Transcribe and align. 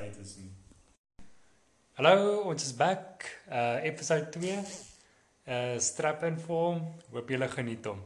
tyd 0.00 0.16
is 0.22 0.36
nie. 0.40 0.50
Hallo, 1.98 2.40
ons 2.48 2.64
is 2.64 2.72
back. 2.76 3.26
Uh 3.48 3.78
episode 3.84 4.30
2. 4.36 4.54
Uh 5.44 5.78
strap 5.82 6.22
in 6.28 6.38
form. 6.40 6.80
Hoop 7.12 7.28
julle 7.34 7.48
geniet 7.52 7.84
hom. 7.90 8.00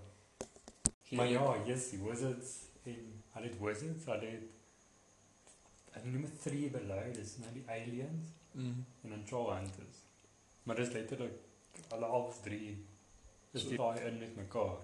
Maar 1.15 1.29
ja, 1.31 1.45
yes, 1.69 1.91
die 1.95 2.01
wizards 2.03 2.55
en 2.91 3.03
hulle 3.37 3.47
het 3.51 3.59
wizards, 3.63 4.07
hulle 4.11 4.31
het 4.33 5.95
ek 5.95 6.07
noem 6.11 6.25
dit 6.27 6.41
three 6.43 6.71
below, 6.75 7.05
dis 7.15 7.37
nou 7.43 7.53
die 7.55 7.67
aliens 7.71 8.33
Mm. 8.55 8.85
en 9.03 9.11
dan 9.11 9.23
troll 9.27 9.49
hunters. 9.51 9.97
Maar 10.63 10.77
dis 10.79 10.91
letterlik 10.95 11.33
hulle 11.91 12.07
al 12.07 12.29
drie 12.45 12.77
is 13.53 13.63
So- 13.65 13.75
daai 13.81 14.05
in 14.07 14.19
met 14.21 14.37
mekaar. 14.39 14.77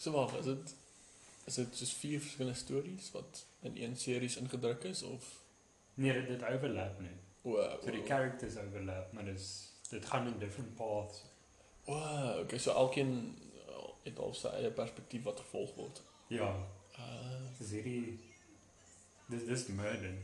So 0.00 0.12
wag, 0.14 0.32
is 0.38 0.44
dit 0.48 0.72
is 1.50 1.54
dit 1.60 1.76
soos 1.76 1.92
vier 2.00 2.20
verskillende 2.24 2.56
stories 2.58 3.10
wat 3.12 3.42
in 3.60 3.76
een 3.76 3.96
series 3.96 4.36
ingedruk 4.40 4.84
is 4.88 5.02
of 5.02 5.26
Nee, 5.94 6.12
dit, 6.12 6.26
dit 6.28 6.42
overlap 6.42 7.00
net. 7.00 7.20
o, 7.42 7.56
So 7.84 7.90
die 7.90 8.02
characters 8.06 8.56
overlap, 8.56 9.12
maar 9.12 9.24
dis 9.24 9.48
dit 9.90 10.06
gaan 10.06 10.26
in 10.26 10.38
different 10.38 10.74
paths. 10.74 11.24
O, 11.86 11.94
okay, 12.42 12.58
so 12.58 12.72
elkeen 12.72 13.12
uh, 13.68 13.88
het 14.02 14.18
al 14.18 14.32
sy 14.34 14.48
eie 14.58 14.70
perspektief 14.70 15.22
wat 15.28 15.40
gevolg 15.40 15.74
word. 15.76 16.02
Ja, 16.28 16.54
Uh, 16.94 17.48
dis 17.58 17.70
hierdie 17.74 18.20
dis 19.26 19.44
dis 19.48 19.64
Merlin. 19.74 20.18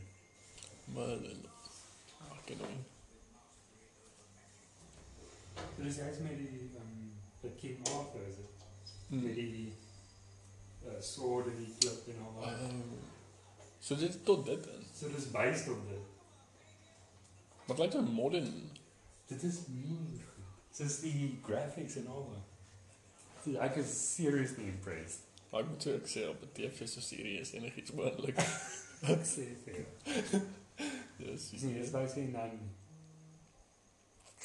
Merlin. 0.95 1.41
Okay, 2.39 2.55
nou. 2.55 2.69
So 5.55 5.83
dis 5.83 5.97
hy's 5.99 6.19
met 6.23 6.37
die 6.39 6.47
ehm 6.61 6.85
um, 6.85 7.09
die 7.41 7.51
King 7.59 7.81
Arthur 7.91 8.23
is 8.29 8.35
dit. 8.39 8.63
Met 9.09 9.21
Mm. 9.21 9.33
die 9.35 9.73
uh, 10.85 10.95
sword 11.03 11.45
en 11.51 11.57
die 11.59 11.73
klip 11.79 12.07
en 12.13 12.21
al 12.25 12.33
daai. 12.39 12.61
Uh, 12.69 13.01
so 13.79 13.95
dit 13.99 14.15
tot 14.25 14.45
dit 14.45 14.65
in. 14.77 14.80
So 15.01 15.09
dis 15.09 15.25
based 15.33 15.69
op 15.73 15.81
dit. 15.89 16.05
Maar 17.65 17.75
dit 17.75 17.85
lyk 17.85 17.91
so 17.91 18.01
modern. 18.13 18.51
Dit 19.31 19.43
is 19.47 19.57
nie 19.67 19.97
goed. 20.21 20.45
Soos 20.77 20.99
die 21.01 21.39
graphics 21.45 21.95
en 22.01 22.07
al. 22.07 22.27
So, 23.43 23.55
ek 23.65 23.79
is 23.81 23.93
seriously 24.13 24.67
impressed. 24.69 25.25
Maar 25.49 25.63
ek 25.65 25.71
moet 25.73 25.87
ook 25.95 26.07
sê 26.13 26.27
op 26.29 26.43
'n 26.45 26.51
TV 26.53 26.85
so 26.87 27.01
serie 27.01 27.39
is 27.39 27.51
enigiets 27.57 27.91
moontlik. 27.97 28.37
Ek 29.15 29.23
sê 29.25 29.47
vir 29.65 29.79
jou. 29.81 30.41
Dis 31.17 31.49
Dis 31.49 31.61
nie, 31.65 31.73
dis 31.79 31.89
basically 31.91 32.31
dan 32.31 32.59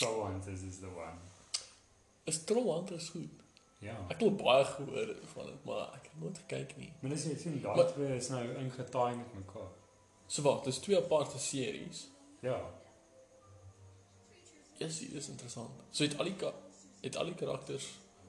Troll 0.01 0.23
Hunters 0.33 0.63
is 0.63 0.79
the 0.81 0.89
one. 0.89 1.21
is 2.25 2.45
Trollhunters 2.45 3.09
goed. 3.09 3.45
Ja. 3.85 3.95
Ek 4.09 4.21
het 4.25 4.37
baie 4.41 4.65
gehoor 4.65 5.13
van 5.33 5.47
dit, 5.47 5.65
maar 5.69 5.93
ek 5.99 6.09
het 6.09 6.21
nooit 6.21 6.39
gekyk 6.39 6.77
nie. 6.81 6.93
Maar 7.01 7.11
dis 7.15 7.25
net 7.29 7.41
sien 7.41 7.61
daai 7.63 7.85
twee 7.93 8.17
is 8.17 8.29
nou 8.33 8.43
ingetaai 8.65 9.17
met 9.17 9.35
mekaar. 9.35 9.71
So 10.27 10.43
wat, 10.43 10.65
dis 10.65 10.79
twee 10.79 10.97
aparte 10.97 11.39
series. 11.39 12.07
Ja. 12.41 12.59
Yes, 14.79 14.99
dit 14.99 15.13
is 15.13 15.29
interessant. 15.29 15.71
So 15.91 16.05
het 16.05 16.19
al 16.19 16.25
die 16.25 16.35
het 17.01 17.17
al 17.17 17.25
die 17.31 17.35
karakters 17.35 17.87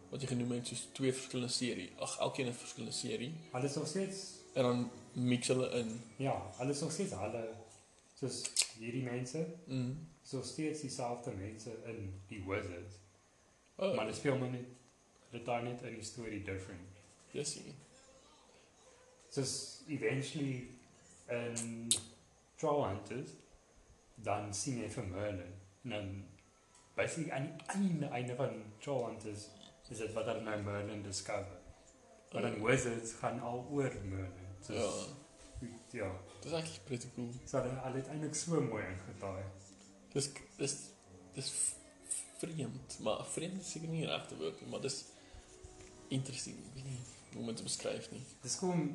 wat 0.10 0.22
jy 0.24 0.28
genoem 0.28 0.52
het 0.56 0.68
soos 0.70 0.86
twee 0.96 1.12
verskillende 1.14 1.52
serie. 1.52 1.90
Ag, 2.00 2.18
elkeen 2.24 2.48
'n 2.48 2.54
verskillende 2.54 2.96
serie 2.96 3.34
Hulle 3.52 3.66
is 3.66 3.76
nog 3.76 3.88
steeds 3.88 4.20
en 4.54 4.64
dan 4.64 4.92
mix 5.14 5.48
hulle 5.48 5.70
in. 5.70 6.02
ja, 6.18 6.52
hulle 6.58 6.72
is 6.72 6.80
nog 6.82 6.92
steeds 6.92 7.12
hulle 7.14 7.56
soos 8.16 8.44
hierdie 8.80 9.04
mense, 9.04 9.46
Mm. 9.66 10.08
so 10.24 10.42
steeds 10.42 10.82
dieselfde 10.82 11.32
mense 11.32 11.70
in 11.86 12.22
die 12.28 12.44
Wizards. 12.48 12.96
Oh, 13.76 13.96
Maar 13.96 14.06
hulle 14.06 14.16
speel 14.18 14.38
maar 14.38 14.50
net 14.50 14.66
hulle 15.32 15.44
daai 15.44 15.64
net 15.64 15.82
in 15.82 15.94
die 15.94 16.04
storie 16.04 16.44
different. 16.44 16.88
yes. 17.32 17.58
Soos 19.30 19.82
eventually 19.88 20.70
in 21.28 21.88
Troll 22.58 22.84
Hunters 22.88 23.30
dan 24.16 24.54
sien 24.54 24.80
jy 24.82 24.90
vir 24.90 25.04
Merlin 25.12 25.54
en 25.84 25.90
dan 25.94 26.08
basically 26.96 27.32
aan 27.32 27.46
die 27.46 27.66
einde 27.76 28.08
einde 28.18 28.36
van 28.36 28.56
Troll 28.82 29.06
Hunters 29.06 29.48
is 29.90 29.98
dit 30.04 30.14
wat 30.14 30.26
hulle 30.28 30.42
nou 30.44 30.58
Merlin 30.64 31.04
discover. 31.04 31.60
Maar 32.34 32.42
dan 32.42 32.58
Wizards 32.64 33.14
gaan 33.22 33.40
al 33.40 33.62
oor 33.72 33.94
Merlin. 34.04 34.48
Ja, 34.68 34.82
Soos, 34.90 35.14
ja. 35.92 36.10
dis 36.44 36.52
actually 36.54 36.82
pretty 36.86 37.08
cool. 37.16 37.30
So 37.46 37.62
hulle 37.62 37.78
hulle 37.86 38.02
het 38.02 38.08
eintlik 38.12 38.36
so 38.36 38.62
mooi 38.62 38.84
ingetaai. 38.84 39.44
Dis 40.14 40.32
dis 40.58 40.76
dis 41.38 41.52
vreemd, 42.42 42.98
maar 43.06 43.24
vreemd 43.26 43.62
is 43.62 43.72
seker 43.72 43.90
nie 43.90 44.04
die 44.04 44.10
regte 44.12 44.36
woord 44.38 44.60
nie, 44.62 44.70
maar 44.70 44.82
dis 44.84 44.98
interesting. 46.10 46.58
Ek 46.68 46.76
weet 46.76 46.90
nie 46.90 47.00
hoe 47.34 47.42
om 47.42 47.48
dit 47.52 47.58
te 47.62 47.64
beskryf 47.64 48.12
nie. 48.12 48.24
Dis 48.44 48.58
kom 48.60 48.72
om, 48.76 48.88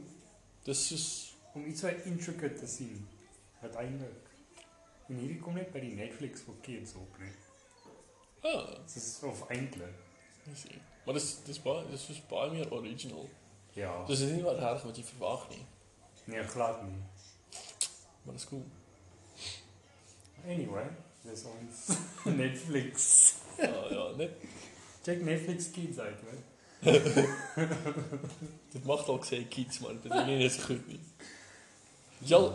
Dis 0.62 0.84
soos 0.88 1.06
om 1.54 1.64
iets 1.66 1.80
so 1.80 1.88
intricate 2.04 2.54
te 2.60 2.66
sien 2.66 3.06
wat 3.60 3.74
eintlik 3.76 4.30
en 5.08 5.16
hierdie 5.18 5.38
kom 5.42 5.54
net 5.58 5.72
by 5.74 5.80
die 5.84 5.94
Netflix 5.98 6.40
vir 6.46 6.54
kids 6.64 6.94
op 6.96 7.18
net. 7.18 7.50
ah, 8.42 8.70
Dis 8.94 9.20
of 9.28 9.42
eintlik. 9.50 9.94
dis 10.44 10.64
ie. 10.70 10.80
Maar 11.04 11.14
dis 11.18 11.28
dis 11.44 11.60
baie 11.62 11.84
dis 11.90 12.04
soos 12.06 12.20
baie 12.30 12.50
meer 12.50 12.70
original. 12.72 13.28
Ja. 13.74 13.92
Dis 14.06 14.20
nie 14.20 14.42
wat 14.44 14.58
reg 14.62 14.82
wat 14.84 14.96
jy 14.96 15.04
verwag 15.04 15.48
nie, 15.50 15.66
Nee, 16.26 16.42
glad 16.48 16.82
nie. 16.86 17.00
maar 18.24 18.34
dis 18.34 18.46
cool. 18.46 18.64
Anyway, 20.46 20.86
dis 21.22 21.44
ons 21.44 21.86
Netflix. 22.42 23.34
Ja, 23.58 23.72
ja, 23.90 24.08
net 24.16 24.30
Check 25.02 25.22
Netflix 25.22 25.70
Kids 25.70 25.98
uit, 25.98 26.20
hoor. 26.20 26.40
dit 28.72 28.84
mag 28.84 29.04
dalk 29.06 29.24
sê 29.26 29.40
kids, 29.48 29.78
maar 29.82 29.94
dit 30.02 30.12
is 30.12 30.26
nie 30.26 30.36
net 30.40 30.52
so 30.54 30.62
goed 30.70 30.86
nie. 30.90 31.00
Het 32.22 32.30
jy 32.30 32.36
al 32.36 32.52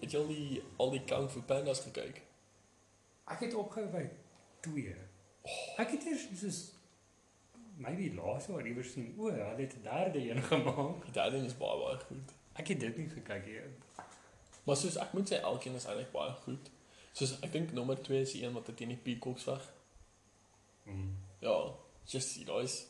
het 0.00 0.12
jy 0.12 0.18
al 0.18 0.30
die 0.30 0.62
al 0.80 0.90
die 0.94 1.02
Kung 1.04 1.26
Fu 1.28 1.42
Pandas 1.44 1.82
gekyk? 1.84 2.22
Ek 3.28 3.42
het 3.44 3.54
opgehou 3.54 3.90
by 3.92 4.06
2. 4.64 4.94
Ek 5.82 5.90
het 5.92 6.06
eers 6.08 6.24
soos 6.40 6.60
maybe 7.76 8.08
laas 8.16 8.46
jaar 8.48 8.64
iewers 8.64 8.94
sien, 8.94 9.10
o, 9.18 9.28
hulle 9.28 9.58
het 9.58 9.74
'n 9.76 9.82
derde 9.84 10.22
een 10.30 10.42
gemaak. 10.42 11.04
Die 11.04 11.12
derde 11.12 11.36
een 11.36 11.44
is 11.44 11.56
baie 11.56 11.76
baie 11.82 11.98
goed. 12.06 12.32
Ek 12.54 12.72
het 12.72 12.80
dit 12.80 12.96
nie 12.96 13.08
gekyk 13.08 13.46
nie. 13.46 13.60
Maar 14.64 14.76
soos 14.76 14.96
ek 14.96 15.12
moet 15.12 15.32
sê 15.32 15.42
elkeen 15.42 15.74
is 15.74 15.84
eintlik 15.84 16.12
baie 16.12 16.32
goed. 16.32 16.70
Soos 17.12 17.36
ek 17.40 17.52
dink 17.52 17.72
nommer 17.72 18.02
2 18.02 18.20
is 18.20 18.32
die 18.32 18.44
een 18.44 18.52
wat 18.52 18.76
teen 18.76 18.88
die 18.88 18.96
peacocks 18.96 19.44
weg. 19.44 19.72
Mm. 20.84 21.16
Ja, 21.40 21.74
just 22.06 22.32
see 22.32 22.44
guys. 22.44 22.86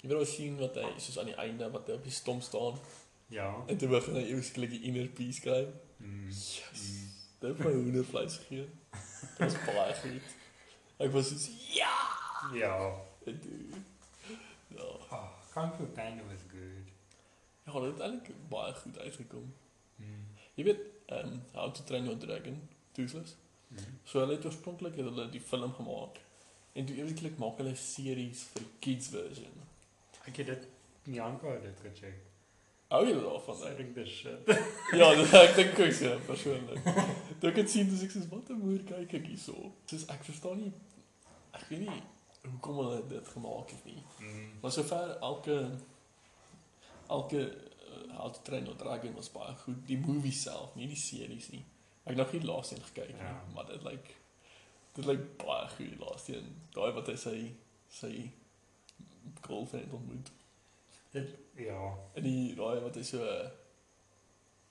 Jy 0.00 0.08
wil 0.08 0.24
sien 0.24 0.58
wat 0.58 0.74
hy 0.74 0.98
soos 0.98 1.18
aan 1.18 1.32
die 1.34 1.40
einde 1.42 1.70
wat 1.70 1.86
hy 1.86 1.98
op 1.98 2.04
die 2.04 2.14
stomp 2.14 2.42
staan 2.42 2.78
Ja. 3.28 3.64
en 3.66 3.76
toe 3.76 3.88
begin 3.88 4.14
hy 4.14 4.22
eweslik 4.32 4.70
die 4.70 4.80
inner 4.88 5.08
peace 5.08 5.32
skryf. 5.40 5.68
Mm. 5.96 6.26
Yes. 6.26 6.82
Mm. 6.88 7.08
Dit 7.38 7.50
het 7.50 7.58
my 7.66 7.72
hoendervleis 7.72 8.36
gegee. 8.36 8.68
Dit 9.38 9.38
was 9.38 9.56
baie 9.66 9.94
goed. 9.94 10.30
Ek 10.96 11.12
was 11.14 11.28
soos 11.28 11.48
ja, 11.74 11.96
Ja. 12.54 12.74
ek 13.26 13.42
doen. 13.42 13.84
Ja. 14.68 14.82
Oh, 14.82 15.28
Kung 15.52 15.92
Panda 15.94 16.22
was 16.30 16.44
good. 16.50 16.88
Ja, 17.66 17.72
dit 17.80 17.92
het 17.92 18.00
eintlik 18.00 18.48
baie 18.48 18.72
goed 18.74 18.98
uitgekom. 18.98 19.54
Mm. 19.96 20.24
Jy 20.54 20.64
weet, 20.64 20.80
ehm 21.06 21.28
um, 21.32 21.42
How 21.52 21.72
to 21.74 21.84
Train 21.84 22.04
Your 22.04 22.18
Dragon, 22.18 22.68
Toothless. 22.92 23.36
Mm. 23.68 23.78
So 24.04 24.18
hulle 24.20 24.34
het 24.36 24.44
oorspronklik 24.44 24.96
het 24.96 25.04
hulle 25.04 25.28
die 25.30 25.40
film 25.40 25.72
gemaak. 25.74 26.18
En 26.72 26.86
toe 26.86 26.96
eweslik 26.96 27.36
maak 27.38 27.56
hulle 27.60 27.74
series 27.76 28.42
vir 28.54 28.62
kids 28.78 29.08
version. 29.08 29.52
Ek 30.24 30.36
het 30.36 30.46
dit 30.46 30.66
Bianca 31.04 31.52
het 31.52 31.62
dit 31.62 31.80
gecheck. 31.86 32.24
Hou 32.88 33.02
jy 33.04 33.14
daarvan? 33.20 33.56
So 33.58 33.66
ek 33.68 33.72
Ek? 33.72 33.78
dink 33.82 33.94
dis 33.94 34.12
shit. 34.22 34.52
Ja, 35.00 35.08
dis 35.14 35.32
ek 35.36 35.56
dink 35.58 35.78
ook 35.84 35.92
so 35.92 36.12
persoonlik. 36.26 36.86
Toe 37.40 37.50
ek 37.50 37.58
dit 37.60 37.70
sien, 37.70 37.88
dis 37.90 38.02
ek 38.06 38.14
soos 38.14 38.28
wat 38.32 38.48
'n 38.54 38.60
moer 38.62 38.80
kyk 38.88 39.12
ek 39.18 39.26
hierso. 39.28 39.72
Soos 39.90 40.06
ek 40.08 40.24
verstaan 40.24 40.62
nie 40.62 40.72
ek 41.58 41.66
weet 41.68 41.80
nie 41.84 42.02
hoekom 42.48 42.76
hulle 42.80 43.00
dit 43.10 43.28
gemaak 43.28 43.70
het 43.74 43.84
nie. 43.84 44.02
Mm. 44.22 44.60
Maar 44.62 44.72
sover 44.72 45.18
elke 45.20 45.56
elke 47.08 47.40
uh, 47.44 48.14
How 48.16 48.30
to 48.32 48.40
Train 48.46 48.64
Your 48.64 48.76
Dragon 48.78 49.14
was 49.14 49.28
baie 49.32 49.52
goed. 49.64 49.82
Die 49.86 49.98
movie 49.98 50.32
self, 50.32 50.74
nie 50.76 50.86
die 50.88 50.96
series 50.96 51.50
nie. 51.52 51.64
Ek 52.04 52.14
het 52.14 52.16
nog 52.22 52.32
nie 52.32 52.40
die 52.40 52.48
laaste 52.48 52.76
een 52.76 52.82
gekyk 52.88 53.12
nie, 53.12 53.20
Ja. 53.26 53.42
maar 53.54 53.66
dit 53.66 53.82
lyk 53.84 54.08
dit 54.94 55.04
lyk 55.04 55.26
baie 55.44 55.68
goed 55.76 55.90
die 55.92 55.98
laaste 56.00 56.36
een. 56.36 56.48
Daai 56.72 56.92
wat 56.96 57.06
hy 57.12 57.16
sy 57.16 57.36
sy 58.00 58.12
girlfriend 59.44 59.92
ontmoet. 59.92 60.30
Dit 61.18 61.34
ja. 61.66 61.80
En 62.14 62.22
die 62.22 62.54
daai 62.58 62.80
wat 62.84 62.94
hy 63.00 63.02
so 63.06 63.24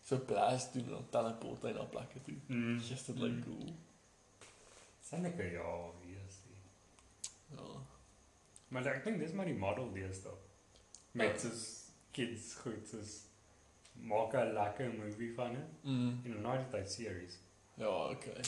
so 0.07 0.17
blast 0.29 0.73
doen 0.73 0.85
en 0.87 0.89
dan 0.97 1.09
teleport 1.15 1.65
hy 1.67 1.73
na 1.75 1.83
plekke 1.91 2.21
toe. 2.23 2.35
Mm. 2.47 2.77
Just 2.79 3.09
dit 3.11 3.17
lyk 3.23 3.41
cool. 3.45 3.73
Senneke 5.07 5.43
ja, 5.51 5.71
yes. 6.07 6.37
Ja. 7.55 7.65
Maar 8.67 8.87
ek 8.93 9.03
dink 9.07 9.19
dis 9.23 9.33
maar 9.35 9.47
die 9.47 9.55
model 9.59 9.91
deesdae. 9.95 10.35
Met 11.17 11.39
soos 11.41 11.65
kids 12.15 12.53
goed 12.61 12.87
soos 12.87 13.13
maak 14.07 14.33
'n 14.35 14.53
lekker 14.53 14.93
movie 14.93 15.33
van 15.33 15.53
dit 15.53 15.83
Mm. 15.83 16.21
en 16.25 16.31
'n 16.37 16.41
night 16.41 16.71
tyd 16.71 16.91
series. 16.91 17.37
Ja, 17.77 18.09
okay. 18.11 18.41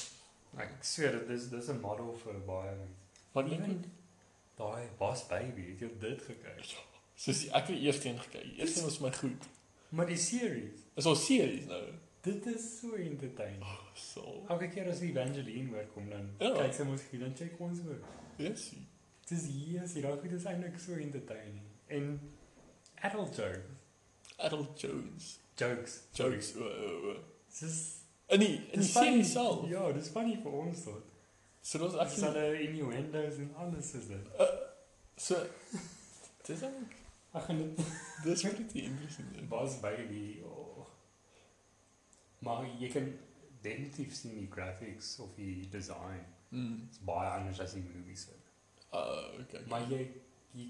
Ek 0.57 0.71
sê 0.83 1.11
dit 1.11 1.27
dis 1.27 1.49
dis 1.49 1.69
'n 1.69 1.79
model 1.81 2.15
vir 2.17 2.39
baie 2.45 2.75
Maar 3.33 3.43
ek 3.45 3.49
dink 3.65 3.85
daai 4.57 4.87
Boss 4.97 5.27
Baby, 5.27 5.69
het 5.71 5.79
jy 5.79 5.89
dit 5.99 6.21
gekyk? 6.21 6.77
Soos 7.19 7.39
die- 7.43 7.49
ek 7.51 7.67
het 7.67 7.79
eerste 7.83 8.09
een 8.09 8.19
gekyk. 8.19 8.43
Die 8.43 8.59
eerste 8.63 8.79
een 8.79 8.85
was 8.85 8.99
my 9.03 9.11
goed. 9.13 9.47
Maar 9.89 10.05
die 10.07 10.17
series, 10.17 10.79
Is 10.95 11.05
al 11.05 11.15
series 11.15 11.65
nou. 11.65 11.83
Dit 12.21 12.45
is 12.45 12.65
so 12.79 12.93
entertaining. 12.95 13.63
So. 13.95 14.43
Elke 14.49 14.67
keer 14.69 14.89
as 14.91 14.99
die 14.99 15.09
Evangeline 15.11 15.69
hoor 15.71 15.85
kom 15.93 16.09
dan 16.09 16.29
Ja. 16.39 16.51
kyk 16.61 16.73
sy 16.73 16.83
mos 16.83 17.01
hier 17.11 17.19
dan 17.19 17.33
check 17.35 17.59
ons 17.59 17.79
ook. 17.87 18.03
Yes. 18.37 18.71
Dis 19.29 19.45
hier, 19.45 19.83
is 19.83 19.93
hier 19.93 20.03
daai 20.03 20.17
goed 20.19 20.31
is 20.31 20.43
eintlik 20.45 20.79
so 20.79 20.93
entertaining. 20.93 21.61
En 21.87 22.19
adult 23.01 23.35
jokes, 23.35 23.59
Adult 24.37 24.79
Jones. 24.81 25.39
jokes, 25.55 25.99
Jokes. 26.13 26.55
O, 26.55 26.63
o, 26.63 27.11
o. 27.11 27.15
Dis 27.59 27.95
In 28.27 28.39
die 28.39 28.55
in 28.71 28.79
die 28.79 28.87
serie 28.89 29.23
self. 29.25 29.67
Ja, 29.69 29.91
dis 29.91 30.07
funny 30.09 30.35
vir 30.43 30.51
ons 30.51 30.83
tot. 30.83 31.03
So 31.61 31.79
dit 31.79 31.91
Dis 31.91 31.99
actually 31.99 32.39
hulle 32.39 32.61
innuendos 32.67 33.37
en 33.37 33.53
alles 33.57 33.93
is 33.93 34.07
dit. 34.07 34.27
so 35.17 35.35
dis 36.47 36.61
eintlik 36.61 36.95
Ag 37.31 37.49
en 37.49 37.57
dit 37.57 37.85
dis 38.25 38.41
pretty 38.41 38.79
interesting. 38.89 39.47
was 39.49 39.79
by 39.83 39.95
die 40.09 40.41
oh. 40.45 40.85
Maar 42.39 42.65
jy 42.79 42.89
kan 42.89 43.09
definitief 43.61 44.13
sien 44.15 44.35
die 44.39 44.47
graphics 44.51 45.17
of 45.19 45.33
die 45.35 45.67
design. 45.69 46.23
Mm. 46.49 46.77
Dit's 46.85 47.01
baie 47.05 47.29
anders 47.29 47.59
as 47.59 47.73
die 47.75 47.83
movies. 47.83 48.21
se. 48.25 48.37
Uh 48.91 49.41
okay. 49.43 49.61
Maar 49.69 49.85
jy 49.91 49.99
jy 50.57 50.69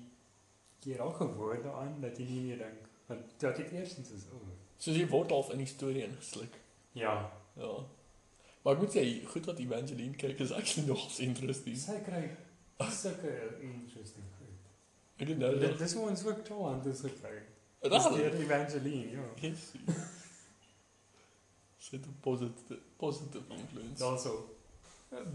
jy 0.83 0.95
raak 0.99 1.15
gewoond 1.21 1.63
daaraan 1.63 2.01
dat 2.01 2.17
jy 2.19 2.25
nie 2.29 2.41
meer 2.49 2.57
dink 2.65 2.87
want 3.09 3.43
ek 3.43 3.55
dit 3.57 3.71
eerstens 3.79 4.11
is 4.15 4.25
o. 4.31 4.35
Oh, 4.37 4.57
Soos 4.79 4.95
jy 4.95 5.07
word 5.11 5.31
half 5.35 5.49
in 5.51 5.57
die 5.63 5.67
storie 5.67 6.03
ingesluk. 6.07 6.53
ja, 6.93 7.31
Ja. 7.55 7.71
Maar 8.63 8.73
ek 8.75 8.81
moet 8.83 8.93
sê, 8.95 9.03
goed 9.31 9.45
wat 9.47 9.59
Evangeline 9.59 10.15
kyk 10.19 10.39
is 10.43 10.51
actually 10.51 10.87
nogals 10.91 11.19
interesting. 11.23 11.75
sy 11.79 11.97
kry 12.05 12.25
sulke 12.91 13.31
interesting 13.61 14.23
goed. 15.19 15.21
Ek 15.21 15.27
didn't 15.27 15.39
know 15.39 15.51
Dit 15.59 15.69
that. 15.69 15.77
dis 15.79 15.93
hoe 15.93 16.09
ons 16.09 16.25
ook 16.25 16.43
toe 16.45 16.67
aan 16.67 16.81
dis 16.83 16.99
gekry. 16.99 17.41
Dat 17.81 17.91
Dis 17.91 18.05
is 18.05 18.15
deur 18.15 18.33
Evangeline, 18.39 19.09
ja. 19.11 19.23
Yes. 19.41 19.71
Sit 21.77 22.05
'n 22.05 22.15
positive 22.21 22.79
positive 22.97 23.43
influence. 23.53 24.03
Also 24.03 24.49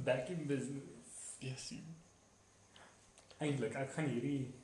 back 0.05 0.29
in 0.29 0.47
business. 0.47 1.37
Yes. 1.39 1.69
you. 1.69 1.81
Eintlik, 3.39 3.75
ek 3.75 3.91
gaan 3.93 4.07
hierdie 4.09 4.55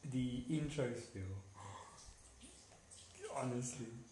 die 0.00 0.44
intro 0.48 0.84
speel. 0.96 1.36
Honestly. 3.36 3.92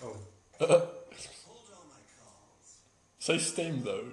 Oh, 0.00 0.14
Sy 0.60 0.66
stem 0.66 1.03
though. 3.82 4.04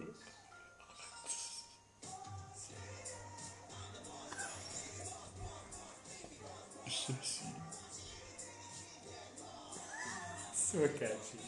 Yes. 6.85 7.43
you. 7.43 7.51
so 10.53 10.87
catchy. 10.97 11.39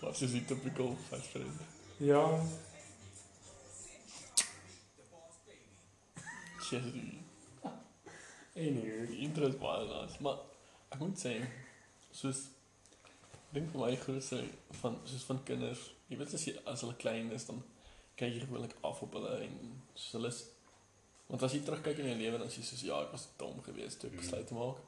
Wat 0.00 0.20
is 0.20 0.32
die 0.32 0.44
typical 0.44 0.96
fast 1.08 1.26
friend? 1.26 1.60
Ja, 1.96 2.40
Yes. 6.72 6.84
you. 6.94 7.70
anyway. 8.56 9.06
Die 9.06 9.18
intro 9.24 9.46
is 9.48 9.56
baie 9.60 9.86
nice, 9.88 10.18
maar 10.24 10.38
ek 10.92 11.00
moet 11.00 11.18
sê 11.20 11.34
soos 12.12 12.44
dink 13.54 13.70
vir 13.72 13.80
my 13.80 13.96
grootste 14.02 14.42
van 14.82 14.98
soos 15.08 15.24
van 15.28 15.40
kinders, 15.48 15.86
jy 16.10 16.18
weet 16.20 16.34
as 16.36 16.44
jy 16.48 16.54
as 16.68 16.82
hulle 16.84 16.96
klein 17.00 17.30
is 17.36 17.46
dan 17.48 17.62
kyk 18.18 18.34
jy 18.34 18.40
gewoonlik 18.46 18.74
af 18.84 19.02
op 19.06 19.12
hulle 19.16 19.34
en 19.46 19.54
soos 19.94 20.12
hulle 20.18 20.28
is 20.34 20.40
want 21.28 21.42
as 21.46 21.54
jy 21.54 21.60
terugkyk 21.64 21.98
in 22.02 22.08
jou 22.10 22.18
lewe 22.22 22.38
dan 22.40 22.48
is 22.50 22.56
jy 22.58 22.64
soos 22.64 22.82
ja, 22.88 23.00
ek 23.04 23.12
was 23.12 23.28
dom 23.40 23.58
geweest 23.66 24.00
toe 24.00 24.08
ek 24.10 24.16
Mhm. 24.16 24.22
besluit 24.22 24.46
te 24.48 24.54
maak. 24.54 24.78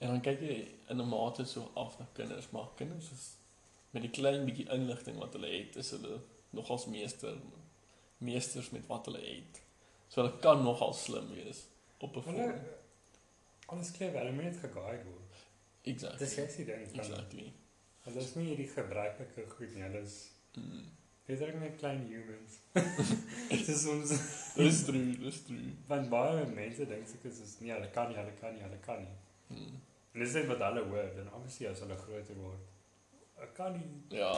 En 0.00 0.08
dan 0.14 0.20
kyk 0.24 0.40
jy 0.40 0.56
in 0.88 1.00
'n 1.00 1.08
mate 1.08 1.44
so 1.44 1.70
af 1.76 1.98
na 1.98 2.06
kinders, 2.14 2.50
maar 2.52 2.68
kinders 2.76 3.10
is 3.12 3.24
met 3.92 4.02
die 4.02 4.10
klein 4.10 4.46
bietjie 4.46 4.68
inligting 4.72 5.18
wat 5.18 5.32
hulle 5.34 5.48
het, 5.50 5.76
is 5.76 5.90
hulle 5.90 6.20
nogals 6.52 6.86
meester 6.86 7.36
meesters 8.18 8.70
met 8.70 8.86
wat 8.86 9.06
hulle 9.06 9.18
het. 9.20 9.60
So 10.10 10.20
hulle 10.22 10.34
kan 10.42 10.62
nogal 10.66 10.92
slim 10.98 11.28
wees 11.36 11.64
op 12.02 12.16
'n 12.16 12.22
vorm. 12.26 12.60
alles 13.70 13.90
clever, 13.96 14.18
hulle 14.18 14.32
moet 14.32 14.44
net 14.50 14.56
geguide 14.62 15.04
word. 15.04 15.42
Exactly. 15.82 16.18
Dis 16.26 16.34
jy's 16.36 16.56
die 16.56 16.64
ding 16.64 16.86
Exactly. 16.98 17.52
hulle 18.04 18.20
is 18.20 18.34
nie 18.36 18.46
hierdie 18.50 18.68
gebruikelike 18.74 19.44
goed 19.56 19.74
nie, 19.74 19.82
hulle 19.82 20.00
is 20.02 20.16
Mm. 20.56 20.86
letterlik 21.28 21.60
net 21.60 21.76
klein 21.78 22.00
humans. 22.08 22.58
Dis 23.66 23.86
ons 23.86 24.08
Dis 24.56 24.84
true, 24.84 25.12
dis 25.16 25.44
true. 25.46 25.70
want 25.88 26.10
baie 26.10 26.46
mense 26.46 26.86
dink 26.86 27.06
seker 27.08 27.30
soos 27.32 27.60
nee, 27.60 27.72
hulle 27.72 27.90
kan 27.94 28.08
nie, 28.08 28.16
hulle 28.18 28.32
kan 28.40 28.52
nie, 28.54 28.62
hulle 28.62 28.78
kan 28.82 28.98
nie. 29.04 29.16
Mm. 29.60 29.78
En 30.14 30.20
dis 30.24 30.32
net 30.34 30.46
wat 30.50 30.58
hulle 30.58 30.82
hoor, 30.88 31.14
dan 31.16 31.28
obviously 31.32 31.66
as 31.70 31.78
hulle 31.80 31.96
groter 31.96 32.34
word. 32.42 32.58
Ek 33.42 33.54
kan 33.54 33.72
nie. 33.72 34.18
Ja, 34.18 34.32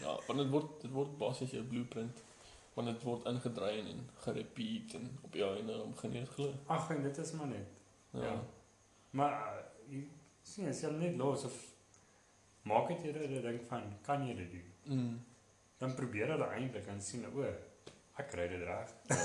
ja, 0.00 0.18
want 0.26 0.38
dit 0.42 0.50
word 0.50 0.80
dit 0.82 0.90
word 0.90 1.14
basies 1.18 1.50
jou 1.54 1.62
blueprint. 1.62 2.22
Want 2.74 2.90
dit 2.90 3.02
word 3.06 3.26
ingedrein 3.30 3.86
en 3.86 4.08
gerepeat 4.24 4.94
en 4.98 5.18
op 5.22 5.34
jou 5.34 5.50
einde 5.56 5.82
om 5.82 5.96
genees 5.96 6.28
glo. 6.28 6.54
Ag, 6.66 6.90
en 6.90 7.02
dit 7.02 7.18
is 7.18 7.32
maar 7.32 7.46
net. 7.46 7.76
Ja. 8.10 8.24
Ja. 8.24 8.34
Maar 9.10 9.36
uh, 9.42 9.62
jy 9.90 10.02
sien 10.42 10.68
as 10.68 10.80
jy 10.82 10.90
net 10.90 11.16
los 11.16 11.44
of 11.44 11.60
maak 12.62 12.88
dit 12.88 13.06
jy 13.06 13.12
dit 13.12 13.42
dink 13.42 13.68
van 13.70 13.92
kan 14.02 14.26
jy 14.26 14.34
dit 14.34 14.50
doen? 14.56 14.72
Mm. 14.96 15.14
Dan 15.78 15.94
probeer 15.94 16.34
hulle 16.34 16.50
eintlik 16.56 16.86
en 16.90 17.00
sien 17.02 17.26
o, 17.30 17.46
ek 18.18 18.30
kry 18.30 18.48
dit 18.50 18.66
reg. 18.66 18.98
ja. 19.08 19.22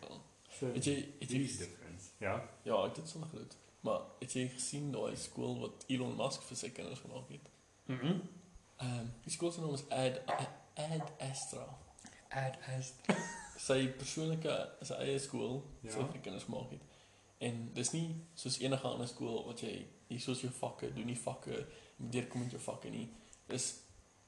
ja. 0.00 0.16
So 0.60 0.68
Het 0.74 0.84
jy 0.84 0.94
het 1.20 1.30
jy 1.32 1.38
difference. 1.40 2.10
Ja. 2.20 2.34
Ja, 2.68 2.82
ek 2.84 2.98
het 3.00 3.08
sommer 3.08 3.28
gedoen. 3.32 3.52
Maar 3.80 4.00
het 4.20 4.32
jy 4.36 4.42
gesien 4.52 4.90
daai 4.92 5.16
skool 5.16 5.54
wat 5.62 5.86
Elon 5.88 6.18
Musk 6.18 6.44
vir 6.44 6.58
sy 6.60 6.68
kinders 6.76 7.00
gemaak 7.00 7.30
het? 7.32 7.46
Mhm. 7.86 8.18
Ehm, 8.80 8.98
um, 8.98 9.08
die 9.24 9.32
skool 9.32 9.52
se 9.52 9.60
naam 9.60 9.72
is 9.78 9.86
Ad 9.88 10.20
Ad 10.74 11.14
Astra. 11.30 11.64
Ad 12.30 12.56
as 12.76 12.92
Sy 13.66 13.88
persoonlike 13.98 14.54
sy 14.82 14.94
eie 15.04 15.18
skool 15.20 15.62
Ja. 15.82 15.90
ja. 15.90 15.92
sy 15.92 16.04
vir 16.12 16.20
kinders 16.24 16.46
maak 16.46 16.70
het. 16.70 16.80
En 17.38 17.70
dis 17.74 17.90
nie 17.92 18.14
soos 18.34 18.58
enige 18.60 18.88
ander 18.88 19.08
skool 19.08 19.44
wat 19.46 19.60
jy 19.60 19.86
hier 20.08 20.20
soos 20.20 20.40
jou 20.40 20.50
vakke, 20.52 20.92
doen 20.94 21.06
nie 21.06 21.16
vakke, 21.18 21.50
jy 21.52 21.64
moet 22.04 22.12
deurkom 22.12 22.40
met 22.44 22.50
jou 22.56 22.60
vakke 22.60 22.90
nie. 22.90 23.08
Dis 23.48 23.66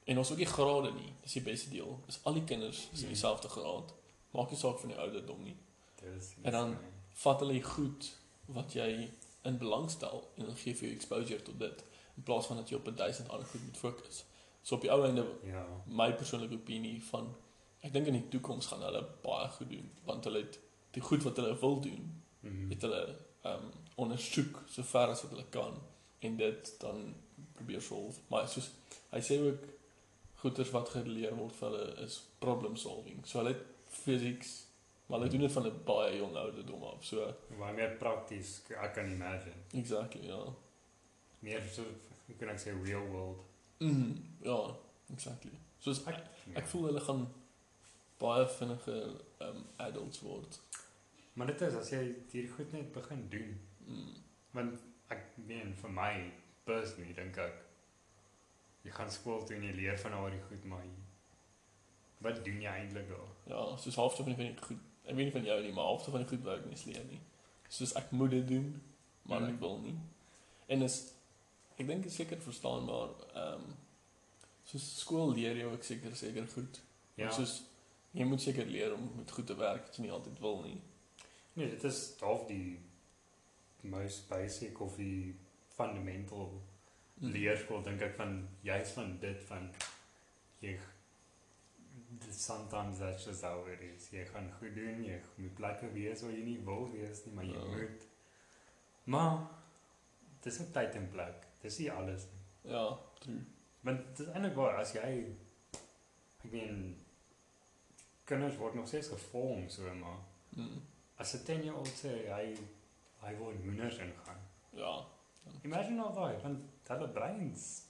en 0.05 0.17
ons 0.17 0.31
ook 0.31 0.37
nie 0.37 0.45
grade 0.49 0.91
nie. 0.93 1.13
Dis 1.23 1.33
die 1.33 1.41
beste 1.41 1.69
deel. 1.69 1.99
Dis 2.05 2.19
al 2.23 2.33
die 2.33 2.43
kinders 2.43 2.87
is 2.93 2.99
in 2.99 3.05
Mhm. 3.07 3.13
dieselfde 3.13 3.49
graad. 3.49 3.93
Maak 4.33 4.49
nie 4.51 4.57
saak 4.59 4.79
van 4.79 4.89
die 4.89 4.97
ouderdom 4.97 5.43
nie. 5.43 5.55
dis 6.01 6.33
En 6.43 6.51
dan- 6.51 6.77
Vat 7.13 7.39
hulle 7.39 7.61
goed 7.61 8.11
wat 8.47 8.73
jy 8.73 9.09
in 9.45 9.57
belang 9.57 9.89
stel 9.91 10.27
en 10.37 10.45
dan 10.45 10.55
gee 10.55 10.73
vir 10.75 10.87
jou 10.87 10.95
exposure 10.95 11.41
tot 11.41 11.59
dit 11.59 11.83
in 12.17 12.23
plaas 12.23 12.45
van 12.45 12.57
dat 12.57 12.69
jy 12.69 12.75
op 12.75 12.87
'n 12.87 12.95
duisend 12.95 13.29
ander 13.29 13.47
goed 13.47 13.63
moet 13.63 13.77
fokus. 13.77 14.23
So 14.63 14.75
op 14.75 14.81
die 14.81 14.91
ou 14.91 15.05
einde 15.05 15.25
ja. 15.43 15.65
my 15.85 16.13
persoonlike 16.13 16.53
opinie 16.53 17.03
van 17.03 17.35
ek 17.83 17.93
dink 17.93 18.07
in 18.07 18.13
die 18.19 18.29
toekoms 18.33 18.67
gaan 18.71 18.81
hulle 18.87 19.01
baie 19.23 19.47
goed 19.57 19.69
doen 19.69 19.89
want 20.07 20.23
hulle 20.29 20.43
het 20.45 20.59
die 20.95 21.01
goed 21.01 21.23
wat 21.27 21.37
hulle 21.41 21.55
wil 21.59 21.79
doen 21.81 22.19
Mhm. 22.43 22.69
het 22.73 22.81
hulle 22.81 23.15
um 23.49 23.69
ondersoek 24.03 24.57
so 24.69 24.83
ver 24.83 25.07
as 25.13 25.21
wat 25.23 25.31
hulle 25.31 25.45
kan 25.49 25.77
en 26.19 26.37
dit 26.37 26.71
dan 26.79 27.13
probeer 27.53 27.81
solve 27.81 28.19
maar 28.29 28.47
soos 28.51 28.69
hy 29.11 29.19
sê 29.23 29.37
ook 29.45 29.63
goeters 30.41 30.71
wat 30.75 30.89
geleer 30.95 31.35
word 31.37 31.55
vir 31.59 31.69
hulle 31.69 31.93
is 32.05 32.17
problem 32.39 32.75
solving 32.75 33.21
so 33.25 33.37
hulle 33.39 33.53
het 33.53 33.63
physics 34.03 34.51
maar 35.07 35.19
hulle 35.19 35.31
doen 35.31 35.41
dit 35.45 35.51
van 35.51 35.67
'n 35.67 35.83
baie 35.85 36.17
jong 36.17 36.35
ouderdom 36.35 36.83
af 36.83 37.05
so 37.05 37.33
Baie 37.59 37.73
meer 37.73 37.95
prakties, 37.99 38.61
ek 38.81 38.93
kan 38.93 39.11
imagine. 39.11 39.55
exactly 39.73 40.27
ja 40.27 40.41
Meer 41.39 41.61
so 41.73 41.83
hoe 42.27 42.35
kan 42.39 42.49
ek 42.49 42.59
sê 42.59 42.71
real 42.85 43.07
world. 43.07 43.39
mm, 43.79 44.13
ja 44.41 44.75
exactly 45.13 45.51
soos 45.79 46.03
ek 46.07 46.19
ek 46.55 46.67
voel 46.67 46.85
hulle 46.89 46.99
gaan 46.99 47.27
baie 48.23 48.47
vinniger 48.57 49.13
um 49.47 49.63
adults 49.87 50.21
word 50.25 50.59
Maar 51.35 51.47
dit 51.49 51.61
is 51.65 51.73
as 51.79 51.89
jy 51.89 52.01
hier 52.31 52.49
goed 52.55 52.71
net 52.75 52.91
begin 52.93 53.23
doen. 53.29 53.53
mm. 53.87 54.11
Want 54.53 54.75
ek 55.09 55.23
meen 55.47 55.71
vir 55.81 55.89
my 55.89 56.11
personally 56.67 57.13
dink 57.17 57.37
ek 57.41 57.55
jy 58.85 58.91
gaan 58.93 59.09
skool 59.11 59.41
toe 59.47 59.55
en 59.57 59.63
jy 59.65 59.71
leer 59.79 59.97
van 60.03 60.13
al 60.13 60.29
die 60.29 60.41
goed 60.49 60.63
maar 60.69 60.83
jy, 60.85 60.91
wat 62.23 62.43
doen 62.45 62.61
jy 62.61 62.69
eintlik 62.83 63.09
daar? 63.09 63.31
Ja, 63.49 63.63
soos 63.81 63.95
halfte 63.99 64.23
van 64.23 64.31
die 64.35 64.37
van 64.43 64.51
die 64.53 64.65
goed. 64.67 64.83
Ek 65.03 65.15
weet 65.17 65.25
nie 65.27 65.35
van 65.35 65.43
jou 65.49 65.57
nie, 65.63 65.73
maar 65.75 65.89
halfte 65.89 66.11
van 66.13 66.21
die 66.23 66.29
goed 66.29 66.43
werk 66.45 66.65
nie 66.69 66.77
sleer 66.79 67.03
nie. 67.09 67.19
Soos 67.69 67.95
ek 67.99 68.11
moet 68.15 68.29
dit 68.31 68.47
doen, 68.47 68.69
maar 69.23 69.41
Mhm. 69.41 69.53
ek 69.55 69.59
wil 69.59 69.77
nie. 69.83 69.95
En 70.67 70.81
is 70.85 70.99
ek 71.79 71.87
dink 71.87 72.05
is 72.05 72.15
seker 72.15 72.37
verstaanbaar. 72.41 73.09
Ehm 73.33 73.53
um, 73.65 73.75
soos 74.63 74.85
skool 75.01 75.33
leer 75.35 75.57
jou 75.57 75.73
ek 75.73 75.83
seker 75.83 76.15
seker 76.15 76.47
goed. 76.53 76.79
Ja. 77.17 77.31
Soos 77.31 77.63
jy 78.13 78.25
moet 78.29 78.41
seker 78.41 78.65
leer 78.69 78.93
om 78.93 79.09
met 79.17 79.31
goed 79.31 79.47
te 79.49 79.55
werk 79.57 79.85
wat 79.87 79.95
jy 79.97 80.03
nie 80.07 80.11
altyd 80.13 80.39
wil 80.43 80.61
nie. 80.63 80.79
Nee, 81.53 81.69
dit 81.69 81.83
is 81.83 82.01
half 82.21 82.45
die 82.47 82.79
most 83.81 84.27
basic 84.29 84.79
of 84.81 84.95
die 84.97 85.35
fundamental 85.75 86.61
leerskool 87.21 87.83
dink 87.85 88.01
ek 88.01 88.15
van 88.17 88.37
juist 88.65 88.95
van 88.97 89.17
dit 89.21 89.41
van 89.49 89.69
jy 90.63 90.77
sometimes 92.31 92.99
that's 92.99 93.25
just 93.25 93.43
how 93.43 93.65
it 93.67 93.81
is. 93.81 94.09
Jy 94.11 94.25
gaan 94.31 94.49
goed 94.59 94.75
doen, 94.75 95.03
jy 95.05 95.17
moet 95.37 95.55
plekke 95.57 95.89
wees 95.93 96.21
waar 96.23 96.31
jy 96.33 96.43
nie 96.45 96.59
wil 96.65 96.87
wees 96.93 97.23
nie, 97.25 97.33
maar 97.35 97.45
jy 97.45 97.53
Ja. 97.57 97.65
moet. 97.75 98.05
Maar 99.05 99.47
dis 100.41 100.59
ook 100.61 100.73
tyd 100.73 100.95
en 100.95 101.09
plek. 101.09 101.45
Dis 101.61 101.77
nie 101.79 101.91
alles 101.91 102.25
nie. 102.31 102.71
Ja, 102.71 102.97
true. 103.19 103.41
Want 103.81 104.05
dit 104.17 104.27
is 104.27 104.33
eintlik 104.33 104.55
waar 104.55 104.77
as 104.79 104.93
jy 104.93 105.35
ek 106.43 106.51
meen 106.51 106.95
kinders 108.33 108.57
word 108.61 108.73
nog 108.75 108.87
steeds 108.87 109.07
gevorm 109.13 109.69
so 109.69 109.93
maar 110.03 110.19
Mm. 110.55 110.81
as 111.17 111.33
'n 111.35 111.43
10 111.45 111.63
jaar 111.63 111.75
oud 111.75 111.87
sê 112.03 112.11
hy 112.35 112.55
hy 113.23 113.35
wil 113.37 113.49
in 113.49 113.61
hoenders 113.65 113.97
ingaan. 113.97 114.39
Ja. 114.71 115.05
Imagine 115.63 116.01
al 116.01 116.13
daai 116.13 116.35
want 116.43 116.59
hulle 116.87 117.07
breins 117.09 117.87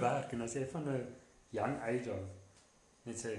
werk 0.00 0.32
en 0.32 0.40
as 0.42 0.54
jy 0.54 0.64
van 0.66 0.88
'n 0.88 1.14
young 1.50 1.76
age 1.80 2.10
af 2.12 2.24
net 3.04 3.16
sê 3.24 3.36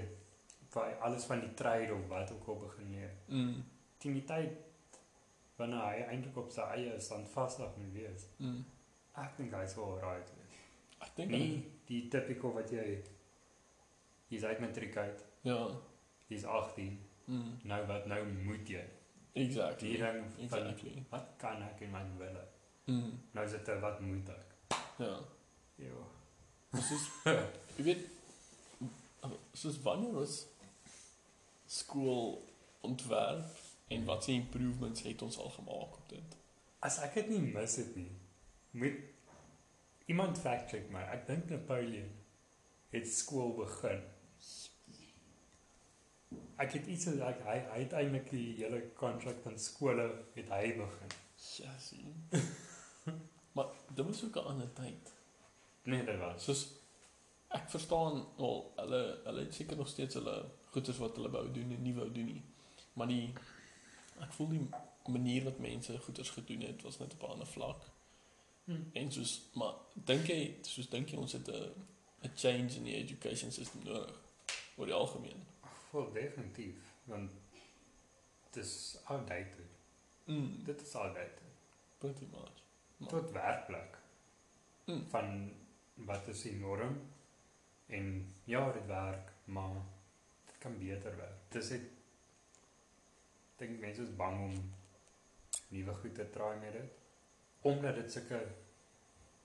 by 0.74 0.94
alles 1.00 1.24
van 1.24 1.40
die 1.40 1.54
trade 1.54 1.94
of 1.94 2.06
wat 2.08 2.32
ook 2.32 2.48
al 2.48 2.56
begin 2.56 2.90
leer. 2.90 3.10
Mm. 3.28 3.64
Teen 3.98 4.12
die 4.12 4.24
tyd 4.24 4.50
wanneer 5.56 5.80
hy 5.86 6.00
eintlik 6.02 6.36
op 6.36 6.50
sy 6.50 6.60
eie 6.60 7.00
standvastig 7.00 7.76
moet 7.76 7.92
wees. 7.92 8.26
Mm. 8.38 8.64
Ek 9.16 9.36
dink 9.36 9.52
hy 9.54 9.66
sou 9.66 10.00
wees. 10.00 10.28
Ek 11.00 11.16
dink 11.16 11.30
Nie 11.30 11.72
die 11.86 12.08
typical 12.08 12.52
wat 12.52 12.70
jy 12.70 13.02
jy's 14.28 14.44
uit 14.44 14.60
matriek 14.60 14.96
uit, 14.96 15.24
Ja. 15.42 15.68
Jy's 16.28 16.44
18, 16.44 17.00
Mm. 17.26 17.58
nou 17.62 17.86
wat 17.86 18.06
nou 18.06 18.26
moet 18.44 18.68
jy? 18.68 18.82
Exactly. 19.32 19.88
Die 19.88 19.98
ding 19.98 20.24
van 20.48 20.58
Exactly. 20.60 21.04
wat 21.10 21.28
kan 21.38 21.62
ek 21.62 21.80
in 21.80 21.90
my 21.90 22.02
wille? 22.18 22.42
Mm. 22.86 23.20
Nou 23.32 23.44
is 23.46 23.50
dit 23.52 23.68
'n 23.68 23.80
wat 23.80 24.00
moet 24.00 24.28
ek? 24.28 24.76
Ja. 24.98 25.18
Ja. 25.76 26.02
Soos 26.80 27.08
jy 27.76 27.82
weet 27.84 28.06
soos 29.52 29.80
wanneer 29.82 30.12
was 30.12 30.46
skool 31.66 32.44
ontwerp 32.80 33.56
en 33.88 34.04
wat 34.04 34.24
se 34.24 34.32
improvements 34.32 35.02
het 35.02 35.22
ons 35.22 35.38
al 35.38 35.48
gemaak 35.50 35.96
op 35.96 36.08
dit? 36.08 36.36
As 36.78 36.98
ek 36.98 37.14
dit 37.14 37.28
nie 37.28 37.40
mis 37.40 37.76
het 37.76 37.96
nie, 37.96 38.10
moet 38.70 38.96
iemand 40.06 40.38
fact 40.38 40.68
check 40.70 40.90
my. 40.90 41.00
Ek 41.00 41.26
dink 41.26 41.48
Napoleon 41.48 42.10
het 42.92 43.08
skool 43.08 43.54
begin. 43.56 44.02
Ek 46.56 46.72
het 46.72 46.86
iets 46.86 47.06
like 47.06 47.42
hy 47.42 47.58
hy 47.72 47.80
het 47.82 47.92
eintlik 47.98 48.30
die 48.30 48.54
hele 48.60 48.80
kontrak 48.98 49.40
van 49.42 49.58
skole 49.58 50.06
het 50.34 50.48
hy 50.54 50.74
begin. 50.78 51.14
Ja, 51.62 51.72
sien. 51.78 52.14
maar 53.56 53.72
dit 53.94 54.06
was 54.06 54.24
ook 54.24 54.36
'n 54.36 54.48
ander 54.52 54.72
tyd. 54.72 55.12
Nee, 55.82 56.04
dit 56.04 56.18
was. 56.18 56.44
Soos 56.44 56.62
ek 57.48 57.70
verstaan 57.70 58.26
wel 58.36 58.72
hulle 58.76 59.20
hulle 59.24 59.40
het 59.40 59.54
seker 59.54 59.76
nog 59.76 59.88
steeds 59.88 60.14
hulle 60.14 60.44
goeders 60.70 60.98
wat 60.98 61.16
hulle 61.16 61.30
wou 61.30 61.50
doen 61.52 61.70
en 61.70 61.82
nie 61.82 61.94
wou 61.94 62.12
doen 62.12 62.24
nie. 62.24 62.42
Maar 62.92 63.06
die 63.06 63.32
ek 64.20 64.32
voel 64.32 64.48
die 64.48 64.68
manier 65.06 65.44
wat 65.44 65.58
mense 65.58 65.98
goeders 65.98 66.30
gedoen 66.30 66.60
het 66.60 66.82
was 66.82 66.98
net 66.98 67.12
op 67.12 67.22
'n 67.22 67.32
ander 67.32 67.46
vlak. 67.46 67.82
Hmm. 68.64 68.90
En 68.92 69.12
soos 69.12 69.40
maar 69.52 69.74
dink 69.94 70.26
jy 70.26 70.58
soos 70.62 70.88
dink 70.88 71.08
jy 71.08 71.16
ons 71.16 71.32
het 71.32 71.48
'n 71.48 71.74
'n 72.22 72.32
change 72.34 72.76
in 72.76 72.84
die 72.84 72.96
education 72.96 73.52
system 73.52 73.82
nodig 73.84 74.20
oor 74.76 74.86
die 74.86 74.94
algemeen? 74.94 75.53
Wel 75.94 76.12
definitief, 76.12 76.76
want 77.04 77.30
dit 78.50 78.64
is 78.64 78.98
outdated. 79.04 79.66
Mm, 80.26 80.64
Dit 80.64 80.80
is 80.82 80.94
outdated. 80.94 81.42
pretty 81.98 82.26
much. 82.32 82.62
Maar, 82.96 83.08
Tot 83.08 83.30
werkplek. 83.30 83.98
Mm. 84.86 85.04
Van 85.08 85.52
wat 85.94 86.26
is 86.28 86.42
die 86.42 86.54
norm? 86.56 86.96
En 87.86 88.32
ja, 88.44 88.72
dit 88.72 88.86
werk, 88.86 89.32
maar 89.44 89.74
dit 90.46 90.58
kan 90.58 90.78
beter 90.78 91.16
werk. 91.16 91.38
Dis 91.48 91.70
ek 91.70 91.82
dink 93.60 93.78
mense 93.80 94.02
is 94.02 94.14
bang 94.16 94.40
om 94.48 94.74
nuwe 95.68 95.94
goed 95.94 96.14
te 96.14 96.26
try 96.30 96.56
met 96.60 96.72
dit. 96.72 96.92
Omdat 97.62 97.94
dit 98.00 98.12
sulke 98.12 98.40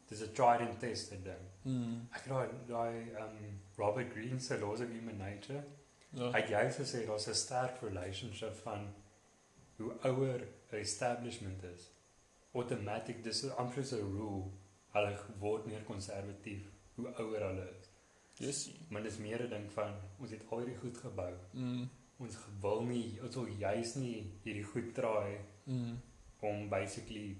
dis 0.09 0.21
'n 0.25 0.33
tried 0.33 0.61
and 0.67 0.79
tested 0.79 1.23
ding. 1.23 1.45
mm, 1.63 2.07
Ek 2.11 2.25
raai 2.25 2.49
daai 2.67 3.13
um 3.25 3.61
Robert 3.77 4.11
Greene 4.11 4.39
se 4.39 4.57
laws 4.59 4.79
of 4.79 4.89
human 4.89 5.17
nature. 5.17 5.63
Ja. 6.11 6.31
Hy 6.31 6.39
het 6.41 6.49
juist 6.49 6.79
gesê 6.79 7.05
daar's 7.05 7.27
'n 7.27 7.33
sterk 7.35 7.81
relationship 7.81 8.55
van 8.63 8.93
hoe 9.77 9.91
ouer 10.03 10.41
'n 10.71 10.75
establishment 10.75 11.63
is. 11.63 11.89
Automatic 12.53 13.23
dis 13.23 13.49
amper 13.49 13.85
so 13.85 13.95
'n 13.97 14.15
rule. 14.17 14.51
Hulle 14.93 15.17
word 15.39 15.65
meer 15.65 15.83
konservatief 15.83 16.67
hoe 16.95 17.07
ouer 17.15 17.39
hulle 17.47 17.69
is. 17.79 17.89
Jessie. 18.33 18.79
Maar 18.89 19.03
dis 19.03 19.17
meer 19.17 19.41
'n 19.43 19.49
ding 19.49 19.71
van 19.71 19.93
ons 20.19 20.31
het 20.31 20.43
al 20.49 20.57
hierdie 20.57 20.77
goed 20.77 20.97
gebou. 20.97 21.33
Mm, 21.51 21.89
Ons 22.19 22.37
wil 22.61 22.81
nie, 22.83 23.19
ons 23.23 23.35
wil 23.35 23.45
juis 23.47 23.95
nie 23.95 24.31
hierdie 24.43 24.63
goed 24.63 24.93
draai 24.95 25.37
mm, 25.65 26.01
om 26.41 26.69
basically 26.69 27.37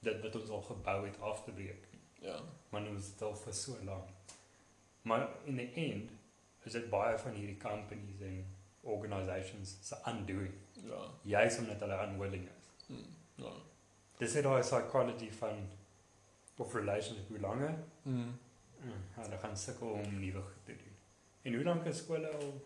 dit 0.00 0.20
wat 0.22 0.34
ons 0.36 0.50
al 0.50 0.62
gebou 0.62 1.06
het 1.06 1.20
af 1.20 1.44
te 1.44 1.50
breek. 1.52 1.88
ja. 2.20 2.40
Maar 2.70 2.86
ons 2.88 3.06
het 3.06 3.22
al 3.22 3.34
vir 3.36 3.52
so 3.54 3.76
lank. 3.84 4.08
Maar 5.02 5.28
in 5.44 5.56
the 5.56 5.72
end 5.74 6.10
is 6.64 6.72
dit 6.72 6.90
baie 6.90 7.18
van 7.18 7.32
hierdie 7.32 7.56
companies 7.56 8.20
en 8.20 8.42
organisations 8.82 9.76
se 9.80 9.96
undoing. 10.10 10.54
Ja. 10.84 11.02
Juist 11.22 11.58
omdat 11.58 11.80
hulle 11.80 11.98
unwilling 12.06 12.48
is. 12.48 12.70
Mm, 12.86 13.06
ja. 13.34 13.52
Dis 14.18 14.34
het 14.34 14.44
daai 14.44 14.60
psychology 14.62 15.30
van 15.38 15.68
of 16.56 16.74
relationship 16.74 17.28
hoe 17.28 17.38
langer 17.40 17.74
Mm, 18.02 18.38
mm, 18.80 18.92
hulle 19.14 19.38
gaan 19.38 19.56
sukkel 19.56 19.88
om 19.88 20.18
nuwe 20.20 20.40
goed 20.42 20.64
te 20.64 20.76
doen. 20.76 20.94
En 21.42 21.54
hoe 21.54 21.64
lank 21.64 21.84
is 21.84 21.98
skole 21.98 22.28
al 22.28 22.62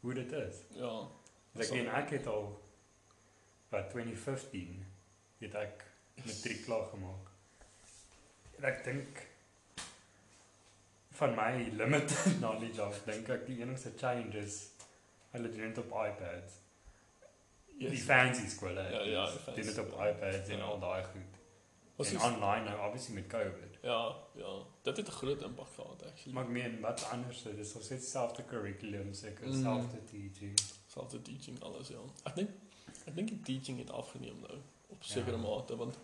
hoe 0.00 0.14
dit 0.14 0.32
is? 0.32 0.62
ja. 0.74 1.08
Ek 1.58 1.70
meen 1.70 1.88
ek 1.88 2.10
het 2.10 2.26
al 2.26 2.46
wat 3.68 3.90
2015 3.90 4.84
het 5.38 5.54
ek 5.54 5.84
matriek 6.24 6.62
klaar 6.64 6.86
gemaak. 6.90 7.28
En 8.56 8.64
ek 8.70 8.84
dink 8.84 9.20
van 11.12 11.34
my 11.34 11.68
limited 11.76 12.36
knowledge 12.40 12.80
af 12.82 13.02
dink 13.06 13.28
ek 13.28 13.46
die 13.46 13.60
enigste 13.62 13.92
change 13.96 14.38
is 14.38 14.70
hulle 15.32 15.48
doen 15.52 15.68
dit 15.68 15.78
op 15.78 15.92
iPads. 15.92 16.52
Yes. 17.78 17.90
Die 17.90 18.00
fancy 18.00 18.46
skole. 18.48 18.80
Ja, 18.92 19.00
ja, 19.02 19.24
doen 19.46 19.54
dit 19.64 19.78
op 19.78 19.92
iPads 19.92 20.48
en 20.48 20.58
Ja. 20.58 20.64
al 20.64 20.78
daai 20.80 21.04
goed. 21.04 21.38
Was 21.96 22.08
en 22.10 22.16
is, 22.16 22.22
online 22.22 22.64
nou 22.64 22.76
obviously 22.86 23.14
met 23.14 23.26
COVID. 23.26 23.78
ja, 23.82 24.16
ja. 24.34 24.52
Dit 24.82 24.96
het 24.96 25.08
'n 25.08 25.10
groot 25.10 25.42
impak 25.42 25.68
gehad 25.74 26.02
actually. 26.06 26.32
Maar 26.34 26.44
ek 26.44 26.50
meen 26.50 26.80
wat 26.80 27.04
anders 27.12 27.44
is, 27.44 27.56
dis 27.56 27.74
nog 27.74 27.82
steeds 27.82 28.10
selfde 28.10 28.44
curriculum, 28.44 29.14
seker 29.14 29.46
Mm. 29.46 29.62
selfde 29.62 30.04
teaching. 30.04 30.58
Selfde 30.86 31.22
teaching 31.22 31.62
alles 31.62 31.88
ja. 31.88 31.98
Ek 32.24 32.34
dink 32.34 32.50
ek 33.06 33.14
dink 33.14 33.28
die 33.28 33.40
teaching 33.42 33.78
het 33.78 33.90
afgeneem 33.90 34.40
nou 34.40 34.58
op 34.88 35.04
sekere 35.04 35.36
Ja. 35.36 35.42
mate 35.42 35.76
want 35.76 35.98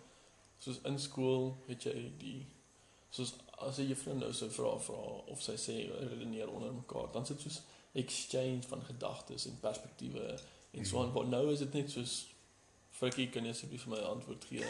soos 0.57 0.79
in 0.83 0.99
skool 0.99 1.57
het 1.67 1.83
jy 1.83 2.11
die 2.17 2.47
soos 3.09 3.35
as 3.59 3.77
'n 3.79 3.87
juffrou 3.87 4.15
nou 4.15 4.33
so 4.33 4.49
vra 4.49 4.77
vra 4.79 4.95
of 5.27 5.41
sy 5.41 5.55
sê 5.57 5.75
redeneer 6.09 6.49
onder 6.49 6.73
mekaar 6.73 7.11
dan 7.13 7.25
sit 7.25 7.41
soos 7.41 7.61
exchange 7.93 8.61
van 8.67 8.81
gedagtes 8.85 9.45
en 9.45 9.57
perspektiewe 9.59 10.39
en 10.71 10.85
so 10.85 10.99
aan 10.99 11.05
Mhm. 11.05 11.13
waar 11.13 11.27
nou 11.27 11.51
is 11.51 11.59
dit 11.59 11.73
net 11.73 11.91
soos 11.91 12.25
frikkie 12.91 13.29
kan 13.29 13.43
jy 13.43 13.49
asseblief 13.49 13.83
vir 13.83 13.91
my 13.97 13.99
antwoord 14.03 14.45
gee 14.45 14.65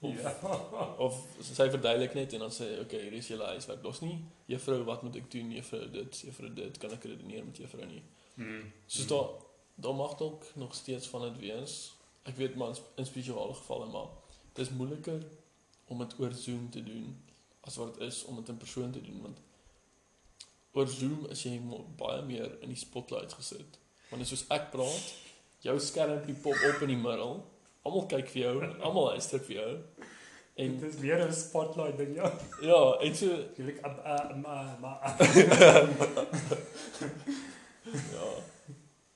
of 0.00 0.22
Ja. 0.22 0.30
of 1.06 1.14
sy 1.42 1.70
verduidelik 1.70 2.14
net 2.14 2.32
en 2.32 2.38
dan 2.38 2.50
sê 2.50 2.80
okay 2.80 3.00
hier 3.02 3.12
is 3.12 3.28
julle 3.28 3.44
huiswerk 3.44 3.82
los 3.82 4.00
nie 4.00 4.18
juffrou 4.46 4.82
wat 4.84 5.02
moet 5.02 5.16
ek 5.16 5.30
doen 5.30 5.50
juffrou 5.52 5.90
dit 5.90 6.20
juffrou 6.26 6.54
dit 6.54 6.78
kan 6.78 6.90
ek 6.92 7.04
redeneer 7.04 7.44
met 7.44 7.56
juffrou 7.56 7.86
nie 7.86 8.02
Mm. 8.36 8.72
Soos 8.86 9.06
daar 9.06 9.28
daar 9.76 9.94
mag 9.94 10.16
dalk 10.18 10.44
nog 10.56 10.74
steeds 10.74 11.06
van 11.06 11.22
dit 11.22 11.38
wees. 11.40 11.92
Ek 12.24 12.36
weet 12.36 12.54
maar 12.56 12.68
in 12.68 12.74
sp- 12.74 12.92
in 12.98 13.06
spesiale 13.06 13.54
gevalle 13.54 13.86
maar 13.86 14.08
dis 14.54 14.70
moeiliker 14.70 15.22
om 15.88 15.98
dit 15.98 16.14
oor 16.18 16.32
Zoom 16.32 16.70
te 16.70 16.82
doen 16.82 17.22
as 17.66 17.76
wat 17.80 17.94
dit 17.98 18.08
is 18.08 18.24
om 18.28 18.36
dit 18.36 18.48
in 18.48 18.56
persoon 18.60 18.92
te 18.92 19.00
doen 19.00 19.20
want 19.22 19.38
oor 20.74 20.88
Zoom 20.90 21.26
is 21.30 21.42
jy 21.46 21.60
baie 21.98 22.22
meer 22.26 22.58
in 22.62 22.68
die 22.72 22.76
spotlight 22.80 23.32
gesit. 23.32 23.78
Want 24.10 24.22
dit 24.22 24.26
is 24.26 24.32
soos 24.34 24.48
ek 24.50 24.72
praat, 24.72 25.04
jou 25.62 25.76
skermpie 25.80 26.34
pop 26.34 26.58
op 26.70 26.82
in 26.82 26.88
die 26.88 26.98
middel. 26.98 27.36
Almal 27.86 28.08
kyk 28.10 28.28
vir 28.32 28.40
jou, 28.42 28.54
almal 28.82 29.04
luister 29.12 29.38
vir 29.46 29.54
jou. 29.60 29.70
En 30.56 30.74
Dit 30.80 30.88
is 30.94 30.98
meer 31.02 31.22
'n 31.28 31.32
spotlight 31.32 31.96
dan 31.98 32.12
jou. 32.14 32.30
ja, 32.70 32.80
en 33.06 33.14
so 33.16 33.26
Jy 33.56 33.64
lyk 33.64 33.78
ab 33.82 34.02
maar 34.42 34.76
maar 34.80 34.98
ja. 37.94 38.28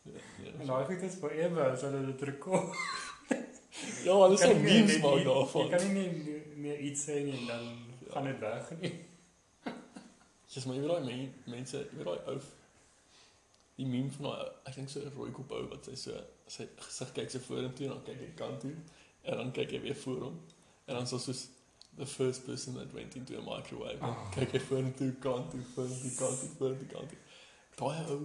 Ja, 0.05 0.13
en 0.59 0.67
ja, 0.67 0.67
daai 0.67 0.85
goed 0.85 1.03
is 1.03 1.15
forever 1.21 1.71
as 1.73 1.81
hulle 1.87 2.07
dit 2.07 2.23
rekord. 2.23 2.75
ja 4.05 4.15
hulle 4.23 4.37
sal 4.39 4.55
memes 4.63 4.99
maak 5.03 5.25
daarvan. 5.27 5.63
Jy 5.63 5.77
kan 5.77 5.93
nie 5.95 6.09
meer, 6.23 6.43
meer 6.57 6.79
iets 6.91 7.05
sê 7.09 7.21
nie 7.25 7.37
en 7.39 7.47
dan 7.47 7.67
gaan 8.13 8.25
dit 8.25 8.39
weg 8.41 8.71
nie. 8.81 8.95
Ja, 10.49 10.63
maar 10.67 10.75
jy 10.75 10.81
weet 10.81 10.91
daai 10.91 11.05
men, 11.05 11.35
mense, 11.45 11.79
jy 11.91 11.97
weet 11.99 12.07
daai 12.09 12.33
ou 12.33 12.39
die 13.79 13.87
meme 13.87 14.11
van 14.17 14.31
daai 14.31 14.49
ek 14.71 14.75
dink 14.81 14.91
so 14.91 15.01
'n 15.05 15.13
rooi 15.17 15.31
kop 15.37 15.53
ou 15.53 15.69
wat 15.71 15.85
sy 15.87 15.95
so 15.95 16.17
sy 16.49 16.67
gesig 16.81 17.13
kyk 17.15 17.31
sy 17.31 17.39
vorentoe 17.45 17.87
en 17.87 17.93
dan 17.95 18.03
kyk 18.09 18.21
hy 18.25 18.31
kant 18.41 18.61
toe 18.65 18.75
en 19.23 19.37
dan 19.43 19.53
kyk 19.53 19.71
hy 19.77 19.81
weer 19.85 19.99
voor 20.05 20.21
hom 20.25 20.37
en 20.87 20.95
dan 20.97 21.07
so 21.07 21.19
soos 21.19 21.49
the 21.99 22.07
first 22.07 22.47
person 22.47 22.75
that 22.75 22.93
went 22.95 23.17
into 23.17 23.37
a 23.39 23.43
microwave. 23.43 23.99
Oh. 24.03 24.31
Kyk 24.35 24.53
hy 24.55 24.61
vorentoe, 24.61 25.13
kant 25.21 25.51
toe, 25.51 25.61
vorentoe, 25.75 26.13
kant 26.19 26.39
toe, 26.41 26.51
vorentoe, 26.59 26.87
kant 26.93 27.09
toe. 27.11 27.19
Daai 27.81 28.11
ou 28.15 28.21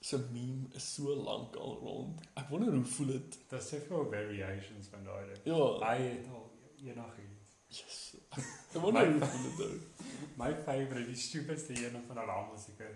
se 0.00 0.18
meme 0.32 0.68
is 0.76 0.84
so 0.94 1.14
lank 1.14 1.56
al 1.56 1.78
rond. 1.82 2.20
Ek 2.36 2.50
wonder 2.52 2.72
hoe 2.74 2.84
voel 2.84 3.06
dit. 3.16 3.38
Daar's 3.50 3.68
soveel 3.72 4.04
variations 4.12 4.88
van 4.92 5.04
daai 5.04 5.24
ding. 5.30 5.40
Ja, 5.48 5.62
Hy 5.84 5.96
het 6.04 6.28
al 6.36 6.44
enigiets. 6.84 7.27
Yes. 7.68 8.16
Ek 8.74 8.80
wonder 8.80 9.12
hoe 9.12 9.26
voel 9.26 9.46
dit 9.48 9.58
nou. 9.58 9.78
My 10.38 10.52
favorite, 10.64 11.06
die 11.06 11.16
stupidste 11.16 11.74
een 11.76 12.02
van 12.06 12.18
al 12.18 12.30
almal 12.30 12.58
seker, 12.58 12.92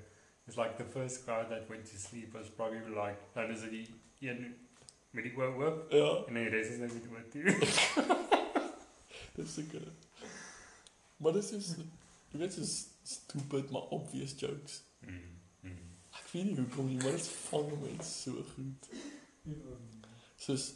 is 0.47 0.57
like 0.57 0.76
the 0.76 0.85
first 0.85 1.25
crowd 1.25 1.49
that 1.49 1.69
went 1.69 1.87
to 1.91 1.99
sleep 1.99 2.35
was 2.35 2.49
probably 2.49 2.95
like, 2.95 3.19
dan 3.35 3.50
is 3.50 3.61
die 3.71 3.87
een 4.21 4.55
met 5.11 5.25
die 5.25 5.37
oor 5.37 5.55
oop 5.64 5.93
Ja, 5.93 6.25
en 6.26 6.35
die 6.35 6.49
res 6.49 6.71
is 6.73 6.79
net 6.79 6.95
met 6.95 7.09
oor 7.11 7.29
toe. 7.31 7.45
dis 9.37 9.55
seker. 9.55 9.85
Maar 11.17 11.37
dis 11.37 11.52
is 11.59 11.75
jy 12.33 12.41
weet 12.41 12.57
dis 12.57 12.76
stupid 13.02 13.71
maar 13.71 13.93
obvious 13.97 14.35
jokes. 14.41 14.81
Mm, 15.05 15.35
mm. 15.61 15.81
Ek 16.17 16.31
weet 16.33 16.49
nie 16.49 16.57
hoekom 16.62 16.88
nie, 16.88 17.00
maar 17.02 17.19
dit 17.19 17.29
vang 17.50 17.73
mense 17.83 18.12
so 18.12 18.47
goed. 18.55 18.88
Soos 20.41 20.71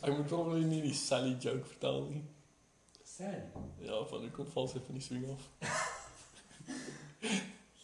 ek 0.00 0.14
moet 0.14 0.28
probably 0.30 0.64
nie 0.64 0.80
die 0.86 0.96
Sally 0.96 1.36
joke 1.36 1.66
vertel 1.74 2.06
nie. 2.08 2.24
Sad. 3.20 3.62
Ja, 3.78 4.04
van 4.04 4.20
hoe 4.20 4.30
kom 4.30 4.46
val 4.48 4.68
sy 4.68 4.80
van 4.86 4.96
die 4.96 5.02
swing 5.04 5.26
af? 5.28 5.48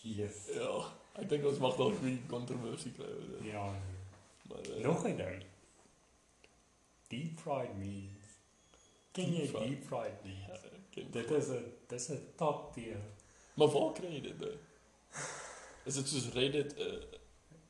Yes. 0.07 0.37
Ja, 0.55 0.71
ek 1.21 1.29
dink 1.29 1.45
ons 1.51 1.59
mag 1.61 1.75
dalk 1.77 1.99
'n 2.01 2.23
kontroversie 2.31 2.93
kry 2.97 3.09
oor 3.11 3.27
dit. 3.33 3.49
Ja. 3.51 3.65
Maar 4.49 4.69
uh, 4.71 4.83
Nog 4.85 5.03
'n 5.05 5.17
ding. 5.19 5.43
Deep 7.11 7.41
fried 7.43 7.75
meat. 7.77 8.31
Ken 9.13 9.31
Deep 9.35 9.49
fried? 9.51 9.69
deep 9.69 9.85
fried 9.91 10.25
meat? 10.25 10.47
ja, 10.49 10.79
ken 10.91 11.11
Dit 11.11 11.31
is 11.31 11.49
'n 11.49 11.65
dis 11.89 12.09
'n 12.11 12.21
top 12.37 12.73
tier. 12.73 13.01
Maar 13.55 13.69
waar 13.69 13.93
kry 13.93 14.13
jy 14.15 14.21
dit? 14.21 14.39
nou? 14.41 14.55
Is 15.85 15.95
dit 15.95 16.09
soos 16.09 16.33
Reddit? 16.33 16.79
Uh, 16.79 17.03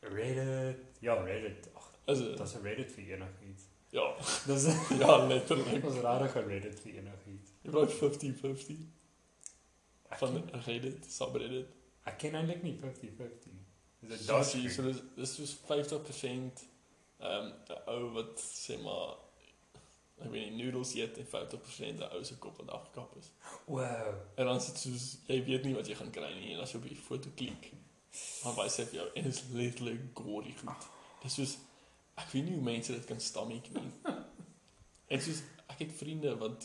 Reddit. 0.01 0.79
Ja, 1.01 1.15
Reddit. 1.15 1.69
Ag, 1.75 1.91
is 2.05 2.19
dit? 2.19 2.37
dis 2.39 2.55
'n 2.55 2.63
Reddit 2.63 2.93
vir 2.93 3.05
enigiets. 3.17 3.65
Ja, 3.97 4.07
Dis 4.47 4.67
ja, 5.01 5.17
letterlik. 5.27 5.85
Ons 5.89 6.01
regtig 6.05 6.35
'n 6.43 6.49
Reddit 6.51 6.81
vir 6.85 6.99
enigiets. 7.01 7.51
Jy 7.65 7.71
praat 7.75 7.93
50-50 8.01 8.85
Ek 10.13 10.19
van 10.23 10.35
ken- 10.37 10.63
Reddit, 10.67 11.07
subreddit. 11.11 11.69
Ek 12.07 12.19
ken 12.23 12.35
eintlik 12.39 12.63
nie 12.63 12.77
50-50. 12.83 13.55
Is 14.03 14.09
dit 14.13 14.27
daai 14.29 14.45
so 14.71 14.83
dis 14.87 15.01
dis 15.17 15.33
soos 15.39 15.55
50% 15.71 16.67
ehm 17.21 17.49
'n 17.49 17.79
ou 17.95 18.11
wat 18.19 18.37
sê 18.43 18.77
maar 18.83 19.17
ek 20.25 20.31
weet 20.33 20.51
nie 20.53 20.63
noodles 20.65 20.93
eet 20.95 21.19
en 21.19 21.27
50% 21.27 21.99
'n 22.05 22.13
ou 22.17 22.23
se 22.25 22.37
kop 22.39 22.57
wat 22.61 22.71
afgekap 22.79 23.17
is. 23.21 23.31
Wow. 23.67 24.15
En 24.37 24.45
dan 24.47 24.61
sit 24.61 24.77
soos 24.79 25.19
jy 25.27 25.41
weet 25.45 25.65
nie 25.65 25.75
wat 25.75 25.87
jy 25.89 25.95
gaan 25.95 26.11
kry 26.11 26.33
nie 26.35 26.53
en 26.55 26.61
as 26.61 26.73
jy 26.73 26.79
op 26.79 26.89
die 26.89 26.97
foto 27.09 27.29
klik, 27.35 27.73
dan 28.45 28.55
wys 28.61 28.77
hy 28.77 28.85
vir 28.85 28.95
jou 29.01 29.09
en 29.15 29.25
is 29.33 29.43
letterlik 29.53 30.01
gory 30.15 30.55
goed. 30.61 30.87
Dis 31.23 31.35
soos 31.35 31.57
ek 32.17 32.31
weet 32.33 32.45
nie 32.45 32.55
hoe 32.55 32.63
mense 32.63 32.93
dit 32.93 33.05
kan 33.05 33.21
stomach 33.21 33.69
nie. 33.73 33.91
En 35.09 35.21
soos 35.23 35.43
ek 35.71 35.79
het 35.85 35.93
vriende 35.95 36.33
wat 36.41 36.65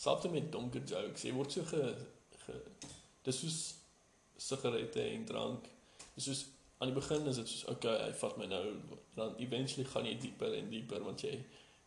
selfs 0.00 0.28
met 0.32 0.46
donker 0.52 0.80
jokes, 0.88 1.22
jy 1.26 1.32
word 1.36 1.52
so 1.52 1.64
ge, 1.68 1.82
ge 2.46 2.54
dis 3.26 3.40
soos 3.42 3.58
sigarette 4.40 5.02
en 5.04 5.24
drank. 5.28 5.66
Dis 6.14 6.24
soos 6.30 6.46
aan 6.80 6.88
die 6.88 6.96
begin 6.96 7.26
is 7.28 7.36
dit 7.36 7.48
soos 7.48 7.66
okay, 7.68 7.96
hy 8.06 8.12
vat 8.22 8.38
my 8.40 8.46
nou 8.48 8.62
dan 9.18 9.34
eventually 9.44 9.84
gaan 9.84 10.06
jy 10.08 10.14
dieper 10.22 10.54
en 10.56 10.70
dieper 10.72 11.02
want 11.04 11.20
jy 11.26 11.34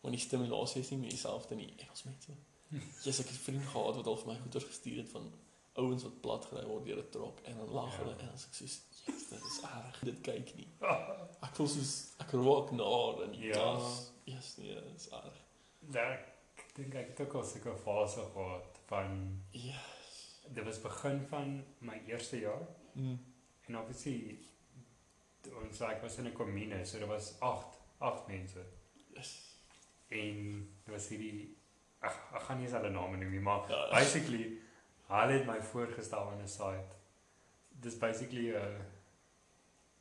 want 0.04 0.14
die 0.14 0.22
stimulasie 0.22 0.82
is 0.84 0.90
nie 0.94 0.98
meer 1.02 1.10
dieselfde 1.16 1.56
nie. 1.58 1.72
En 1.82 1.90
ons 1.90 2.04
mense 2.06 2.36
Jesus, 3.04 3.18
ek 3.24 3.32
het 3.32 3.38
'n 3.40 3.44
vriend 3.48 3.66
gehad 3.72 3.96
wat 3.98 4.06
al 4.06 4.16
vir 4.22 4.28
my 4.32 4.38
goeie 4.44 4.62
gestuur 4.68 4.96
het 5.02 5.10
van 5.10 5.26
ouens 5.82 6.02
wat 6.06 6.20
plat 6.20 6.44
gery 6.46 6.64
word 6.70 6.84
deur 6.86 7.02
'n 7.02 7.10
trok 7.10 7.40
en 7.50 7.56
dan 7.58 7.70
lag 7.74 7.90
Ja. 7.90 7.98
hulle 7.98 8.14
en 8.14 8.26
dan 8.30 8.38
sê 8.38 8.46
ek 8.46 8.54
soos, 8.54 8.74
"Jesus, 8.78 8.93
dit 9.06 9.44
is 9.44 9.60
erg. 9.62 9.98
Dit 10.04 10.20
kyk 10.20 10.54
nie." 10.56 10.68
Ek 11.42 11.54
voel 11.54 11.66
soos 11.68 12.14
ek 12.18 12.30
rook 12.32 12.70
naar 12.70 13.30
die 13.30 13.46
Ja. 13.52 13.78
Jesus, 14.24 14.56
nee, 14.56 14.74
dit 14.74 14.94
is 14.96 15.08
erg. 15.10 15.40
Daar 15.80 16.12
ek 16.56 16.74
dink 16.74 16.94
ek 16.94 17.08
het 17.08 17.20
ook 17.20 17.34
al 17.34 17.44
seker 17.44 17.76
fase 17.76 18.20
gehad 18.32 18.80
van 18.86 19.42
Ja. 19.50 19.80
dit 20.48 20.64
was 20.64 20.80
begin 20.80 21.20
van 21.28 21.64
my 21.78 22.02
eerste 22.06 22.38
jaar 22.40 22.66
Mm. 22.94 23.18
en 23.68 23.78
obviously 23.78 24.38
toe 25.40 25.52
ons 25.64 25.80
ek 25.80 26.02
was 26.02 26.18
in 26.18 26.26
'n 26.26 26.32
kommune, 26.32 26.84
so 26.86 26.98
daar 26.98 27.08
was 27.08 27.34
8 27.40 27.78
8 27.98 28.26
mense. 28.26 28.64
Yes. 29.14 29.58
En 30.08 30.68
dit 30.84 30.94
was 30.94 31.08
hierdie 31.08 31.56
ag 32.00 32.16
ek 32.34 32.42
gaan 32.42 32.56
nie 32.58 32.66
eens 32.66 32.74
hulle 32.76 32.90
name 32.90 33.16
noem 33.16 33.30
nie, 33.30 33.40
maar 33.40 33.68
Ja. 33.70 33.90
basically 33.90 34.58
hulle 35.08 35.32
het 35.32 35.46
my 35.46 35.60
voorgestel 35.62 36.30
aan 36.30 36.40
'n 36.42 36.48
site. 36.48 36.94
Dis 37.68 37.98
basically 37.98 38.54
'n 38.56 38.76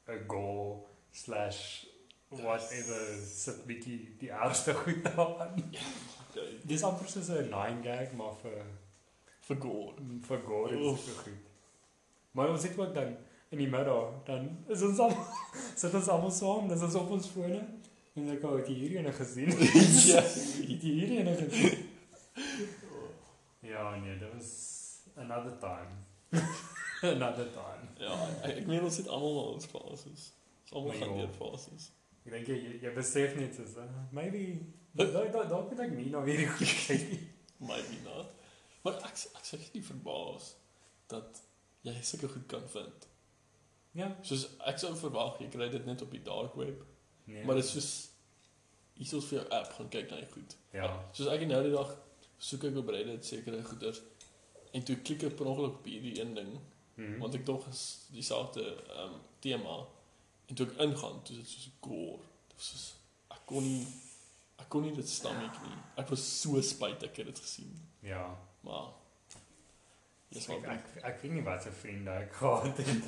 'n 0.08 0.24
goal 0.28 0.88
slash 1.12 1.86
whatever 2.30 3.02
sit 3.26 3.66
bietjie 3.68 4.16
die 4.20 4.30
ergste 4.30 4.74
goed 4.84 5.04
daaraan. 5.04 5.72
Dis 6.64 6.84
amper 6.84 7.08
soos 7.10 7.30
'n 7.30 7.50
9 7.50 7.84
gag 7.84 8.12
maar 8.14 8.36
vir 8.42 8.64
Vir 9.44 9.58
gore. 9.60 9.96
vir 10.28 10.40
gore 10.48 10.78
is 10.94 11.06
dit 11.06 11.16
goed. 11.18 11.42
Maar 12.32 12.50
ons 12.50 12.64
het 12.64 12.78
ook 12.80 12.94
dan 12.96 13.16
in 13.50 13.58
die 13.58 13.68
middag 13.70 14.24
dan 14.26 14.64
is 14.68 14.82
ons 14.82 15.00
almal 15.00 15.26
sit 15.82 15.94
ons 15.94 16.08
almal 16.08 16.32
saam, 16.32 16.68
dis 16.68 16.82
ons 16.82 16.96
op 16.96 17.10
ons 17.10 17.28
fone 17.28 17.60
en 18.16 18.30
ek 18.30 18.42
het 18.42 18.68
jy 18.68 18.76
hierdie 18.76 18.98
ene 18.98 19.12
gesien. 19.14 19.50
Ja. 20.12 20.22
Het 20.22 20.82
jy 20.84 20.94
hierdie 21.00 21.20
ene 21.20 21.36
gesien? 21.36 21.90
Ja, 23.60 23.96
nee, 23.96 24.18
dit 24.18 24.34
was 24.34 24.52
another 25.16 25.58
time. 25.60 26.44
another 27.18 27.46
time. 27.56 27.90
Ja, 28.00 28.14
ek, 28.44 28.58
ek 28.64 28.68
meen 28.68 28.84
ons 28.84 28.98
het 28.98 29.08
almal 29.08 29.38
al 29.44 29.52
ons 29.58 29.66
fases. 29.72 30.24
Ons 30.64 30.72
almal 30.80 30.98
gaan 31.02 31.18
deur 31.18 31.34
fases. 31.38 31.90
Ek 32.26 32.32
dink 32.38 32.48
jy 32.48 32.58
jy- 32.64 32.80
jy 32.86 32.94
besef 32.96 33.36
net 33.40 33.56
soos 33.56 33.76
uh, 33.78 33.88
maybe 34.16 34.44
dalk 34.96 35.32
dalk 35.34 35.50
dalk 35.52 35.70
moet 35.72 35.82
ek 35.88 35.92
nie 35.98 36.10
nou 36.14 36.24
weer 36.28 36.46
goed 36.58 36.74
kyk 36.88 37.08
nie. 37.12 37.20
Maybe 37.60 38.00
not. 38.06 38.32
Maar 38.84 39.00
ek 39.10 39.18
ek 39.40 39.48
sê 39.48 39.60
nie 39.74 39.84
verbaas 39.84 40.54
dat 41.12 41.42
jy 41.84 41.94
sulke 42.02 42.30
goed 42.38 42.48
kan 42.52 42.64
vind. 42.72 43.08
Ja. 44.00 44.08
Soos 44.26 44.48
ek 44.68 44.80
sou 44.82 44.94
verwag 44.98 45.38
jy 45.44 45.50
kry 45.54 45.68
dit 45.74 45.86
net 45.86 46.02
op 46.02 46.12
die 46.16 46.24
dark 46.26 46.56
web, 46.60 46.82
Nee. 47.26 47.44
maar 47.48 47.56
dit 47.56 47.64
is 47.64 47.72
soos 47.72 47.90
hier 48.98 49.08
is 49.18 49.26
vir 49.30 49.38
jou 49.40 49.44
app 49.56 49.70
gaan 49.78 49.88
kyk 49.94 50.10
na 50.12 50.18
die 50.20 50.32
goed. 50.34 50.56
ja. 50.76 50.90
Soos 51.16 51.30
ek 51.32 51.46
nou 51.48 51.62
die 51.64 51.72
dag 51.76 51.94
soek 52.44 52.66
ek 52.68 52.76
op 52.82 52.90
Reddit 52.92 53.24
sekere 53.26 53.62
goeders 53.64 54.02
en 54.76 54.84
toe 54.84 54.98
klik 55.06 55.24
ek 55.30 55.38
per 55.40 55.48
ongeluk 55.52 55.78
op 55.80 55.86
hierdie 55.88 56.18
een 56.20 56.34
ding 56.36 56.50
Hmm. 56.96 57.18
want 57.20 57.34
ek 57.36 57.46
tog 57.46 57.68
is 57.68 58.08
dieselfde 58.12 58.64
ehm 58.64 59.14
um, 59.14 59.20
tema 59.40 59.78
en 60.48 60.56
toe 60.56 60.68
ek 60.68 60.78
ingaan 60.86 61.22
toe 61.24 61.36
dit 61.36 61.48
soos 61.50 61.70
gore. 61.82 62.20
Dit 62.48 62.58
was 62.58 62.68
soos 62.70 62.96
ek 63.34 63.46
kon 63.46 63.64
nie 63.64 63.88
ek 64.62 64.68
kon 64.70 64.82
nie 64.86 64.94
dit 64.96 65.10
stomach 65.10 65.62
nie. 65.66 65.78
Ek 65.98 66.10
was 66.10 66.42
so 66.42 66.62
spyt 66.62 67.04
ek 67.04 67.16
het 67.18 67.26
dit 67.32 67.40
gesien. 67.40 67.74
ja. 68.02 68.28
Maar 68.62 68.92
Dis 70.34 70.48
Ek, 70.50 70.62
wel 70.62 70.72
ek 70.72 70.86
ek 71.04 71.20
weet 71.22 71.32
nie 71.34 71.44
wat 71.46 71.64
se 71.64 71.72
vriende 71.72 72.12
ek 72.12 72.34
gehad 72.34 72.78
het. 72.78 73.04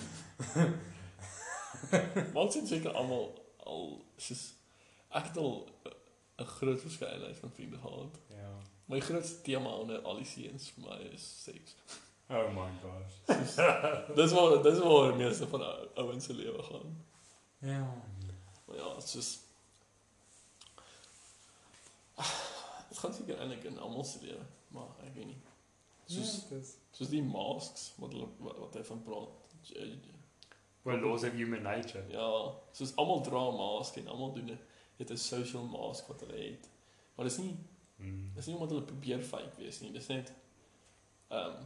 Ons 2.42 2.56
het 2.56 2.68
seker 2.68 2.92
almal 2.94 3.32
al 3.66 3.88
soos 4.18 4.44
ek 5.10 5.30
het 5.32 5.38
al 5.38 5.56
'n 6.44 6.46
groot 6.58 6.82
verskeidenheid 6.82 7.38
van 7.40 7.52
vriende 7.52 7.78
gehad. 7.78 8.20
Ja. 8.30 8.52
My 8.86 9.00
grootste 9.00 9.42
tema 9.42 9.70
onder 9.70 10.02
al 10.02 10.16
die 10.22 10.26
seuns 10.26 10.70
vir 10.76 10.84
my 10.90 10.98
is 11.14 11.26
seks. 11.44 11.76
Oh 12.30 12.50
my 12.52 12.70
gosh. 12.82 13.16
Dis 14.16 14.32
waar 14.32 14.64
dis 14.64 14.80
waar 14.80 15.12
die 15.12 15.18
meeste 15.26 15.48
van 15.48 15.62
ou- 15.62 15.88
ouens 15.96 16.26
se 16.26 16.34
lewe 16.34 16.64
gaan. 16.64 17.06
Ja. 17.60 17.84
Maar 18.66 18.78
ja, 18.78 18.94
dit 18.94 19.04
is 19.04 19.12
soos 19.12 19.40
Dit 22.90 22.98
gaan 22.98 23.14
seker 23.14 23.40
eintlik 23.40 23.64
in 23.64 23.78
almal 23.80 24.04
se 24.04 24.20
lewe, 24.22 24.44
maar 24.68 24.88
ek 25.04 25.14
weet 25.18 25.26
nie. 25.26 25.38
Soos 26.06 26.32
Ja, 26.36 26.56
dis 26.58 26.74
soos 26.96 27.10
die 27.12 27.24
masks 27.26 27.90
wat 28.00 28.14
hulle 28.16 28.28
wat, 28.40 28.58
wat 28.62 28.78
hy 28.80 28.84
van 28.88 29.02
praat. 29.04 29.54
Well 30.86 31.02
laws 31.02 31.24
of 31.26 31.34
human 31.34 31.62
nature. 31.66 32.04
Ja, 32.14 32.28
soos 32.78 32.94
almal 33.02 33.22
dra 33.26 33.42
'n 33.50 33.56
mask 33.58 33.98
en 33.98 34.08
almal 34.08 34.34
doen 34.34 34.46
dit. 34.54 34.60
Dit 34.98 35.10
is 35.10 35.22
'n 35.24 35.36
social 35.36 35.64
mask 35.66 36.08
wat 36.08 36.20
hulle 36.26 36.38
het. 36.44 36.70
Maar 37.16 37.26
dis 37.26 37.38
nie 37.38 37.56
Hmm. 37.98 38.32
dis 38.36 38.46
nie 38.46 38.56
omdat 38.56 38.70
hulle 38.70 38.84
probeer 38.86 39.22
fake 39.24 39.56
wees 39.58 39.80
nie. 39.80 39.92
Dis 39.92 40.08
net 40.08 40.34
ehm 41.30 41.50
um, 41.50 41.66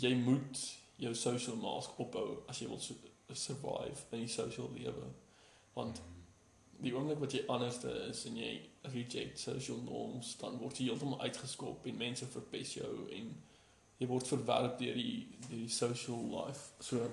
jy 0.00 0.14
moet 0.14 0.60
jou 0.96 1.14
social 1.14 1.56
mask 1.60 1.98
ophou 2.00 2.42
as 2.48 2.60
jy 2.60 2.68
wil 2.68 2.80
survive 3.32 4.04
in 4.10 4.24
die 4.24 4.32
social 4.32 4.70
lewe. 4.76 5.08
Want 5.76 6.00
die 6.80 6.92
oomblik 6.94 7.20
wat 7.20 7.34
jy 7.36 7.42
anderste 7.52 7.90
is 8.08 8.24
en 8.28 8.36
jy 8.36 8.52
reject 8.92 9.40
social 9.40 9.80
norms, 9.84 10.34
dan 10.40 10.58
word 10.60 10.78
jy 10.78 10.90
heeltemal 10.90 11.22
uitgeskop 11.24 11.86
en 11.88 12.00
mense 12.00 12.28
verpes 12.32 12.76
jou 12.76 12.92
en 13.16 13.32
jy 13.96 14.08
word 14.08 14.28
verwerp 14.28 14.76
deur 14.80 14.96
die 14.96 15.24
deur 15.48 15.64
die 15.64 15.72
social 15.72 16.20
life. 16.32 16.72
So 16.80 17.08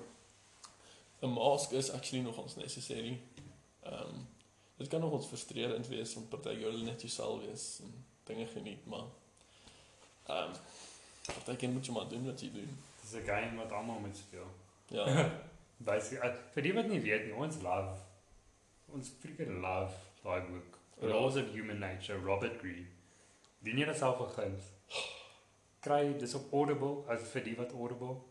'n 1.24 1.32
mask 1.32 1.72
is 1.72 1.92
actually 1.92 2.24
nogals 2.24 2.56
necessary. 2.56 3.18
Ehm 3.84 4.10
um, 4.10 4.28
dit 4.78 4.88
kan 4.88 5.02
nogals 5.02 5.28
frustrerend 5.28 5.88
wees 5.88 6.14
want 6.14 6.30
party 6.30 6.50
jy 6.50 6.64
wil 6.72 6.84
net 6.84 7.02
jouself 7.02 7.42
wees 7.42 7.80
en 7.84 7.94
dinge 8.28 8.48
geniet, 8.48 8.86
maar 8.86 9.08
Ehm 10.28 10.50
um, 10.50 10.56
partykeer 11.28 11.70
moet 11.70 11.86
jy 11.88 11.94
maar 11.96 12.10
doen 12.10 12.26
wat 12.26 12.42
jy 12.42 12.50
doen. 12.54 12.78
Dis 13.02 13.14
'n 13.20 13.26
game 13.26 13.58
wat 13.58 13.72
almal 13.72 14.00
moet 14.00 14.18
speel. 14.18 14.48
Ja. 14.88 15.06
Basically, 15.90 16.30
uh, 16.30 16.36
vir 16.54 16.62
die 16.64 16.74
wat 16.74 16.88
nie 16.88 17.00
weet 17.02 17.26
nie, 17.26 17.34
ons 17.34 17.62
love 17.62 17.98
ons 18.94 19.10
freaking 19.22 19.62
love 19.62 19.94
daai 20.24 20.42
boek. 20.48 20.78
The 21.00 21.08
Ja. 21.08 21.14
Laws 21.16 21.36
of 21.36 21.50
Human 21.52 21.80
Nature, 21.80 22.20
Robert 22.22 22.60
Greene. 22.60 22.86
Dien 23.64 23.78
jy 23.78 23.86
dit 23.86 23.98
self 23.98 24.18
begin? 24.22 24.54
Kry 25.82 26.14
dis 26.20 26.34
op 26.38 26.54
Audible, 26.54 27.04
as 27.10 27.20
vir 27.32 27.44
die 27.44 27.56
wat 27.58 27.74
Audible. 27.74 28.22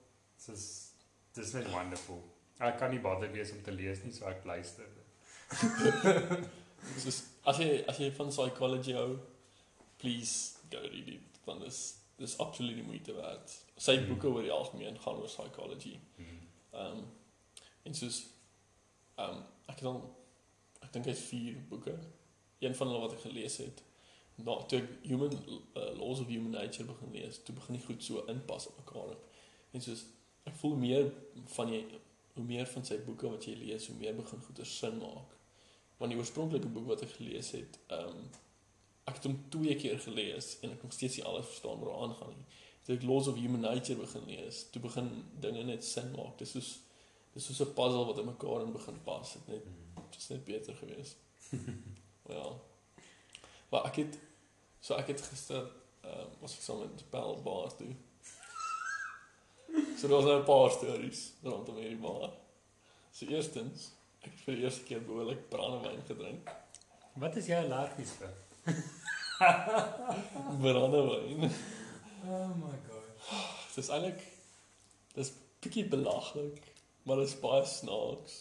Dis 0.46 0.92
dis 1.34 1.52
net 1.52 1.68
wonderful. 1.72 2.22
Ek 2.60 2.78
kan 2.78 2.90
nie 2.90 3.00
bother 3.00 3.30
wees 3.32 3.50
om 3.52 3.62
te 3.62 3.72
lees 3.72 4.02
nie, 4.04 4.12
so 4.12 4.24
ek 4.26 4.44
luister. 4.44 4.86
Soos 7.02 7.22
as 7.44 7.58
jy 7.58 7.84
as 7.88 7.98
jy 7.98 8.10
van 8.16 8.30
psychology 8.32 8.92
hou, 8.96 9.18
please 9.98 10.58
go 10.70 10.80
read 10.80 11.08
it 11.08 11.20
want 11.46 11.60
dis 11.64 11.80
dis 12.16 12.38
absoluut 12.38 12.74
die 12.76 12.84
moeite 12.84 13.12
werd. 13.14 13.54
Sy 13.76 13.96
Mhm. 13.96 14.08
boeke 14.08 14.28
oor 14.28 14.42
die 14.42 14.50
algemeen 14.52 14.98
gaan 15.00 15.16
oor 15.16 15.26
psychology. 15.30 15.98
Hmm. 16.16 16.40
Ehm 16.72 16.98
um, 16.98 17.04
en 17.82 17.94
soos 17.94 18.22
ehm 19.18 19.30
um, 19.36 19.42
ek 19.66 19.76
het 19.80 19.84
al 19.84 20.02
ek 20.82 20.92
dink 20.92 21.04
hy's 21.06 21.20
4 21.20 21.56
boeke. 21.68 21.98
Een 22.58 22.74
van 22.74 22.86
hulle 22.88 23.00
wat 23.00 23.12
ek 23.12 23.20
gelees 23.20 23.56
het. 23.56 23.82
Na 24.36 24.56
toe 24.66 24.78
ek 24.78 24.88
Human 25.08 25.32
uh, 25.76 25.98
Laws 25.98 26.20
of 26.20 26.26
Human 26.26 26.50
Nature 26.50 26.84
begin 26.88 27.12
lees, 27.12 27.42
toe 27.42 27.54
begin 27.54 27.76
die 27.76 27.84
goed 27.84 28.02
so 28.04 28.24
inpas 28.26 28.66
op 28.66 28.76
mekaar. 28.76 29.16
En 29.72 29.80
soos 29.82 30.04
ek 30.44 30.54
voel 30.54 30.76
meer 30.76 31.12
van 31.56 31.68
jy 31.72 31.84
hoe 32.34 32.44
meer 32.44 32.66
van 32.66 32.84
sy 32.84 32.96
boeke 33.04 33.28
wat 33.30 33.44
jy 33.44 33.54
lees, 33.60 33.86
hoe 33.86 33.96
meer 33.96 34.14
begin 34.16 34.40
goeie 34.40 34.64
sin 34.64 34.98
maak. 34.98 35.34
Want 35.98 36.10
die 36.12 36.18
oorspronklike 36.18 36.68
boek 36.72 36.86
wat 36.86 37.02
ek 37.02 37.10
gelees 37.18 37.50
het, 37.50 37.78
ehm 37.88 38.08
um, 38.08 38.30
ek 39.04 39.18
het 39.18 39.24
hom 39.24 39.38
twee 39.50 39.76
keer 39.76 39.98
gelees 40.00 40.56
en 40.62 40.74
ek 40.74 40.82
nog 40.82 40.92
steeds 40.94 41.18
nie 41.18 41.24
alles 41.26 41.48
verstaan 41.50 41.80
waar 41.82 41.94
hy 41.94 42.06
aangaan 42.06 42.36
nie. 42.36 42.46
Toe 42.82 42.96
ek 42.96 43.06
Laws 43.06 43.28
of 43.30 43.38
Human 43.38 43.64
Nature 43.64 43.98
begin 43.98 44.26
lees, 44.26 44.64
toe 44.70 44.82
begin 44.82 45.10
dinge 45.42 45.62
net 45.66 45.84
sin 45.86 46.10
maak. 46.16 46.36
Dis 46.38 46.54
soos 46.56 46.70
dis 47.34 47.46
soos 47.46 47.62
'n 47.64 47.74
puzzle 47.74 48.04
wat 48.06 48.18
in 48.18 48.28
mekaar 48.30 48.62
in 48.66 48.72
begin 48.72 48.98
pas. 49.04 49.32
Dit 49.32 49.48
net 49.48 49.64
dit 50.10 50.20
is 50.20 50.28
net 50.28 50.44
beter 50.44 50.74
geweest. 50.74 51.16
ja. 52.36 52.46
Maar 53.70 53.86
ek 53.90 53.96
het 54.02 54.18
so 54.80 54.94
ek 54.94 55.14
het 55.14 55.22
gister 55.30 55.66
ehm 56.02 56.20
um, 56.20 56.30
was 56.40 56.56
ek 56.56 56.62
saam 56.62 56.80
met 56.82 57.04
Bel 57.10 57.42
Baas 57.42 57.76
toe. 57.78 57.94
So 59.98 60.08
daar 60.08 60.16
was 60.16 60.24
nou 60.24 60.40
'n 60.40 60.44
paar 60.44 60.70
stories 60.70 61.32
rondom 61.42 61.76
hierdie 61.76 61.96
bar. 61.96 62.30
So 63.12 63.26
eerstens, 63.26 63.90
ek 64.20 64.30
het 64.30 64.40
vir 64.44 64.54
die 64.54 64.64
eerste 64.64 64.82
keer 64.82 65.02
behoorlik 65.02 65.48
brandewyn 65.48 66.02
gedrink. 66.06 66.50
Wat 67.14 67.36
is 67.36 67.46
jy 67.46 67.56
allergies 67.56 68.10
vir? 68.18 68.51
Brandewyn. 70.62 71.50
Oh 72.28 72.48
my 72.56 72.76
god. 72.88 73.04
Dit 73.74 73.84
is 73.84 73.88
eintlik 73.90 74.20
dis 75.16 75.30
bietjie 75.64 75.84
belaglik, 75.88 76.60
maar 77.08 77.16
dit 77.20 77.28
is 77.28 77.36
baie 77.40 77.64
snaaks. 77.68 78.34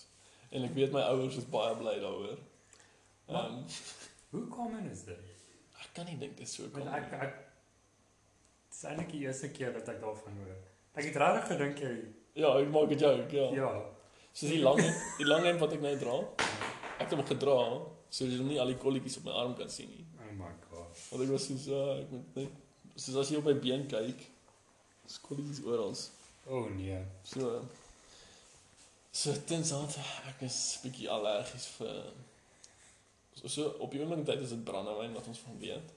En 0.52 0.64
ek 0.68 0.74
weet 0.76 0.92
my 0.96 1.02
ouers 1.12 1.38
is 1.40 1.48
baie 1.52 1.76
bly 1.80 1.96
daaroor. 2.04 2.40
Ehm 3.32 3.38
um, 3.38 3.64
Hoe 4.32 4.46
common 4.48 4.90
is 4.92 5.04
dit? 5.10 5.28
ek 5.82 5.90
kan 5.98 6.06
nie 6.08 6.18
dink 6.22 6.38
dit 6.38 6.48
is 6.48 6.54
so 6.56 6.64
kom. 6.72 6.88
ek 6.88 7.12
ek 7.18 7.34
Dis 8.72 8.84
eintlik 8.88 9.10
die 9.12 9.24
eerste 9.26 9.50
keer 9.52 9.74
wat 9.76 9.90
ek 9.92 10.00
daarvan 10.04 10.38
hoor. 10.40 10.54
Ek 10.96 11.04
het 11.10 11.18
regtig 11.20 11.48
gedink 11.52 11.78
jy 11.84 11.94
Ja, 12.40 12.50
ek 12.62 12.70
maak 12.72 12.92
'n 12.94 13.00
joke, 13.02 13.36
ja. 13.36 13.48
ja. 13.58 13.72
Soos 14.32 14.52
die 14.54 14.62
lang 14.64 14.80
die 15.18 15.28
lang 15.28 15.44
een 15.46 15.60
wat 15.60 15.74
ek 15.76 15.82
nou 15.84 15.96
dra. 16.00 16.16
Ek 17.02 17.10
het 17.10 17.18
hom 17.18 17.26
gedra 17.28 17.58
sodat 18.12 18.34
jy 18.38 18.44
nie 18.48 18.60
al 18.60 18.68
die 18.72 18.78
kolletjies 18.80 19.18
op 19.20 19.26
my 19.28 19.32
arm 19.44 19.54
kan 19.56 19.70
sien 19.72 19.90
nie. 19.92 20.06
Oh 20.42 20.48
my 20.48 20.56
god. 20.70 20.98
Want 21.12 21.24
ek 21.24 21.32
was 21.32 21.46
soos 21.48 21.68
ja, 21.70 21.82
ek 22.02 22.10
moet 22.14 22.36
net 22.42 22.60
soos 22.96 23.20
as 23.22 23.32
jy 23.32 23.40
op 23.40 23.48
my 23.48 23.54
been 23.62 23.86
kyk, 23.92 24.26
is 25.08 25.20
kolletjies 25.22 25.62
oral. 25.68 25.94
Oh 26.50 26.66
nee. 26.74 26.98
So 27.28 27.62
so 29.12 29.36
tensant 29.48 29.98
ek 30.32 30.46
is 30.48 30.58
bietjie 30.84 31.10
allergies 31.12 31.68
vir 31.78 31.98
so, 33.36 33.48
so 33.48 33.68
op 33.84 33.92
die 33.92 34.02
oomblik 34.02 34.26
tyd 34.28 34.42
is 34.46 34.56
dit 34.56 34.64
brandewyn 34.66 35.14
wat 35.18 35.28
ons 35.30 35.44
van 35.46 35.60
weet. 35.62 35.94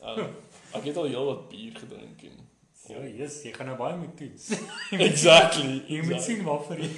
Um, 0.00 0.30
ek 0.78 0.88
het 0.88 0.96
al 0.96 1.10
heel 1.10 1.28
wat 1.28 1.48
bier 1.52 1.76
gedrink 1.76 2.24
en 2.30 2.46
Ja, 2.90 3.02
yes, 3.04 3.42
jy 3.44 3.52
gaan 3.54 3.68
nou 3.70 3.76
baie 3.78 3.94
moet 4.00 4.16
toets. 4.18 4.48
exactly. 5.08 5.76
Jy 5.92 6.00
moet 6.08 6.22
sien 6.24 6.40
waarvoor 6.42 6.80
jy 6.80 6.88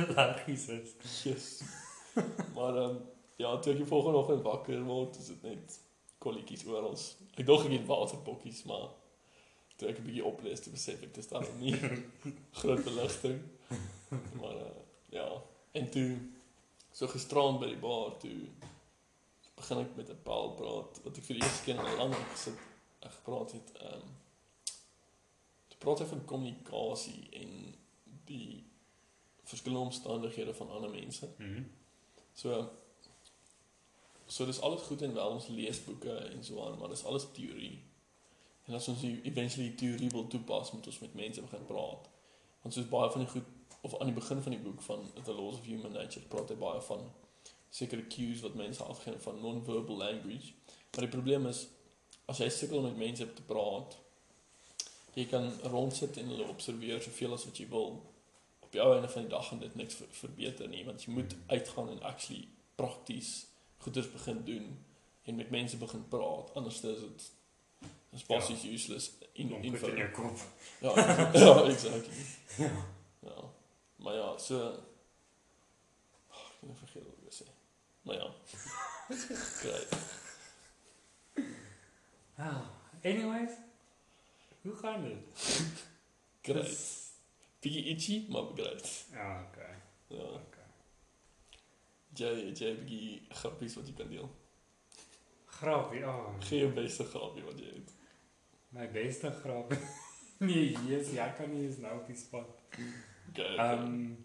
allergies 0.00 0.64
is. 0.74 0.94
Yes. 1.22 1.50
maar 2.56 2.74
ehm 2.80 2.96
um, 2.96 2.96
ja, 3.38 3.52
toe 3.60 3.74
ek 3.74 3.82
die 3.82 3.86
volgende 3.86 4.22
oggend 4.24 4.42
wakker 4.42 4.80
word, 4.88 5.18
is 5.20 5.28
dit 5.30 5.44
net 5.44 5.76
kolletjies 6.18 6.64
oral. 6.66 6.96
Ek 7.36 7.46
dink 7.46 7.66
ek 7.66 7.72
het 7.72 7.86
waterbokkies, 7.86 8.62
maar 8.70 8.88
toe 9.76 9.88
ek 9.88 9.98
'n 9.98 10.06
bietjie 10.08 10.24
oplees, 10.24 10.60
toe 10.60 10.72
besef 10.72 11.02
ek 11.02 11.14
dis 11.14 11.28
dan 11.28 11.44
nie 11.60 11.76
groot 12.60 12.84
beligting. 12.84 13.42
Maar 14.40 14.56
uh, 14.56 14.80
ja, 15.10 15.28
en 15.72 15.90
toe 15.90 16.08
so 16.92 17.06
gisterand 17.12 17.60
by 17.60 17.68
die 17.68 17.82
bar 17.82 18.16
toe 18.22 18.36
begin 19.56 19.82
ek 19.82 19.96
met 19.96 20.10
'n 20.10 20.22
paal 20.22 20.54
praat 20.60 21.00
wat 21.04 21.18
ek 21.18 21.24
vir 21.24 21.36
die 21.36 21.44
eerste 21.44 21.64
keer 21.64 21.76
in 21.76 21.84
'n 21.84 21.98
lang 22.00 22.14
gesit 22.32 22.58
ek 23.00 23.12
gepraat 23.18 23.52
het 23.52 23.72
ehm 23.80 24.00
um, 24.00 24.14
te 25.68 25.76
praat 25.78 26.08
van 26.08 26.24
kommunikasie 26.24 27.28
en 27.32 27.74
die 28.24 28.64
verskillende 29.44 29.84
omstandighede 29.84 30.54
van 30.54 30.70
ander 30.70 30.90
mense. 30.90 31.28
Mhm. 31.38 31.62
So 32.34 32.70
so 34.26 34.46
dis 34.46 34.60
alles 34.60 34.82
goed 34.82 35.02
en 35.02 35.14
wel 35.14 35.28
ons 35.28 35.46
lees 35.46 35.84
boeke 35.84 36.14
en 36.14 36.44
so 36.44 36.64
aan, 36.64 36.78
maar 36.78 36.88
dis 36.88 37.04
alles 37.04 37.26
teorie. 37.32 37.82
En 38.66 38.74
as 38.74 38.88
ons 38.88 39.00
die- 39.00 39.20
eventually 39.22 39.68
die 39.68 39.74
teorie 39.74 40.10
wil 40.10 40.26
toepas, 40.26 40.72
moet 40.72 40.86
ons 40.86 40.98
met 40.98 41.14
mense 41.14 41.40
begin 41.40 41.66
praat. 41.66 42.08
Want 42.62 42.74
soos 42.74 42.88
baie 42.88 43.10
van 43.10 43.20
die 43.20 43.30
goed 43.30 43.44
of 43.80 43.98
aan 44.00 44.06
die 44.06 44.14
begin 44.14 44.42
van 44.42 44.52
die 44.52 44.60
boek 44.60 44.82
van 44.82 45.04
The 45.24 45.32
Laws 45.32 45.54
of 45.54 45.64
Human 45.64 45.92
Nature 45.92 46.26
praat 46.26 46.48
hy 46.48 46.56
baie 46.58 46.80
van 46.80 47.12
sekere 47.70 48.06
cues 48.06 48.40
wat 48.40 48.54
mense 48.54 48.82
afgee 48.82 49.18
van 49.18 49.40
non-verbal 49.40 49.96
language. 49.96 50.52
Maar 50.90 51.00
die 51.06 51.08
probleem 51.08 51.46
is 51.46 51.66
as 52.26 52.38
jy 52.38 52.48
sukkel 52.50 52.76
om 52.78 52.84
met 52.88 52.96
mense 52.96 53.32
te 53.32 53.42
praat, 53.42 53.96
jy 55.14 55.24
kan 55.30 55.52
rondsit 55.62 56.16
en 56.16 56.28
hulle 56.28 56.48
observeer 56.48 57.02
soveel 57.02 57.32
as 57.32 57.44
wat 57.44 57.58
jy 57.58 57.68
wil. 57.68 58.02
Op 58.60 58.72
jou 58.74 58.94
einde 58.94 59.08
van 59.08 59.22
die 59.22 59.30
dag 59.30 59.48
gaan 59.48 59.58
dit 59.62 59.74
niks 59.74 59.94
ver 59.94 60.08
verbeter 60.10 60.68
nie, 60.68 60.84
want 60.84 61.04
jy 61.04 61.12
moet 61.12 61.36
uitgaan 61.46 61.88
en 61.88 62.02
actually 62.02 62.48
prakties 62.74 63.46
goeders 63.86 64.12
begin 64.12 64.44
doen 64.44 64.84
en 65.22 65.34
met 65.34 65.50
mense 65.50 65.76
begin 65.76 66.08
praat. 66.08 66.54
Anders 66.54 66.74
is 66.74 66.80
dit 66.80 67.32
is 68.10 68.26
basies 68.26 68.62
ja. 68.62 68.70
useless 68.70 69.12
in 69.32 69.54
Om 69.54 69.62
in 69.62 69.78
jou 69.78 70.10
kop. 70.10 70.38
Ja, 70.80 70.92
ja, 71.44 71.62
exactly. 71.62 72.14
Ja. 73.18 73.52
Maar 73.96 74.14
ja, 74.14 74.38
so 74.38 74.58
oh, 76.30 76.46
ek 76.50 76.58
kan 76.58 76.68
nie 76.68 76.76
vergeet 76.80 77.06
wat 77.06 77.14
ek 77.30 77.36
sê. 77.38 77.46
Maar 78.02 78.18
ja. 78.18 78.28
Great. 79.62 79.94
Ah, 82.36 82.66
anyways. 83.02 83.54
Hoe 84.62 84.74
gaan 84.82 85.06
dit? 85.06 85.22
Great. 86.42 86.82
Bietjie 87.60 87.84
itchy, 87.94 88.26
maar 88.28 88.50
great. 88.54 89.06
Ja, 89.12 89.46
okay. 89.46 89.74
Ja. 90.06 90.22
Okay. 90.22 90.55
Jy 92.16 92.30
jy 92.54 92.68
het 92.70 92.80
bietjie 92.84 93.20
grappies 93.30 93.74
wat 93.76 93.86
jy 93.88 93.94
kan 93.94 94.08
deel. 94.08 94.28
Grappie. 95.58 96.02
Oh, 96.06 96.34
Gee 96.40 96.58
jou 96.64 96.72
beste 96.76 97.04
grappie 97.04 97.44
wat 97.44 97.58
jy 97.60 97.70
het. 97.74 97.92
my 98.76 98.86
beste 98.92 99.30
grap. 99.42 99.70
nee, 100.38 100.76
yes, 100.88 101.12
ja, 101.12 101.28
kan 101.32 101.50
nie 101.50 101.62
eens 101.66 101.78
nou 101.80 101.94
op 102.00 102.06
die 102.06 102.16
spot. 102.16 102.48
Okay. 103.30 103.56
Ehm 103.56 103.84
um, 103.84 104.24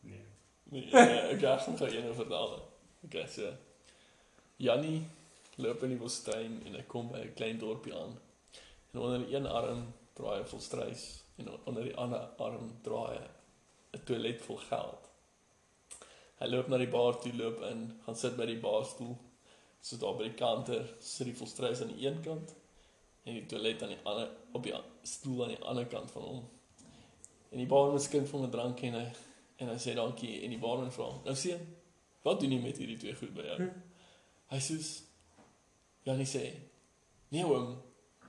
Nee. 0.00 0.24
Nee, 0.64 0.88
nee, 0.92 1.18
ek 1.36 1.40
gaan 1.40 1.76
gou 1.78 1.88
een 1.90 2.14
vertel. 2.14 2.56
Okay, 3.04 3.26
so. 3.26 3.52
Jannie 4.56 5.02
loop 5.56 5.82
in 5.82 5.94
die 5.94 5.98
woestyn 6.00 6.58
en 6.66 6.74
hy 6.74 6.82
kom 6.90 7.10
by 7.12 7.20
'n 7.22 7.34
klein 7.38 7.58
dorpie 7.58 7.94
aan. 7.94 8.18
En 8.92 9.00
onder 9.00 9.34
een 9.34 9.46
arm 9.46 9.92
dra 10.14 10.34
hy 10.34 10.40
'n 10.42 10.50
volstruis 10.54 11.24
en 11.36 11.48
onder 11.64 11.84
die 11.84 11.96
ander 11.96 12.26
arm 12.38 12.70
dra 12.82 13.06
hy 13.12 13.20
'n 13.98 14.04
toilet 14.04 14.42
vol 14.42 14.56
geld. 14.56 15.11
Hy 16.42 16.48
loop 16.50 16.72
na 16.72 16.78
die 16.80 16.90
bar 16.90 17.20
toe, 17.22 17.30
loop 17.38 17.60
in, 17.68 17.84
gaan 18.02 18.16
sit 18.18 18.34
by 18.34 18.48
die 18.48 18.58
barstoel. 18.58 19.12
So 19.82 19.98
daar 20.02 20.16
by 20.18 20.26
die 20.26 20.38
kanter 20.38 20.88
sit 20.98 21.28
die 21.28 21.36
volstruis 21.38 21.82
aan 21.84 21.92
die 21.94 22.06
een 22.06 22.18
kant 22.22 22.50
en 23.22 23.36
die 23.36 23.44
toilet 23.46 23.82
aan 23.82 23.92
die 23.94 24.00
ander 24.02 24.30
op 24.54 24.64
die 24.66 24.74
stoel 25.06 25.44
aan 25.44 25.52
die 25.54 25.60
ander 25.70 25.86
kant 25.86 26.10
van 26.10 26.26
hom. 26.26 26.40
En 27.52 27.62
die 27.62 27.68
barman 27.70 28.02
skink 28.02 28.26
vir 28.26 28.38
hom 28.38 28.46
'n 28.48 28.54
drank 28.54 28.82
en 28.88 28.94
hy 28.98 29.06
en 29.62 29.70
hy 29.70 29.78
sê 29.78 29.94
dankie 29.94 30.42
en 30.42 30.50
die 30.50 30.58
barman 30.58 30.90
vra: 30.92 31.08
"Nou 31.24 31.34
sien, 31.36 31.60
wat 32.22 32.40
doen 32.40 32.52
jy 32.52 32.60
met 32.62 32.78
hierdie 32.78 32.98
twee 32.98 33.14
goed 33.14 33.34
by 33.34 33.46
jou?" 33.46 33.70
Hy 34.50 34.58
sê: 34.58 34.78
Janie 36.02 36.26
sê: 36.26 36.44
"Nee 37.28 37.44
oom, 37.44 37.76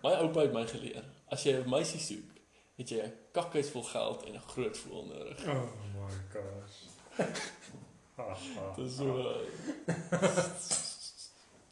my 0.03 0.13
oupa 0.21 0.41
het 0.41 0.53
my 0.53 0.65
geleer, 0.67 1.05
as 1.27 1.43
jy 1.43 1.53
'n 1.53 1.69
meisie 1.69 1.99
soek, 1.99 2.29
het 2.77 2.89
jy 2.89 3.01
'n 3.01 3.13
kakhuis 3.31 3.69
vol 3.69 3.83
geld 3.83 4.23
en 4.25 4.35
'n 4.35 4.47
groot 4.53 4.77
voël 4.77 5.05
nodig." 5.05 5.47
Oh 5.47 5.69
my 5.95 6.13
gosh. 6.33 6.77
Ha, 8.17 8.25
Dis 8.77 8.97
so 8.97 9.17
uh, 9.17 9.41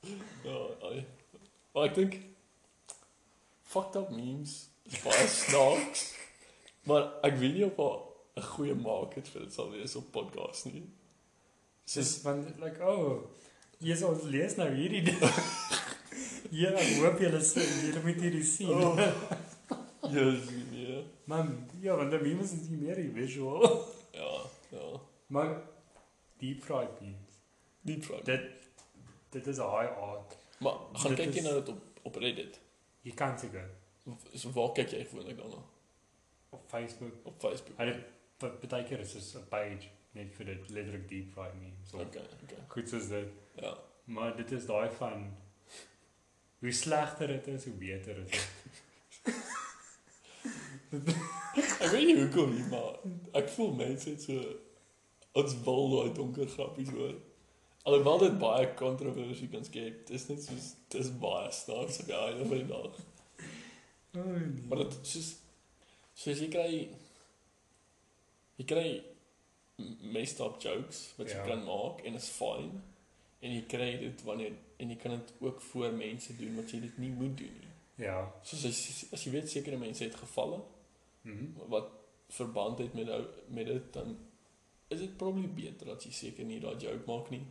Ja, 0.47 0.57
ai. 0.89 1.05
Maar 1.73 1.83
ek 1.89 1.95
dink 1.95 2.15
fucked 3.71 3.95
up 3.99 4.09
memes 4.11 4.55
is 4.89 4.97
baie 5.03 5.27
snaaks. 5.35 6.07
maar 6.89 7.05
ek 7.27 7.37
weet 7.39 7.53
nie 7.59 7.67
of 7.67 7.77
'n 7.77 8.41
goeie 8.55 8.73
market 8.75 9.29
vir 9.29 9.45
dit 9.45 9.53
sal 9.53 9.69
wees 9.71 9.95
op 9.99 10.09
podcast 10.11 10.65
nie. 10.71 10.81
Dis 11.93 12.17
van 12.23 12.41
like 12.63 12.81
oh, 12.81 13.21
jy 13.79 13.95
sal 13.95 14.15
ons 14.15 14.25
lees 14.33 14.55
nou 14.57 14.69
hierdie 14.73 15.03
ding. 15.05 15.21
ja, 16.61 16.71
ek 16.73 16.97
hoop 17.03 17.21
julle 17.21 17.41
sien 17.45 17.69
julle 17.85 18.01
moet 18.07 18.21
hierdie 18.25 18.43
sien. 18.47 18.73
Oh. 18.73 18.97
Yes, 20.11 20.49
nee. 20.71 21.03
Man, 21.29 21.53
ja, 21.85 21.95
want 21.95 22.11
die 22.11 22.19
memes 22.23 22.51
is 22.57 22.65
nie 22.71 22.81
meer 22.81 22.97
visual. 23.13 23.67
Ja, 24.17 24.31
ja. 24.73 24.87
maar 25.27 25.53
deep 26.41 26.63
fried 26.65 26.99
memes. 27.01 27.37
Nie 27.87 27.99
try. 28.03 28.19
Dit 28.27 28.41
dit 29.31 29.47
is 29.47 29.57
'n 29.57 29.69
high 29.77 29.93
art. 30.09 30.37
Maar 30.59 30.73
gaan 30.93 31.15
dit 31.15 31.25
kyk 31.25 31.35
jy 31.37 31.41
nou 31.47 31.55
dit 31.59 31.69
op 31.69 31.81
op 32.09 32.15
Reddit? 32.15 32.59
Jy 33.01 33.13
kan 33.13 33.39
seker 33.39 33.69
So 34.33 34.49
waar 34.51 34.71
kyk 34.73 34.89
jy 34.91 35.05
gewoonlik 35.05 35.37
daarna? 35.37 35.61
op 36.49 36.63
Facebook. 36.67 37.13
Op 37.23 37.39
Facebook. 37.39 37.77
Hulle 37.77 38.03
ba- 38.37 38.67
baie 38.67 38.83
keer 38.83 38.99
is 38.99 39.13
dit 39.13 39.35
'n 39.35 39.47
page 39.49 39.87
net 40.11 40.33
vir 40.35 40.45
dit 40.45 40.69
letterlik 40.69 41.07
deep 41.09 41.31
fried 41.33 41.53
memes. 41.59 41.93
Okay, 41.93 42.21
okay. 42.43 42.57
goed 42.67 42.89
soos 42.89 43.07
dit. 43.07 43.27
Ja. 43.55 43.77
Maar 44.03 44.35
dit 44.35 44.51
is 44.51 44.65
daai 44.65 44.89
van 44.97 45.37
hoe 46.59 46.71
slegter 46.71 47.27
dit 47.27 47.47
is, 47.47 47.65
hoe 47.65 47.73
beter 47.73 48.17
is 48.17 48.29
dit. 48.29 48.41
Ek 51.81 51.91
weet 51.91 52.05
nie 52.07 52.17
hoekom 52.19 52.53
nie, 52.55 52.63
maar 52.71 52.99
ek 53.39 53.49
voel 53.55 53.71
mense 53.75 54.09
het 54.09 54.21
so 54.21 54.41
ons 55.33 55.53
wil 55.65 55.89
daai 55.95 56.13
donker 56.15 56.47
grappies 56.47 56.89
hoor. 56.89 57.13
Alhoewel 57.83 58.17
dit 58.19 58.39
baie 58.39 58.73
kontroversie 58.77 59.47
kan 59.49 59.63
skep, 59.65 60.03
dis 60.07 60.27
net 60.29 60.43
soos 60.43 60.73
dis 60.93 61.11
baie 61.21 61.51
snaaks 61.51 61.99
op 62.03 62.05
die 62.11 62.15
einde 62.17 62.45
van 62.45 62.57
die 62.57 62.67
dag. 62.67 62.99
Oh, 64.13 64.25
nee. 64.25 64.65
Maar 64.69 64.77
dit 64.83 64.97
soos 65.07 65.29
soos 66.13 66.39
jy 66.43 66.49
kry 66.53 66.71
jy 68.59 68.65
kry 68.69 68.87
messed 70.13 70.39
up 70.45 70.59
jokes 70.61 71.05
wat 71.17 71.29
jy 71.31 71.37
Ja. 71.39 71.45
kan 71.47 71.63
maak 71.65 72.03
en 72.05 72.13
is 72.19 72.29
fine 72.29 72.81
en 73.41 73.51
jy 73.55 73.61
kry 73.67 73.97
dit 74.03 74.23
wanneer 74.27 74.53
en 74.77 74.89
jy 74.89 74.95
kan 75.01 75.11
dit 75.17 75.33
ook 75.39 75.61
voor 75.61 75.91
mense 75.93 76.35
doen 76.37 76.55
wat 76.55 76.69
jy 76.71 76.79
dit 76.81 76.97
nie 76.97 77.09
moet 77.09 77.37
doen 77.37 77.55
nie. 77.61 77.71
Ja. 78.05 78.31
Soos 78.43 78.65
as, 78.65 79.05
as 79.13 79.23
jy 79.25 79.31
weet 79.31 79.49
sekere 79.49 79.77
mense 79.77 80.03
het 80.03 80.15
gevalle 80.15 80.61
Mhm. 81.23 81.67
wat 81.69 81.89
verband 82.29 82.77
het 82.79 82.93
met 82.93 83.07
met 83.49 83.65
dit 83.67 83.93
dan 83.93 84.17
is 84.91 84.99
dit 84.99 85.17
probably 85.17 85.47
beter 85.47 85.87
dat 85.93 86.03
jy 86.03 86.11
seker 86.11 86.47
nie 86.47 86.59
daai 86.63 86.75
joke 86.81 87.07
maak 87.07 87.31
nie. 87.33 87.45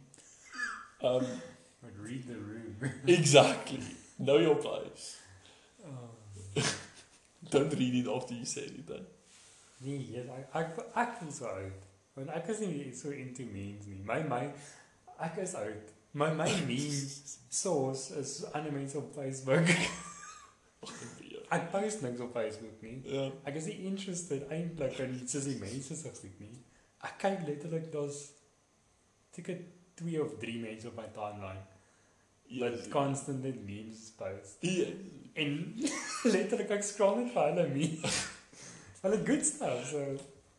Um 1.01 1.27
But 1.81 1.97
read 1.97 2.27
the 2.29 2.37
room. 2.37 2.77
exactly. 3.07 3.81
Know 4.19 4.37
your 4.37 4.57
place. 4.57 5.17
Oh. 5.83 6.11
Don't 7.49 7.73
read 7.73 7.95
it 7.95 8.09
after 8.09 8.35
you 8.35 8.45
say. 8.45 8.69
Then. 8.87 9.07
Nee, 9.81 9.97
yes, 10.13 10.29
ek 10.29 10.53
ek 10.61 10.83
ek 10.95 11.15
voel 11.21 11.33
so 11.33 11.49
oud. 11.49 11.87
Want 12.19 12.35
ek 12.37 12.51
is 12.53 12.61
nie 12.61 12.93
so 12.93 13.15
into 13.17 13.49
memes 13.49 13.89
nie. 13.89 14.03
My 14.05 14.21
my 14.29 14.43
ek 15.25 15.41
is 15.41 15.57
oud. 15.57 15.95
My 16.13 16.29
my 16.35 16.51
meme 16.69 17.09
source 17.49 18.11
is 18.21 18.45
ander 18.53 18.73
mense 18.77 18.99
op 18.99 19.15
Facebook. 19.15 19.73
Ek 21.51 21.65
post 21.73 22.03
niks 22.03 22.21
op 22.23 22.33
Facebook 22.33 22.83
nie. 22.83 23.01
Ja. 23.11 23.25
Ek 23.49 23.57
is 23.59 23.67
nie 23.67 23.81
interested 23.89 24.45
eintlik 24.55 25.01
in 25.03 25.17
soos 25.27 25.49
die 25.49 25.57
mense 25.59 25.97
se 25.99 26.13
goed 26.15 26.37
nie. 26.39 26.53
Ek 27.07 27.15
kyk 27.23 27.47
letterlik 27.47 27.91
daar's 27.93 28.19
seker 29.35 29.61
2 30.01 30.21
of 30.25 30.35
3 30.43 30.59
mense 30.61 30.89
op 30.89 30.97
my 31.01 31.07
timeline 31.15 31.67
wat 32.61 32.89
constant 32.91 33.43
net 33.47 33.61
memes 33.65 34.09
post. 34.19 34.57
Ja. 34.67 34.89
En 35.39 35.53
letterlik 36.35 36.71
ek 36.75 36.83
scroll 36.85 37.21
net 37.23 37.31
vir 37.33 37.45
hulle 37.53 37.67
memes. 37.71 38.17
Hulle 39.05 39.21
good 39.25 39.47
stuff 39.47 39.87
so. 39.89 40.01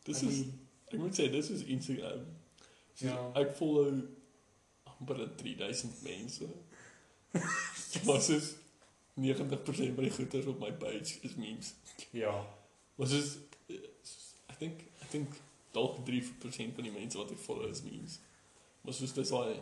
Dis 0.08 0.22
I 0.24 0.28
is 0.32 0.38
mean, 0.40 0.54
ek 0.88 0.98
moet 1.04 1.20
sê 1.20 1.28
dis 1.34 1.50
is 1.54 1.66
Instagram. 1.76 2.24
So, 2.96 3.06
Ja. 3.06 3.18
Ek 3.42 3.52
follow 3.58 3.92
amper 4.96 5.20
3000 5.38 6.02
mense. 6.06 6.48
Maar 8.06 8.22
soos 8.22 8.50
90% 9.20 9.94
van 9.96 10.04
die 10.08 10.12
goeders 10.16 10.46
op 10.52 10.60
my 10.64 10.72
page 10.82 11.20
is 11.28 11.36
memes. 11.38 11.74
ja. 12.16 12.34
Maar 12.96 13.08
soos 13.08 13.36
eh, 13.68 13.78
soos- 14.02 14.34
ek 14.54 14.60
dink 14.64 14.82
ek 15.04 15.12
dink 15.12 15.38
dalk 15.72 16.02
3% 16.08 16.76
van 16.76 16.88
die 16.88 16.92
mense 16.92 17.18
wat 17.18 17.32
ek 17.32 17.42
follow 17.42 17.70
is 17.70 17.84
memes. 17.86 18.20
Maar 18.82 18.94
soos 18.98 19.14
dis 19.14 19.34
daai 19.34 19.60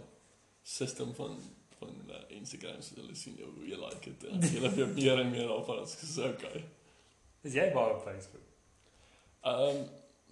system 0.64 1.14
van 1.16 1.40
van 1.80 1.96
uh, 2.10 2.16
Instagram 2.36 2.82
so 2.84 2.96
hulle 3.00 3.16
sien 3.16 3.38
jou 3.40 3.48
hoe 3.56 3.68
jy 3.68 3.78
like 3.80 4.12
dit. 4.12 4.26
en 4.28 4.44
Hulle 4.44 4.72
vir 4.74 4.82
jou 4.84 4.90
meer 5.00 5.22
en 5.24 5.30
meer 5.32 5.52
af 5.54 5.70
as 5.78 5.96
gesê 6.02 6.28
okay. 6.28 6.64
Is 7.48 7.56
jy 7.56 7.70
baie 7.76 7.94
op 7.96 8.04
Facebook? 8.04 8.44
Ehm 9.48 9.78
um, 9.80 9.86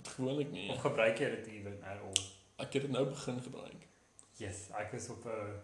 gewoonlik 0.03 0.51
nie. 0.51 0.67
Of 0.73 0.81
gebruik 0.83 1.21
jy 1.23 1.29
dit 1.37 1.47
even 1.55 1.77
at 1.83 2.01
all? 2.03 2.25
Ek 2.65 2.75
het 2.75 2.83
dit 2.85 2.91
nou 2.91 3.05
begin 3.07 3.39
gebruik. 3.45 3.87
Yes, 4.41 4.67
ek 4.77 4.93
is 4.99 5.07
op 5.13 5.23
'n 5.25 5.55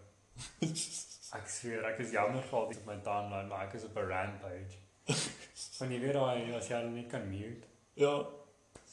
ek 1.38 1.49
sweer 1.49 1.84
ek 1.91 1.99
is 2.06 2.15
jammer 2.15 2.41
vir 2.47 2.60
al 2.60 2.71
die 2.71 2.80
op 2.80 2.88
my 2.88 2.97
timeline, 3.06 3.49
maar 3.52 3.67
ek 3.67 3.76
is 3.80 3.86
op 3.89 3.99
'n 3.99 4.08
rampage. 4.13 4.80
Want 5.78 5.91
jy 5.91 5.99
weet 5.99 6.15
daai 6.15 6.56
as 6.56 6.69
jy 6.71 6.80
hulle 6.80 6.95
nie 6.95 7.08
kan 7.12 7.28
mute, 7.30 7.67
ja, 7.99 8.13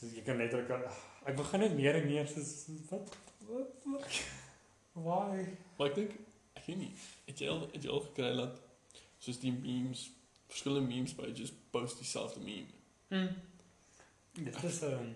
so 0.01 0.07
jy 0.07 0.23
kan 0.25 0.37
letterlik 0.37 0.91
ek 1.27 1.37
begin 1.37 1.61
net 1.61 1.75
meer 1.77 1.95
en 2.01 2.07
meer 2.07 2.27
soos 2.27 2.67
wat 2.91 3.17
wat 3.49 3.85
wat 3.85 4.21
why? 4.95 5.47
maar 5.79 5.89
ek 5.91 5.95
dink 5.95 6.15
ek 6.57 6.67
weet 6.67 6.79
nie, 6.79 6.93
het 7.27 7.39
jy 7.41 7.49
al 7.49 7.61
het 7.73 7.83
jy 7.85 7.91
al 7.91 8.01
gekry 8.09 8.37
dat 8.37 8.61
soos 9.19 9.39
die 9.41 9.53
memes, 9.53 10.11
verskillende 10.49 10.89
memes 10.89 11.13
pages 11.15 11.53
post 11.71 11.99
dieselfde 11.99 12.41
meme. 12.41 12.73
Mm. 13.09 13.35
Dit 14.45 14.63
is 14.65 14.81
'n 14.83 14.93
um, 14.93 15.15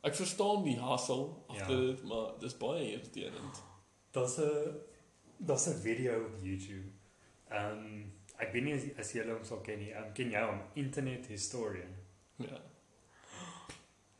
Ek 0.00 0.14
verstaan 0.14 0.62
die 0.64 0.76
hustle 0.80 1.34
agter 1.48 1.74
Ja. 1.80 1.86
dit, 1.86 2.02
maar 2.04 2.38
dis 2.38 2.56
baie 2.56 2.92
irriterend. 2.92 3.62
daar's 4.12 4.38
'n 4.38 4.78
daar's 5.38 5.66
'n 5.68 5.80
video 5.82 6.24
op 6.26 6.36
YouTube. 6.42 6.88
Ehm 7.48 7.78
um, 7.78 8.12
ek 8.38 8.52
weet 8.52 8.62
nie 8.64 8.74
as, 8.74 8.82
as 8.98 9.12
jy 9.12 9.24
hom 9.26 9.44
sal 9.44 9.60
ken 9.60 9.78
nie. 9.78 9.92
Um, 9.94 10.12
ken 10.14 10.30
jy 10.30 10.42
hom 10.46 10.60
Internet 10.74 11.26
Historian? 11.26 11.94
Ja. 12.36 12.60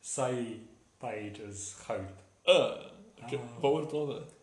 Sy 0.09 0.61
page 1.03 1.43
is 1.49 1.75
goud. 1.85 2.23
Uh, 2.49 2.91
ek 3.19 3.25
Ah. 3.25 3.31
dit 3.31 3.41
praat. 3.61 4.35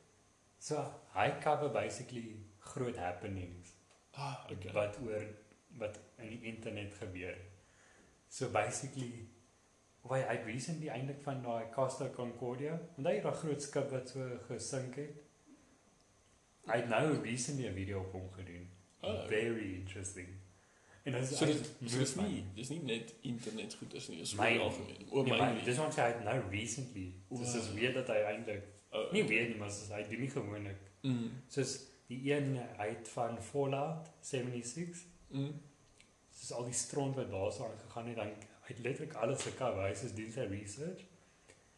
So 0.60 0.84
hy 1.16 1.30
cover 1.42 1.70
basically 1.70 2.38
groot 2.60 2.98
happenings 2.98 3.74
Ah, 4.14 4.46
okay. 4.52 4.72
wat 4.74 4.98
oor 5.06 5.26
wat 5.80 6.00
in 6.20 6.30
die 6.30 6.42
internet 6.52 6.94
gebeur. 7.00 7.36
So 8.30 8.50
basically 8.50 9.28
Why 10.06 10.20
I 10.22 10.38
recently 10.46 10.90
eintlik 10.94 11.24
van 11.24 11.40
daai 11.42 11.72
Costa 11.74 12.06
Concordia, 12.14 12.76
want 12.96 13.08
hy 13.08 13.14
het 13.16 13.26
'n 13.26 13.38
groot 13.42 13.62
skip 13.62 13.90
wat 13.92 14.10
so 14.10 14.28
gesink 14.48 14.96
het. 14.96 15.16
Hy 16.68 16.76
het 16.78 16.90
nou 16.90 17.22
recently 17.24 17.66
'n 17.70 17.74
video 17.74 18.00
op 18.00 18.12
hom 18.12 18.28
gedoen. 18.32 18.70
Ah, 19.02 19.10
okay. 19.10 19.28
Very 19.28 19.74
interesting. 19.76 20.28
En 21.06 21.14
dit 21.14 21.22
is 21.22 21.38
So 21.38 21.46
dit 21.46 21.66
so 21.86 21.98
dis 22.02 22.16
nie, 22.18 22.44
dis 22.56 22.70
nie 22.74 22.80
net 22.84 23.12
internet 23.22 23.76
goed 23.80 23.94
is 23.94 24.08
nie, 24.10 24.18
dis 24.24 24.32
oor 24.38 24.60
algemeen. 24.68 25.04
Oor 25.12 25.24
Nee, 25.28 25.34
my. 25.34 25.38
maar 25.40 25.60
dis 25.68 25.80
ons 25.80 25.96
het 26.02 26.24
nou 26.26 26.38
recently. 26.50 27.04
Dis 27.30 27.54
is 27.60 27.68
weer 27.78 27.94
dat 27.94 28.08
hy 28.14 28.22
eintlik 28.32 28.72
Oh, 28.96 29.12
nie 29.12 29.24
weet 29.28 29.50
nie, 29.50 29.58
maar 29.60 29.70
soos 29.76 29.90
hy 29.92 30.02
doen 30.08 30.20
nie 30.24 30.30
gewoonlik. 30.32 30.82
Mm. 31.04 31.32
Soos 31.52 31.74
die 32.08 32.20
een 32.32 32.54
hy 32.80 32.88
het 32.94 33.10
van 33.12 33.38
Fallout 33.44 34.08
76 34.22 35.04
Mm. 35.30 35.52
soos 36.32 36.52
al 36.58 36.64
die 36.66 36.74
stront 36.74 37.16
wat 37.16 37.30
daar 37.32 37.52
so 37.52 37.66
aangegaan 37.66 38.08
het, 38.08 38.16
dan 38.16 38.28
hy 38.66 38.68
het 38.74 38.80
letterlik 38.80 39.14
alles 39.14 39.42
gekover. 39.44 39.84
Hy 39.88 39.94
sê 39.94 40.14
doen 40.16 40.32
sy 40.32 40.46
research 40.50 41.02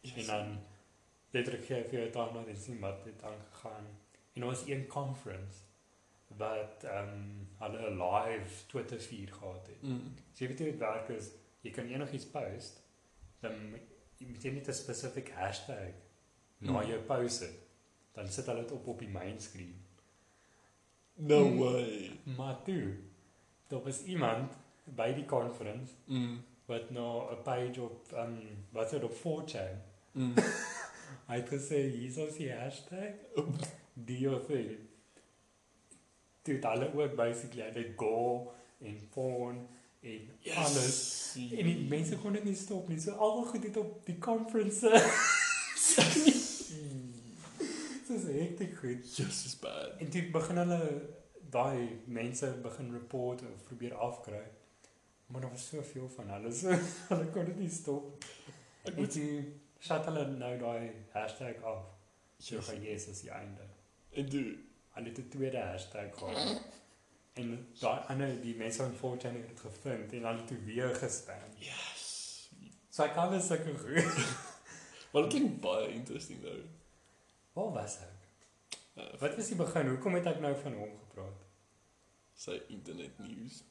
Yes. 0.00 0.14
en 0.16 0.26
dan 0.26 0.58
letterlik 1.34 1.64
gee 1.66 1.76
hy 1.76 1.88
vir 1.90 2.00
jou 2.00 2.10
dan 2.12 2.44
net 2.46 2.58
sien 2.62 2.78
wat 2.80 3.04
het 3.04 3.22
aangegaan. 3.22 3.86
En 4.34 4.44
was 4.44 4.62
een 4.66 4.86
conference 4.86 5.66
wat 6.38 6.84
ehm 6.84 7.08
um, 7.08 7.48
hulle 7.58 7.90
'n 7.90 7.98
live 8.02 8.66
Twitter 8.66 9.00
feed 9.00 9.32
gehad 9.32 9.66
het. 9.66 9.82
Mm. 9.82 10.14
So 10.32 10.44
jy 10.44 10.48
weet 10.48 10.58
hoe 10.58 10.70
dit 10.70 10.78
werk 10.78 11.08
is, 11.08 11.30
jy 11.60 11.70
kan 11.70 11.86
enigiets 11.86 12.26
post, 12.30 12.82
dan 13.40 13.52
jy 14.18 14.26
moet 14.26 14.42
jy 14.42 14.50
net 14.52 14.68
'n 14.68 14.72
spesifiek 14.72 15.30
hashtag 15.30 15.92
na 16.58 16.80
Mm. 16.80 16.88
jou 16.88 17.00
post 17.02 17.40
het. 17.40 17.58
Dan 18.12 18.28
sit 18.28 18.46
hulle 18.46 18.60
dit 18.62 18.72
op 18.72 18.86
op 18.86 18.98
die 18.98 19.08
main 19.08 19.40
screen. 19.40 19.74
No 21.14 21.44
Mm. 21.48 21.58
way. 21.58 22.10
Maar 22.36 22.62
toe, 22.62 22.94
daar 23.66 23.82
was 23.82 24.02
iemand 24.04 24.52
by 24.84 25.12
die 25.14 25.24
conference 25.26 25.92
Mm. 26.06 26.42
wat 26.66 26.90
nou 26.90 27.32
'n 27.32 27.42
page 27.42 27.82
op 27.82 28.12
ehm 28.12 28.20
um, 28.32 28.64
wat 28.70 28.90
het 28.90 29.02
op 29.04 29.14
4chan. 29.14 29.82
Mm. 30.12 30.34
Hy 31.28 31.36
het 31.36 31.48
gesê 31.48 31.76
hier 31.90 32.18
is 32.28 32.36
die 32.36 32.52
hashtag 32.52 33.14
DOC. 33.94 34.48
Toe 36.48 36.54
het 36.56 36.64
hulle 36.64 36.86
ook 36.96 37.16
basically 37.18 37.66
het 37.74 37.92
go 38.00 38.52
en 38.80 38.96
porn 39.12 39.58
en 40.00 40.28
Yes. 40.40 40.56
alles. 40.56 40.98
En 41.36 41.66
die 41.66 41.88
mense 41.90 42.16
kon 42.22 42.32
dit 42.32 42.44
nie 42.44 42.54
stop 42.56 42.88
nie. 42.88 43.00
So 43.00 43.10
almal 43.12 43.44
goed 43.50 43.64
het 43.68 43.76
op 43.76 44.06
die 44.06 44.18
conference. 44.18 44.88
Dis 48.08 48.22
hektiek 48.24 48.76
goed. 48.80 49.16
Just 49.16 49.44
is 49.46 49.56
bad. 49.60 49.98
En 50.00 50.08
toe 50.10 50.22
begin 50.32 50.56
hulle 50.62 50.80
daai 51.52 52.00
mense 52.06 52.48
begin 52.64 52.92
report 52.92 53.42
of 53.42 53.62
probeer 53.68 53.94
afkry. 53.94 54.40
Maar 55.26 55.40
daar 55.44 55.50
was 55.50 55.68
soveel 55.68 56.08
van 56.14 56.30
hulle. 56.30 56.52
So, 56.52 56.72
hulle 57.10 57.26
kon 57.34 57.44
dit 57.50 57.58
nie 57.58 57.70
stop. 57.70 58.24
Ek 58.88 58.96
Moet 58.96 59.18
jy 59.20 59.28
skat 59.84 60.08
hulle 60.08 60.24
nou 60.38 60.54
daai 60.62 60.88
hashtag 61.12 61.60
af. 61.68 61.84
So 62.38 62.56
Yes. 62.56 62.72
yes 62.82 63.06
is 63.12 63.20
die 63.26 63.30
einde. 63.34 63.66
en 64.10 64.28
doen. 64.32 64.67
Hulle 64.98 65.08
het 65.12 65.18
'n 65.22 65.28
tweede 65.30 65.58
hashtag 65.62 66.10
gehad. 66.18 66.60
En 67.38 67.52
daai 67.80 68.00
ander 68.10 68.40
die 68.42 68.54
mense 68.56 68.82
van 68.82 68.94
4chan 69.00 69.34
het 69.38 69.48
dit 69.48 69.60
gevind 69.60 70.12
en 70.12 70.22
dan 70.22 70.46
toe 70.46 70.58
weer 70.64 70.94
gespam. 70.94 71.50
Yes. 71.58 72.50
So 72.90 73.02
ek 73.04 73.14
kan 73.14 73.30
dit 73.32 73.42
sulke 73.42 73.74
goed. 73.78 74.16
Dit 75.12 75.26
klink 75.32 75.60
baie 75.60 75.88
interesting 75.92 76.42
nou. 76.42 76.58
Waar 77.52 77.72
was 77.72 77.94
ek? 78.04 78.16
Uh, 78.98 79.20
Wat 79.20 79.36
was 79.36 79.46
die 79.46 79.56
begin? 79.56 79.88
Hoekom 79.88 80.14
het 80.14 80.26
ek 80.26 80.40
nou 80.40 80.54
van 80.62 80.72
hom 80.74 80.90
gepraat? 80.98 81.44
sy 82.38 82.60
internet 82.68 83.18
news. 83.18 83.62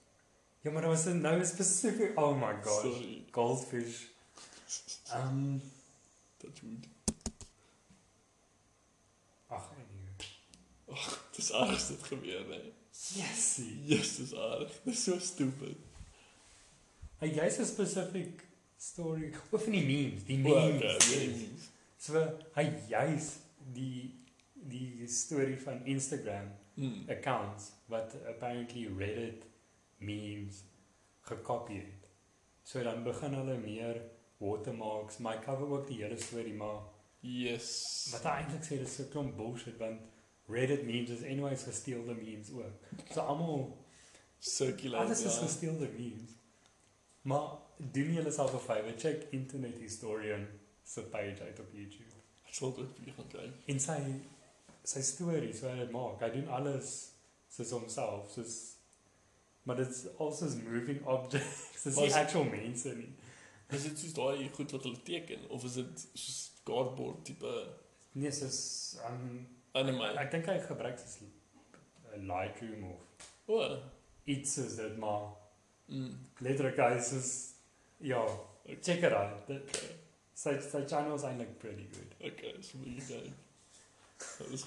Ja, 0.62 0.72
maar 0.72 0.82
daar 0.82 0.92
was 0.92 1.06
'n 1.06 1.22
nou 1.22 1.46
spesifiek. 1.46 2.18
Oh 2.20 2.34
my 2.42 2.54
gosh. 2.64 2.82
Sorry. 2.82 3.26
Goldfish. 3.32 4.04
Um 5.16 5.62
Dat 6.38 6.62
moet. 6.62 6.88
ag 9.48 9.72
nee. 11.08 11.18
Dis 11.36 11.52
erg 11.52 11.88
dit 11.88 12.04
gebeur, 12.04 12.46
hè. 12.50 12.62
Yes. 13.16 13.60
Yes, 13.86 14.16
dis 14.18 14.32
erg. 14.34 14.72
Dis 14.84 15.04
so 15.04 15.20
stupid. 15.20 15.78
Hy 17.22 17.28
jy's 17.34 17.58
'n 17.60 17.66
spesifiek 17.66 18.44
story 18.78 19.32
of 19.52 19.64
van 19.64 19.72
die 19.74 19.86
memes, 19.86 20.24
die 20.26 20.38
memes. 20.38 20.76
okay, 20.76 20.94
yes. 20.94 21.10
memes. 21.16 21.70
So 21.98 22.22
hy 22.56 22.66
juis 22.90 23.32
die 23.74 24.14
die 24.68 25.08
storie 25.08 25.58
van 25.62 25.86
Instagram 25.86 26.50
Mm. 26.78 27.10
accounts 27.10 27.72
wat 27.90 28.14
apparently 28.30 28.88
Reddit 28.98 29.44
memes 29.98 30.60
gekopie 31.22 31.80
het. 31.80 32.10
So 32.64 32.84
dan 32.84 33.04
begin 33.04 33.34
hulle 33.34 33.58
meer 33.58 34.02
watermarks, 34.38 35.18
my 35.18 35.40
cover 35.40 35.66
ook 35.68 35.88
die 35.88 36.04
hele 36.04 36.18
storie 36.18 36.54
maar 36.54 36.82
Yes. 37.22 38.10
wat 38.12 38.24
hy 38.24 38.30
eintlik 38.44 38.64
sê 38.64 38.78
dis 38.84 39.00
'n 39.00 39.10
klomp 39.10 39.36
bullshit 39.38 39.78
want 39.78 40.02
Reddit 40.48 40.84
memes 40.86 41.10
is 41.10 41.24
anyways 41.24 41.64
gesteelde 41.64 42.14
memes 42.14 42.52
ook. 42.52 43.12
So 43.14 43.20
almal 43.22 43.78
Circulate. 44.40 45.04
alles 45.06 45.24
is 45.24 45.34
ja. 45.36 45.42
gesteelde 45.42 45.88
memes. 45.98 46.30
Maar 47.22 47.50
doen 47.78 48.14
julle 48.14 48.32
self 48.32 48.54
'n 48.54 48.60
favour, 48.60 48.94
check 48.98 49.26
Internet 49.32 49.78
Historian 49.80 50.48
se 50.84 51.02
page 51.02 51.42
uit 51.42 51.60
op 51.60 51.68
YouTube. 51.74 52.16
Ek 52.48 52.54
sal 52.54 52.74
dit 52.76 52.80
ook 52.86 52.98
weer 53.04 53.14
gaan 53.14 53.28
kyk. 53.28 53.52
En 53.66 53.80
sy 53.80 53.98
sy 54.84 55.02
stories 55.02 55.60
wat 55.60 55.72
hy 55.72 55.88
maak, 55.92 56.20
hy 56.24 56.30
doen 56.32 56.48
alles 56.48 57.12
soos 57.52 57.70
homself, 57.76 58.32
soos 58.32 58.54
maar 59.64 59.76
dit's 59.76 60.06
also 60.18 60.46
moving 60.64 61.06
objects. 61.06 61.66
Dis 61.84 61.96
nie 61.96 62.06
is- 62.06 62.14
actual 62.14 62.44
mense 62.44 62.94
nie. 62.96 63.10
Is 63.70 63.84
dit 63.84 64.00
soos 64.00 64.14
daai 64.14 64.50
goed 64.56 64.72
wat 64.72 64.84
hulle 64.84 65.02
teken 65.04 65.50
of 65.50 65.64
is 65.64 65.74
dit 65.74 66.08
soos 66.14 66.52
cardboard 66.64 67.26
tipe 67.26 67.52
Nee, 68.12 68.32
soos 68.32 68.96
um 69.10 69.48
anime? 69.78 70.08
ek 70.20 70.32
dink 70.32 70.46
hy 70.46 70.58
gebruik 70.68 70.98
soos 71.00 71.18
'n 71.22 72.28
Lightroom 72.28 72.84
of 72.92 73.00
O. 73.48 73.82
iets 74.26 74.54
soos 74.56 74.76
dit 74.76 74.98
maar 74.98 75.36
Mm. 75.90 76.18
letterlik 76.42 76.78
hy 76.78 77.00
soos 77.00 77.54
ja, 78.02 78.22
check 78.82 79.04
it 79.04 79.14
out. 79.14 79.48
Dit 79.48 79.62
Okay. 79.64 79.96
sy 80.34 80.60
sy 80.60 80.82
channel 80.86 81.16
is 81.16 81.24
eintlik 81.24 81.58
pretty 81.60 81.88
good. 81.94 82.12
Okay, 82.32 82.62
so 82.62 82.78
moet 82.78 82.88
jy 82.88 83.02
kyk. 83.08 83.34
Dat 84.40 84.48
is 84.52 84.66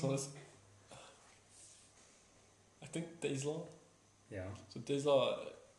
soos 0.00 0.28
Ek 2.82 2.92
dink 2.92 3.20
Tesla, 3.20 3.60
Ja. 4.30 4.46
so 4.68 4.80
Tesla, 4.80 5.16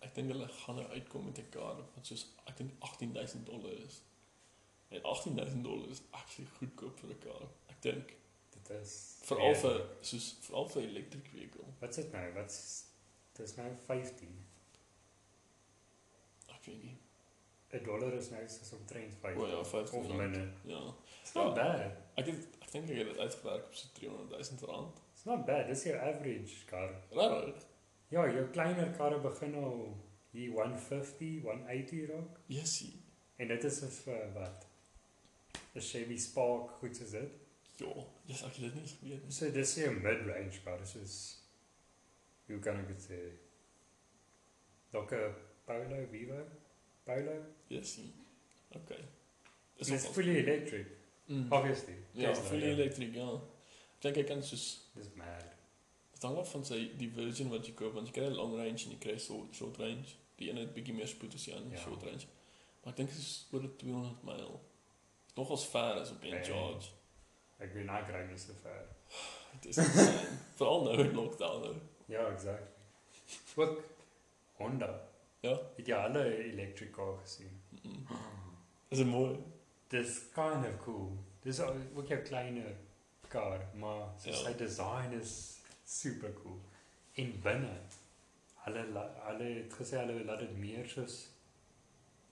ek 0.01 0.13
dink 0.15 0.31
hulle 0.31 0.47
gaan 0.47 0.75
nou 0.75 0.85
uitkom 0.95 1.25
met 1.25 1.37
'n 1.39 1.49
kar 1.51 1.75
wat 1.95 2.05
soos 2.07 2.25
ek 2.47 2.57
dink 2.57 2.71
18000 2.79 3.45
dollar 3.45 3.73
is. 3.73 4.01
En 4.91 5.03
18000 5.03 5.63
dollar 5.63 5.89
is 5.89 6.01
actually 6.11 6.49
goedkoop 6.57 6.99
vir 6.99 7.09
'n 7.09 7.19
kar. 7.19 7.47
Ek 7.69 7.81
dink 7.81 8.15
Dit 8.51 8.69
is 8.81 9.17
veral 9.23 9.55
vir 9.55 9.77
soos 10.01 10.25
veral 10.41 10.67
vir 10.69 10.83
electric 10.83 11.27
vehicle. 11.33 11.65
Wat's 11.79 11.95
dit 11.95 12.11
nou? 12.11 12.33
Wat's 12.33 12.57
dis 13.37 13.55
nou 13.55 13.69
15. 13.87 14.35
Ek 16.55 16.65
weet 16.67 16.83
nie. 16.83 16.97
'n 17.73 17.83
Dollar 17.85 18.13
is 18.13 18.29
nou 18.29 18.47
soos 18.47 18.71
omtrent 18.73 19.13
5. 19.21 19.37
O 19.37 19.47
ja, 19.47 19.63
15 19.63 19.99
of 19.99 20.07
minder. 20.17 20.47
Ja. 20.65 20.81
It's 21.21 21.33
not 21.33 21.55
Ja. 21.55 21.63
bad. 21.63 21.91
Ek 22.15 22.25
het 22.25 22.47
ek 22.61 22.71
dink 22.71 22.89
ek 22.89 22.97
het 22.97 23.07
dit 23.07 23.17
uitgewerk 23.17 23.65
op 23.65 23.73
so 23.75 23.87
300 23.93 24.29
000 24.61 24.71
rand. 24.71 24.97
It's 25.13 25.23
not 25.25 25.45
bad. 25.45 25.67
Dis 25.67 25.83
jou 25.83 25.95
average 25.97 26.65
kar. 26.65 26.93
Regtig? 27.11 27.65
Ja, 28.09 28.25
jou 28.31 28.47
kleiner 28.51 28.91
karre 28.97 29.19
begin 29.19 29.55
al 29.55 29.97
hier 30.31 30.51
150, 30.51 31.41
180 31.41 32.09
raak 32.09 32.39
Jessie. 32.47 32.93
en 33.37 33.47
dit 33.47 33.63
is 33.63 33.79
vir 34.03 34.33
wat? 34.33 34.67
'n 35.75 35.81
Chevy 35.81 36.17
Spark, 36.17 36.69
goed 36.79 36.95
soos 36.97 37.11
dit. 37.11 37.31
Ja, 37.77 37.93
yes, 38.25 38.43
ek 38.43 38.53
het 38.55 38.61
dit 38.61 38.75
nie 38.75 38.87
geweet 38.87 39.23
nie. 39.23 39.31
So 39.31 39.51
dis 39.51 39.77
'n 39.77 40.01
mid-range 40.01 40.61
kar, 40.63 40.77
dis 40.79 40.91
soos 40.91 41.15
hoe 42.47 42.59
kan 42.59 42.79
ek 42.79 42.87
dit 42.87 43.01
sê? 43.09 43.19
Dalk 44.91 45.11
'n 45.11 45.33
Polo 45.65 46.05
Vivo, 46.11 46.43
Polo. 47.05 47.35
Jessie. 47.67 48.13
Okay. 48.75 49.03
Dis 49.77 49.89
Is 49.89 50.05
fully 50.07 50.37
electric, 50.37 50.87
Mm. 51.27 51.51
obviously. 51.51 51.95
Ja, 52.13 52.27
Tesla, 52.33 52.43
fully 52.49 52.69
electric, 52.71 53.13
ja. 53.13 53.29
Ek 53.33 54.01
dink 54.01 54.17
ek 54.17 54.27
kan 54.27 54.43
soos 54.43 54.89
Dis 54.95 55.07
mad. 55.15 55.45
dit 56.13 56.21
hang 56.23 56.37
af 56.37 56.51
van 56.51 56.65
sy 56.65 56.91
die 56.97 57.09
version 57.09 57.49
wat 57.49 57.65
jy 57.67 57.73
koop 57.73 57.93
want 57.93 58.07
jy 58.07 58.13
kry 58.13 58.25
'n 58.25 58.35
long 58.35 58.55
range 58.55 58.85
en 58.85 58.91
jy 58.91 58.97
kry 58.99 59.17
short 59.19 59.55
short 59.55 59.77
range. 59.77 60.15
Die 60.37 60.49
ene 60.49 60.59
het 60.59 60.73
bietjie 60.73 60.93
meer 60.93 61.07
spoed 61.07 61.33
as 61.33 61.43
die 61.45 61.53
ander, 61.55 61.71
Ja. 61.77 61.83
short 61.83 62.03
range. 62.03 62.25
Maar 62.83 62.91
ek 62.93 62.97
dink 62.97 63.09
dit 63.09 63.17
is 63.19 63.47
oor 63.51 63.61
die 63.61 63.75
200 63.77 64.23
myl. 64.23 64.61
Nogals 65.35 65.65
ver 65.67 65.99
as 66.01 66.11
op 66.11 66.23
'n 66.23 66.29
Nee. 66.29 66.43
charge. 66.43 66.89
Ek 67.59 67.73
weet 67.73 67.85
nou 67.85 68.03
kry 68.05 68.25
nie 68.27 68.37
so 68.37 68.53
ver. 68.63 68.85
Dit 69.61 69.77
is. 69.77 69.85
Veral 70.57 70.83
nou 70.83 70.97
in 70.99 71.13
lockdown 71.15 71.61
nou. 71.61 71.75
Ja, 72.05 72.25
exactly. 72.31 72.67
Ook 73.55 73.81
Honda. 74.57 75.01
Ja. 75.39 75.57
Het 75.77 75.87
jy 75.87 76.01
hulle 76.01 76.23
electric 76.43 76.91
car 76.91 77.17
gesien? 77.21 77.61
Mm. 77.83 78.05
Is 78.89 78.97
dit 78.97 79.07
mooi? 79.07 79.37
Dis 79.87 80.19
kind 80.33 80.65
of 80.65 80.77
cool. 80.83 81.17
Dis 81.41 81.59
ook 81.59 82.07
jou 82.07 82.21
kleiner 82.21 82.75
kar, 83.27 83.59
maar 83.73 84.09
soos 84.17 84.41
Ja. 84.41 84.49
sy 84.51 84.57
design 84.57 85.13
is 85.21 85.57
super 85.85 86.33
cool. 86.33 86.59
En 87.15 87.41
binne 87.41 87.77
hulle 88.65 88.83
hulle 89.25 89.43
het 89.63 89.73
gesê 89.73 89.97
hulle 89.97 90.23
laat 90.25 90.39
dit 90.39 90.57
meer 90.57 90.87
soos 90.89 91.27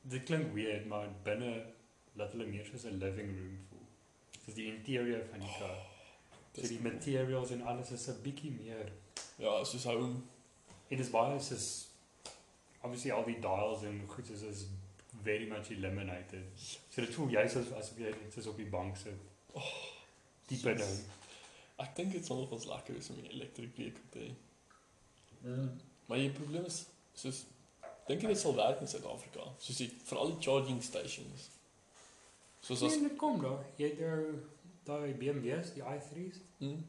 dit 0.02 0.24
klink 0.24 0.54
weird, 0.54 0.86
maar 0.86 1.08
binne 1.24 1.66
laat 2.20 2.36
hulle 2.36 2.48
meer 2.50 2.66
soos 2.66 2.86
'n 2.90 3.00
living 3.04 3.32
room 3.38 3.60
voel. 3.70 3.86
Soos 4.46 4.56
die 4.56 4.68
interieur 4.74 5.24
van 5.32 5.40
die 5.46 5.56
kar. 5.60 5.78
So 6.54 6.62
Dis 6.62 6.70
die 6.70 6.80
cool. 6.82 6.92
materials 6.92 7.52
en 7.56 7.62
alles 7.62 7.92
is 7.92 8.08
'n 8.08 8.22
bietjie 8.24 8.52
meer 8.52 8.92
Ja, 9.40 9.64
soos 9.64 9.84
home. 9.84 10.20
En 10.88 10.98
dit 10.98 11.06
is 11.06 11.10
baie 11.14 11.40
soos 11.40 11.68
obviously 12.82 13.12
al 13.12 13.26
die 13.28 13.40
dials 13.40 13.84
en 13.88 14.02
goed 14.08 14.28
soos 14.28 14.42
is 14.42 14.66
very 15.24 15.48
much 15.48 15.70
eliminated. 15.70 16.44
So 16.90 17.02
dit 17.02 17.14
voel 17.16 17.30
juist 17.36 17.56
as 17.56 17.72
asof 17.82 17.98
jy 18.00 18.12
net 18.12 18.34
soos 18.36 18.50
op 18.52 18.58
die 18.60 18.68
bank 18.70 18.98
sit. 18.98 19.20
Diep 20.50 20.66
in 20.74 20.82
hom. 20.84 20.98
Ek 21.80 21.96
dink 21.96 22.12
dit 22.12 22.26
sal 22.26 22.44
ons 22.44 22.66
lekker 22.66 22.98
wees 22.98 23.10
om 23.10 23.22
'n 23.22 23.32
electric 23.36 23.72
vehicle 23.76 24.10
te 24.10 24.20
hê. 24.20 24.34
Mm. 25.42 25.80
Maar 26.06 26.18
die 26.18 26.32
probleem 26.36 26.66
is 26.66 26.86
soos 27.14 27.46
dink 28.08 28.22
jy 28.22 28.28
dit 28.34 28.40
sal 28.40 28.56
werk 28.56 28.82
in 28.82 28.88
Suid-Afrika? 28.88 29.46
Soos 29.60 29.78
die 29.78 29.90
vir 30.10 30.18
al 30.18 30.36
die 30.36 30.42
charging 30.44 30.84
stations. 30.84 31.50
Soos 32.62 32.82
as 32.84 32.96
Nee, 33.00 33.08
dit 33.10 33.18
kom 33.18 33.42
daar. 33.42 33.66
Jy 33.78 33.90
het 33.90 33.98
jou 33.98 34.40
daai 34.84 35.14
BMW's, 35.14 35.74
die 35.74 35.84
i3's. 35.84 36.40
hm, 36.58 36.82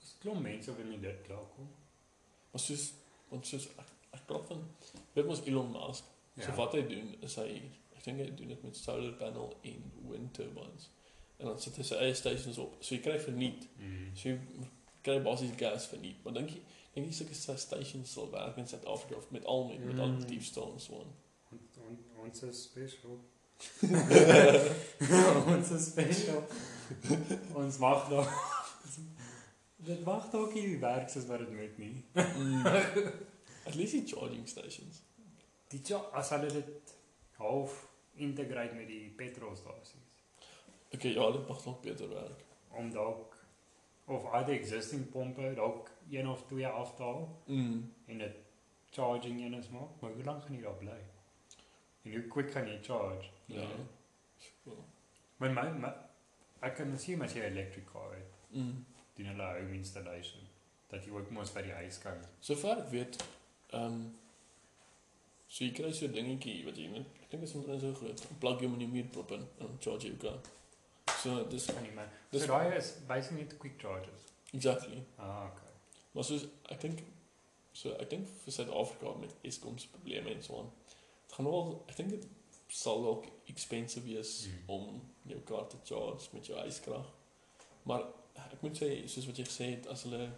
Dis 0.00 0.14
klomp 0.20 0.40
mense 0.42 0.72
wat 0.74 0.84
nie 0.88 1.00
dit 1.00 1.22
klaar 1.26 1.46
kom. 1.56 1.68
maar 2.52 2.60
soos 2.60 2.92
want 3.30 3.46
soos 3.46 3.66
ek, 3.78 3.90
ek 4.16 4.24
praat 4.26 4.46
van 4.48 4.64
weet 5.14 5.26
mos 5.26 5.42
Elon 5.46 5.70
Musk. 5.70 6.04
Ja. 6.34 6.44
So 6.48 6.52
wat 6.56 6.72
hy 6.74 6.80
doen 6.88 7.14
is 7.22 7.36
hy 7.36 7.60
ek 7.96 8.04
dink 8.04 8.18
hy 8.18 8.30
doen 8.34 8.48
dit 8.48 8.62
met 8.62 8.76
solar 8.76 9.12
panel 9.20 9.52
en 9.62 9.92
wind 10.08 10.34
turbines. 10.34 10.88
En 11.38 11.46
dan 11.46 11.60
sit 11.60 11.76
hy 11.76 11.82
sy 11.86 11.94
eie 12.00 12.14
stations 12.14 12.58
op. 12.58 12.74
So 12.80 12.94
jy 12.94 13.00
kry 13.04 13.18
verniet. 13.20 13.68
Mm. 13.78 14.10
So 14.16 14.28
jy 14.28 14.38
kry 15.06 15.20
basies 15.22 15.54
gas 15.60 15.86
verniet. 15.92 16.18
Maar 16.24 16.32
dink 16.40 16.50
jy 16.56 16.62
dink 16.94 17.06
jy 17.06 17.12
sulke 17.20 17.34
sta- 17.38 17.56
stations 17.56 18.12
sal 18.12 18.30
werk 18.32 18.56
in 18.58 18.66
Suid-Afrika 18.66 19.14
of 19.20 19.30
met 19.30 19.44
al 19.44 19.68
met, 19.68 19.84
met 19.84 19.98
al 20.00 20.16
die 20.16 20.24
Mm. 20.24 20.30
diefstal 20.32 20.72
en 20.72 20.80
so 20.80 21.00
aan? 21.04 21.12
On, 21.52 21.60
on, 21.86 21.98
ons 22.24 22.42
is 22.42 22.62
special. 22.62 23.20
ons 25.54 25.70
is 25.70 25.86
special. 25.90 26.42
ons 27.54 27.78
mag 27.78 28.08
nog 28.10 28.28
Dit 29.80 30.04
mag 30.04 30.26
dalk 30.30 30.54
nie 30.54 30.76
werk 30.82 31.08
soos 31.08 31.24
wat 31.30 31.38
dit 31.40 31.52
moet 31.56 31.78
nie. 31.80 32.04
At 33.66 33.74
least 33.78 33.92
die 33.96 34.02
charging 34.06 34.44
stations. 34.48 35.00
Die 35.72 35.80
ja, 35.88 36.00
as 36.12 36.30
hulle 36.34 36.50
dit 36.52 36.92
half 37.40 37.78
integrate 38.20 38.74
met 38.76 38.88
die 38.90 39.08
petrolstasies 39.16 39.96
Okay, 40.92 41.12
ja, 41.14 41.30
dit 41.32 41.46
mag 41.48 41.64
nog 41.64 41.80
beter 41.80 42.08
werk. 42.12 42.44
om 42.76 42.90
dalk 42.92 43.36
of 44.10 44.24
al 44.34 44.44
die 44.44 44.58
existing 44.58 45.08
pompe 45.10 45.52
dalk 45.54 45.88
een 46.10 46.28
of 46.28 46.42
twee 46.50 46.66
afhaal 46.66 47.28
Mm. 47.46 47.92
en 48.06 48.18
dit 48.18 48.36
charging 48.90 49.40
een 49.40 49.54
is 49.54 49.68
maak, 49.70 50.00
maar 50.00 50.10
hoe 50.10 50.24
lank 50.24 50.42
gaan 50.44 50.56
jy 50.56 50.62
daar 50.62 50.78
bly? 50.82 50.98
En 52.04 52.12
hoe 52.12 52.26
quick 52.28 52.50
gaan 52.52 52.66
jy 52.68 52.78
charge? 52.82 53.28
Ja. 53.46 53.66
Maar 55.36 55.50
my, 55.52 55.70
my 55.80 55.90
ek 56.60 56.76
kan 56.76 56.98
sien 56.98 57.22
as 57.22 57.32
jy 57.32 57.40
'n 57.40 57.52
electric 57.56 57.86
car 57.92 58.14
het, 58.14 58.38
Mm. 58.50 58.84
doen 59.16 59.26
hulle 59.26 59.42
home 59.42 59.74
installation 59.74 60.40
dat 60.90 61.04
jy 61.04 61.10
ook 61.12 61.30
mos 61.30 61.52
by 61.52 61.62
die 61.62 61.72
huis 61.72 61.98
kan. 61.98 62.18
Sover 62.40 62.78
ek 62.78 62.88
weet, 62.90 63.16
ehm 63.72 63.84
um, 63.84 64.18
so 65.46 65.64
jy 65.64 65.70
kry 65.72 65.92
so 65.92 66.06
'n 66.06 66.12
dingetjie 66.12 66.64
wat 66.64 66.76
jy 66.76 66.86
net 66.86 67.06
ek 67.22 67.30
dink 67.30 67.42
dit 67.42 67.48
is 67.48 67.54
omtrent 67.54 67.80
so 67.80 67.94
groot. 67.94 68.26
Plug 68.38 68.60
hom 68.60 68.72
in 68.72 68.78
die 68.78 68.86
muur 68.88 69.04
prop 69.12 69.30
in 69.30 69.46
en 69.60 69.76
charge 69.80 70.06
jy 70.08 70.26
ook. 70.26 70.44
So 71.22 71.46
dis 71.48 71.64
Kan 71.66 71.82
nie 71.82 71.92
maar. 71.92 72.08
Dis- 72.30 72.40
So 72.42 72.46
daai 72.48 72.76
is 72.76 72.92
basically 73.06 73.42
net 73.42 73.56
quick 73.58 73.78
charges. 73.78 74.20
exactly. 74.52 75.02
Ah, 75.18 75.44
okay. 75.46 75.72
Maar 76.12 76.24
soos 76.24 76.46
ek 76.68 76.80
dink 76.80 76.98
so 77.72 77.92
ek 77.94 78.10
dink 78.10 78.26
vir 78.26 78.52
Suid-Afrika 78.52 79.14
met 79.20 79.34
Eskom 79.42 79.78
se 79.78 79.88
probleme 79.88 80.30
en 80.34 80.42
so 80.42 80.58
aan. 80.58 80.70
Dit 81.30 81.34
gaan 81.38 81.44
wel 81.46 81.84
ek 81.88 81.96
dink 81.96 82.10
dit 82.10 82.26
sal 82.74 83.02
dalk 83.02 83.24
expensive 83.50 84.06
wees 84.06 84.46
Mm. 84.46 84.70
om 84.70 85.02
jou 85.22 85.40
kar 85.46 85.66
te 85.66 85.76
charge 85.84 86.28
met 86.32 86.46
jou 86.46 86.58
yskrag. 86.66 87.06
Maar 87.82 88.02
ek 88.52 88.62
moet 88.62 88.76
sê 88.82 89.06
soos 89.08 89.26
wat 89.26 89.36
jy 89.38 89.44
gesê 89.46 89.64
het 89.76 89.86
as 89.86 90.02
hulle 90.02 90.30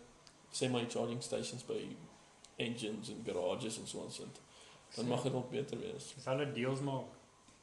sê 0.53 0.69
my 0.71 0.85
charging 0.89 1.23
stations 1.23 1.65
by 1.65 1.97
engines 2.59 3.09
en 3.09 3.23
garages 3.27 3.79
en 3.79 3.87
so 3.87 4.03
aan 4.03 4.13
sit, 4.13 4.41
dan 4.97 5.07
mag 5.09 5.23
dit 5.23 5.33
ook 5.33 5.51
beter 5.51 5.79
wees. 5.81 6.13
Dis 6.15 6.25
hulle 6.25 6.53
deals 6.53 6.81
maak. 6.81 7.05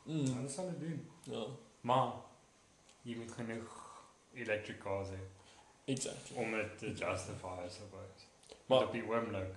Mm. 0.06 0.26
Hulle 0.26 0.50
sal 0.50 0.70
dit 0.70 0.80
doen. 0.80 1.08
Ja, 1.24 1.46
Maar 1.82 2.14
jy 3.04 3.16
moet 3.16 3.32
genoeg 3.32 3.76
electric 4.34 4.80
cars 4.80 5.08
hê 5.10 5.20
exactly. 5.86 6.36
om 6.38 6.52
dit 6.52 6.78
te 6.78 6.86
justify 6.94 7.62
as 7.66 7.76
suppose. 7.76 8.26
Maar- 8.66 8.86
op 8.86 8.92
die 8.92 9.04
oomblik, 9.04 9.54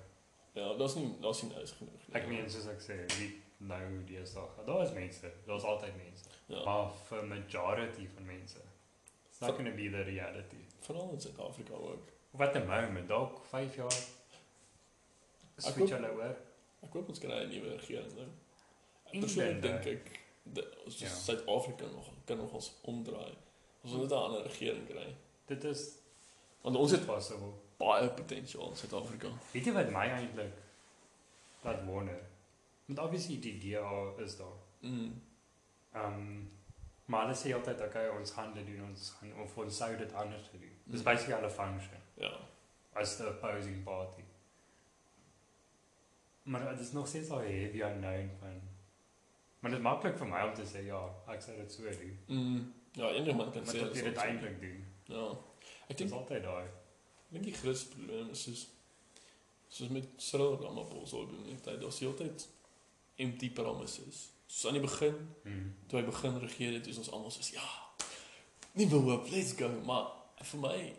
Ja, 0.55 0.75
daar's 0.77 0.95
nie 0.95 1.15
daar's 1.21 1.43
nie 1.43 1.51
nou 1.53 1.67
genoeg. 1.67 2.07
nie. 2.07 2.15
ek 2.17 2.29
meen 2.29 2.51
soos 2.51 2.67
ek 2.67 2.81
sê, 2.81 3.19
wie 3.19 3.41
nou 3.67 4.05
deesdae. 4.05 4.65
Daar 4.67 4.83
is 4.83 4.93
mense, 4.93 5.33
daar's 5.47 5.63
altyd 5.65 5.97
mense. 5.97 6.25
ja. 6.47 6.65
Maar 6.65 6.91
vir 7.09 7.25
majority 7.27 8.09
van 8.15 8.27
mense, 8.27 8.59
it's 9.29 9.41
not 9.41 9.51
going 9.57 9.69
to 9.69 9.75
be 9.75 9.91
the 9.91 10.03
reality. 10.03 10.61
veral 10.81 11.11
in 11.13 11.21
Suid-Afrika 11.21 11.75
ook. 11.75 12.09
Of 12.33 12.41
at 12.41 12.53
the 12.53 12.65
moment, 12.65 13.09
dalk 13.09 13.45
5 13.47 13.75
jaar 13.77 13.93
switch 15.57 15.91
hulle 15.95 16.11
oor. 16.17 16.37
Ek 16.83 16.93
hoop 16.97 17.09
ons 17.13 17.19
kry 17.23 17.39
'n 17.45 17.49
nuwe 17.53 17.77
regering 17.77 18.15
nou. 18.17 18.29
Persoonlik 19.21 19.63
dink 19.63 19.87
ek 19.87 20.21
ons 20.85 20.99
Ja. 20.99 21.09
Suid-Afrika 21.09 21.85
nog 21.93 22.09
kan 22.25 22.37
nog 22.37 22.53
ons 22.53 22.73
omdraai. 22.83 23.35
Ons 23.85 23.93
moet 23.93 24.11
'n 24.11 24.15
ander 24.15 24.43
regering 24.43 24.89
kry. 24.89 25.15
Dit 25.47 25.65
is 25.65 25.99
Want 26.63 26.77
ons 26.77 26.91
het 26.91 27.07
possible. 27.07 27.53
baie 27.79 28.09
potensiaal 28.11 28.71
in 28.71 28.77
Suid-Afrika. 28.77 29.29
Weet 29.53 29.65
jy 29.65 29.73
wat 29.73 29.91
my 29.91 30.07
eintlik 30.09 30.53
laat 31.63 31.85
wonder? 31.85 32.21
Want 32.87 32.99
obviously 32.99 33.39
die 33.41 33.59
DA 33.59 34.13
is 34.19 34.37
daar. 34.37 34.59
Mm. 34.81 35.21
Um, 35.95 36.51
maar 37.05 37.27
hulle 37.27 37.37
sê 37.37 37.53
altyd 37.55 37.81
okay, 37.87 38.09
ons 38.09 38.31
gaan 38.31 38.55
dit 38.55 38.67
doen, 38.67 38.85
ons 38.89 39.11
gaan 39.19 39.33
of 39.43 39.57
ons 39.59 39.77
sou 39.77 39.97
dit 39.97 40.13
anders 40.13 40.51
doen. 40.53 40.61
Dis 40.85 41.01
Mm. 41.01 41.05
basically 41.05 41.35
hulle 41.35 41.51
function 41.51 42.01
Ja. 42.17 42.33
as 42.95 43.17
the 43.17 43.29
opposing 43.29 43.83
party. 43.85 44.23
Maar 46.43 46.69
dit 46.71 46.81
is 46.81 46.93
nog 46.93 47.09
steeds 47.09 47.29
al 47.31 47.39
heavy 47.39 47.81
unknown 47.83 48.31
van 48.39 48.61
Maar 49.61 49.71
dit 49.71 49.79
is 49.81 49.85
maklik 49.87 50.17
vir 50.19 50.27
my 50.27 50.41
om 50.49 50.55
te 50.55 50.65
sê 50.67 50.81
ja, 50.87 51.01
ek 51.31 51.43
sou 51.43 51.57
dit 51.57 51.73
so 51.73 51.83
doen. 51.91 52.17
Mm. 52.27 52.73
Ja, 52.99 53.09
enige 53.15 53.37
man 53.37 53.53
kan 53.53 53.63
sê 53.63 53.79
dat 53.79 53.95
sal 53.95 54.05
dit 54.09 54.17
sê. 54.19 54.25
eintlik 54.27 54.61
doen. 54.61 54.81
Ja. 55.07 55.29
Ek 55.87 55.89
Dit 55.89 55.99
dink 55.99 56.11
is 56.11 56.17
altyd 56.17 56.43
daai. 56.43 56.65
ek 56.67 57.31
dink 57.37 57.45
die 57.45 57.55
grootste 57.55 57.95
probleem 57.95 58.31
is 58.31 58.43
soos 58.43 58.65
soos 59.69 59.89
met 59.89 60.09
Cyril 60.17 60.57
Ramaphosa 60.65 61.17
doen 61.31 61.47
net 61.47 61.65
hy 61.71 61.77
daar's 61.81 62.01
heeltyd 62.03 62.49
empty 63.17 63.51
promises. 63.51 64.31
Soos 64.47 64.67
aan 64.67 64.73
die 64.81 64.83
begin 64.89 65.15
Hmm. 65.45 65.75
toe 65.89 66.01
hy 66.01 66.05
begin 66.07 66.39
regeer 66.41 66.73
het, 66.73 66.87
is 66.87 66.99
ons 66.99 67.11
almal 67.11 67.31
soos 67.31 67.51
ja. 67.51 67.69
Nuwe 68.75 68.95
hoop, 69.11 69.31
let's 69.31 69.53
go. 69.53 69.69
Maar 69.85 70.07
vir 70.43 70.61
my 70.61 70.95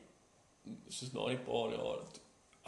soos 0.89 1.11
na 1.13 1.27
'n 1.29 1.43
paar 1.43 1.69
jaar 1.71 1.99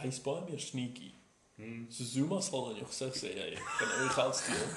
hy's 0.01 0.19
baie 0.21 0.41
meer 0.49 0.59
sneaky. 0.59 1.13
Hmm. 1.55 1.85
So 1.89 2.03
Zuma 2.03 2.41
sal 2.41 2.69
in 2.69 2.75
jou 2.75 2.85
gesig 2.87 3.13
sê 3.15 3.35
jy 3.35 3.55
kan 3.79 3.87
nou 3.87 4.09
geld 4.09 4.35
steel. 4.35 4.67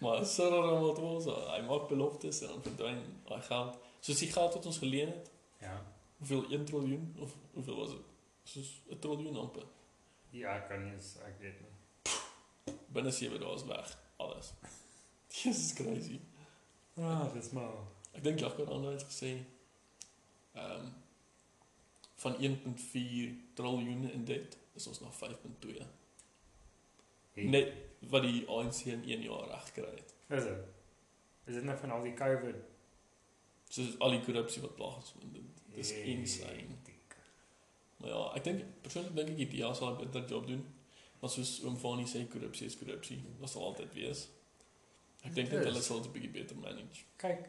Maar 0.00 0.24
Cyril 0.26 0.62
Ramaphosa, 0.64 1.34
hy 1.56 1.60
maak 1.66 1.88
beloftes 1.88 2.40
en 2.40 2.48
dan 2.48 2.62
verdwyn 2.62 3.02
daai 3.28 3.42
geld. 3.42 3.76
Soos 4.00 4.18
die 4.18 4.32
geld 4.32 4.54
wat 4.54 4.66
ons 4.66 4.78
geleen 4.78 5.06
het, 5.08 5.30
Ja. 5.60 5.86
hoeveel 6.18 6.44
1 6.52 6.64
triljoen 6.64 7.16
of 7.18 7.34
hoeveel 7.52 7.76
was 7.76 7.90
dit? 7.90 8.06
Soos 8.44 8.80
'n 8.90 8.98
triljoen 8.98 9.36
amper. 9.36 9.66
Ja, 10.30 10.56
ek 10.56 10.68
kan 10.68 10.82
nie 10.84 10.92
ek 10.92 11.36
weet 11.40 11.60
nie. 11.60 11.69
Binne 12.94 13.12
7 13.14 13.40
dae 13.40 13.54
is 13.54 13.64
weg 13.64 13.96
alles. 14.20 14.52
Jesus 15.42 15.72
crazy. 15.74 16.20
Ah, 16.96 17.32
dis 17.34 17.50
maar. 17.50 17.76
Ek 18.12 18.24
dink 18.24 18.40
Jacques 18.42 18.66
Randa 18.68 18.90
het 18.96 19.06
gesê 19.08 19.36
ehm 20.52 20.80
um, 20.80 20.90
van 22.20 22.34
1.4 22.36 23.28
triljoen 23.56 24.10
in 24.10 24.24
debt 24.28 24.58
is 24.76 24.86
ons 24.86 25.00
na 25.00 25.08
5.2. 25.08 25.84
Net 27.32 27.70
wat 28.12 28.26
die 28.26 28.42
ANC 28.48 28.82
in 28.92 29.06
1 29.06 29.22
jaar 29.24 29.46
reg 29.48 29.64
gekry 29.70 29.94
het. 29.94 30.12
Is 30.28 30.44
dit? 30.44 30.66
Is 31.48 31.54
dit 31.54 31.64
nou 31.64 31.78
van 31.78 31.94
al 31.96 32.04
die 32.04 32.12
COVID? 32.18 32.58
Soos 33.72 33.96
al 33.98 34.18
die 34.18 34.20
korrupsie 34.26 34.60
wat 34.66 34.76
plaasvind. 34.76 35.32
Dit 35.32 35.80
is 35.84 35.94
insane. 36.12 36.76
Maar 38.00 38.10
ja, 38.10 38.20
ek 38.36 38.44
dink 38.44 38.68
persoonlik 38.84 39.16
dink 39.16 39.32
ek 39.32 39.40
die 39.40 39.48
DA 39.54 39.72
sal 39.76 39.94
'n 39.94 39.98
beter 40.02 40.28
job 40.28 40.46
doen. 40.48 40.62
Maar 41.20 41.30
soos 41.30 41.58
oom 41.64 41.76
Fani 41.76 42.06
sê 42.08 42.24
korrupsie 42.32 42.66
is 42.66 42.76
korrupsie. 42.80 43.18
Dit 43.40 43.52
sal 43.52 43.64
altyd 43.64 43.94
wees. 43.94 44.26
Ek 45.20 45.34
dink 45.36 45.50
net 45.52 45.66
hulle 45.68 45.82
sal 45.84 46.00
dit 46.00 46.08
'n 46.10 46.14
bietjie 46.16 46.32
beter 46.36 46.56
manage. 46.56 47.04
Kyk, 47.20 47.48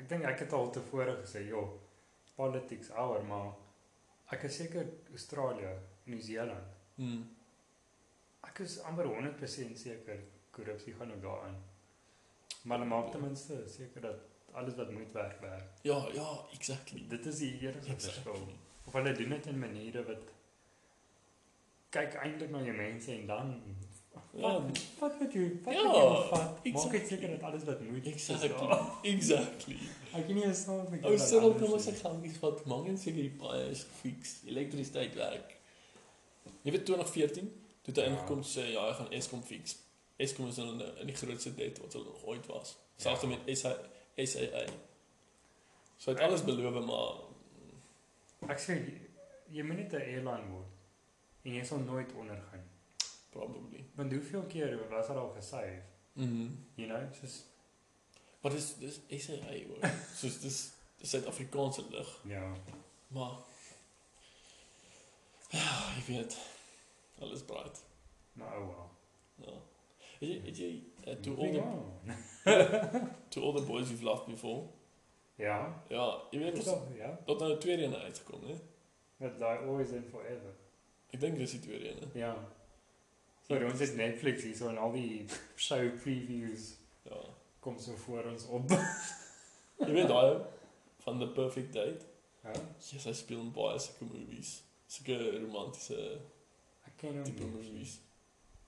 ek 0.00 0.08
dink 0.08 0.24
ek 0.24 0.38
het 0.44 0.52
al 0.52 0.70
tevore 0.72 1.16
gesê, 1.22 1.44
joh, 1.48 1.80
politics 2.36 2.90
hour, 2.90 3.22
maar 3.24 3.52
ek 4.32 4.46
is 4.48 4.56
seker 4.56 4.86
Australië, 5.10 5.74
Nieu-Seeland. 6.04 6.78
Hmm. 6.96 7.28
Ek 8.48 8.58
is 8.64 8.78
amper 8.88 9.04
100% 9.04 9.78
seker 9.78 10.22
korrupsie 10.50 10.94
gaan 10.94 11.12
ook 11.12 11.22
daarin. 11.22 11.56
Maar 12.62 12.78
hulle 12.78 12.90
maak 12.90 13.12
ten 13.12 13.20
minste 13.20 13.68
seker 13.68 14.00
dat 14.00 14.16
alles 14.52 14.74
wat 14.74 14.90
moet 14.90 15.12
werk 15.12 15.40
werk. 15.40 15.68
Ja, 15.82 16.08
ja, 16.12 16.46
exactly. 16.52 17.04
Dit 17.08 17.26
is 17.26 17.38
die 17.38 17.58
verskil. 17.58 17.94
Exactly. 17.94 18.56
Of 18.84 18.92
hulle 18.92 19.12
doen 19.12 19.28
dit 19.28 19.46
in 19.46 19.58
maniere 19.58 20.04
wat 20.04 20.32
kyk 21.90 22.14
eintlik 22.22 22.50
na 22.50 22.62
jou 22.62 22.76
mense 22.76 23.12
en 23.12 23.26
dan 23.26 23.76
Ja, 24.32 24.50
wat 24.62 24.78
wat 25.00 25.16
moet 25.20 25.32
jy 25.34 25.44
wat 25.64 25.74
Ja, 25.74 25.82
moet 25.82 25.94
jy 25.96 26.28
vat? 26.30 26.40
Maak 26.40 26.66
exactly. 26.66 26.98
dit 26.98 27.08
seker 27.08 27.30
dat 27.30 27.42
alles 27.48 27.64
wat 27.66 27.80
moet 27.80 28.06
is 28.06 28.12
exactly. 28.28 28.66
daar. 28.68 28.84
Exactly. 29.02 29.76
Ek 30.14 30.26
kan 30.26 30.34
nie 30.34 30.44
eens 30.44 30.60
staan 30.60 30.86
met 30.90 31.04
Ou 31.04 31.16
Cyril 31.18 31.54
kom 31.58 31.72
ons 31.72 31.86
ek 31.90 31.98
gaan 32.02 32.24
iets 32.24 32.38
wat 32.42 32.64
mangen 32.70 32.98
seker 32.98 33.22
die 33.26 33.34
paai 33.40 33.70
is 33.70 33.82
gefiks. 33.88 34.36
Elektrisiteit 34.46 35.14
werk. 35.18 35.56
Jy 36.62 36.70
weet 36.76 36.84
2014 36.86 37.50
toe 37.82 37.94
hy 37.94 38.02
Ja. 38.02 38.10
ingekom 38.12 38.42
sê 38.46 38.68
ja, 38.72 38.86
hy 38.88 38.94
gaan 39.00 39.10
Eskom 39.18 39.42
fix. 39.42 39.76
Eskom 40.16 40.48
is 40.48 40.58
in 40.58 40.80
in 41.00 41.06
die 41.10 41.16
grootste 41.16 41.54
debt 41.54 41.78
wat 41.82 41.92
hulle 41.92 42.04
nog 42.04 42.24
ooit 42.26 42.46
was. 42.46 42.76
Selfs 42.96 43.22
Ja. 43.22 43.28
met 43.28 43.58
SA 43.58 43.74
SAA. 44.16 44.64
So 45.98 46.10
hy 46.12 46.16
het 46.16 46.26
alles 46.28 46.44
beloof 46.44 46.84
maar 46.86 48.50
Ek 48.54 48.58
sê 48.62 48.78
jy, 48.78 49.00
jy 49.58 49.62
moet 49.62 49.76
net 49.76 49.92
'n 49.92 49.96
airline 50.06 50.50
word 50.54 50.69
en 51.42 51.52
jy 51.54 51.64
sal 51.64 51.78
nooit 51.78 52.12
ondergaan. 52.12 52.68
probably. 53.30 53.84
Want 53.94 54.12
hoeveel 54.12 54.42
keer 54.42 54.88
was 54.88 55.06
daar 55.06 55.16
al 55.18 55.32
gesave? 55.36 55.82
Mhm. 56.12 56.48
You 56.74 56.88
know, 56.88 57.14
soos 57.14 57.44
Maar 58.40 58.52
dis 58.52 58.74
dis 58.78 59.00
SAA 59.24 59.52
hoor. 59.66 59.90
Soos 60.16 60.40
dis 60.40 60.70
Suid-Afrikaanse 61.02 61.84
lig, 61.90 62.20
ja. 62.24 62.52
maar 63.08 63.30
ja, 65.50 65.92
jy 65.96 66.02
weet 66.06 66.38
alles 67.18 67.42
braait. 67.42 67.82
Maar 68.32 68.58
oh 68.60 68.66
well. 68.68 68.88
Ja. 69.46 69.52
Het 70.18 70.28
jy 70.28 70.40
het 70.44 70.56
jy 70.58 70.82
uh, 71.06 71.14
to 71.24 71.34
all 71.36 71.52
the 71.52 71.62
to 73.32 73.40
all 73.42 73.52
the 73.56 73.62
boys 73.66 73.88
you've 73.88 74.04
loved 74.04 74.26
before? 74.26 74.66
Ja. 75.34 75.82
Ja, 75.88 76.22
jy 76.30 76.38
weet 76.38 76.54
Dit 76.54 76.66
is 76.66 76.72
ja. 76.96 77.18
dat 77.24 77.38
nou 77.38 77.58
twee 77.58 77.76
rene 77.76 77.96
uitgekom, 77.98 78.44
hè? 78.46 78.54
Met 79.16 79.38
daai 79.38 79.58
always 79.66 79.92
and 79.92 80.06
forever. 80.10 80.52
Ek 81.12 81.20
dink 81.20 81.38
dis 81.38 81.50
die 81.56 81.60
twee 81.64 81.78
rene. 81.82 82.08
Ja. 82.14 82.34
So 83.46 83.58
ons 83.66 83.80
het 83.82 83.96
Netflix 83.98 84.42
hier 84.46 84.56
so 84.56 84.68
en 84.70 84.78
al 84.78 84.92
die 84.94 85.26
show 85.56 85.82
previews 86.02 86.74
Ja. 87.08 87.16
kom 87.60 87.78
so 87.82 87.96
voor 87.96 88.24
ons 88.30 88.44
op. 88.46 88.70
Jy 89.80 89.92
weet 89.96 90.08
daai 90.08 90.42
van 91.04 91.18
The 91.18 91.28
Perfect 91.34 91.72
Date? 91.72 92.04
Ja. 92.44 92.52
Yes, 92.78 93.04
hy 93.08 93.12
speel 93.16 93.40
in 93.40 93.50
baie 93.56 93.78
sulke 93.80 94.04
movies. 94.12 94.52
Sulke 94.90 95.16
romantiese 95.40 95.98
Ek 96.86 96.94
ken 97.00 97.16
hom 97.18 97.24
tipe 97.26 97.44
movies. 97.50 97.96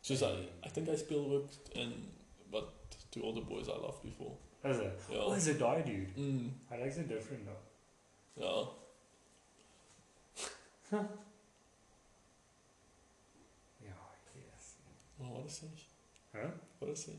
Soos 0.03 0.21
hy, 0.27 0.33
ek 0.67 0.75
dink 0.75 0.89
hy 0.91 0.97
speel 1.01 1.25
ook 1.39 1.55
in 1.79 1.93
wat 2.51 2.97
To 3.15 3.23
All 3.29 3.35
the 3.37 3.45
Boys 3.47 3.69
I 3.69 3.77
Loved 3.79 4.03
Before. 4.03 4.35
Is 4.65 4.79
dit? 4.83 5.07
Ja. 5.15 5.23
Oh, 5.25 5.37
is 5.37 5.45
dit 5.51 5.59
daai 5.61 5.83
dude? 5.87 6.13
Mm, 6.17 6.51
Hy 6.71 6.77
lyk 6.83 6.93
so 6.97 7.03
different 7.11 7.47
though. 7.47 7.63
ja. 8.43 8.55
Ja, 13.83 13.97
yes. 14.37 14.77
Wat 15.61 15.71
dit? 15.71 15.85
Huh? 16.33 16.51
Wat 16.79 16.89
is 16.89 17.05
dit? 17.05 17.15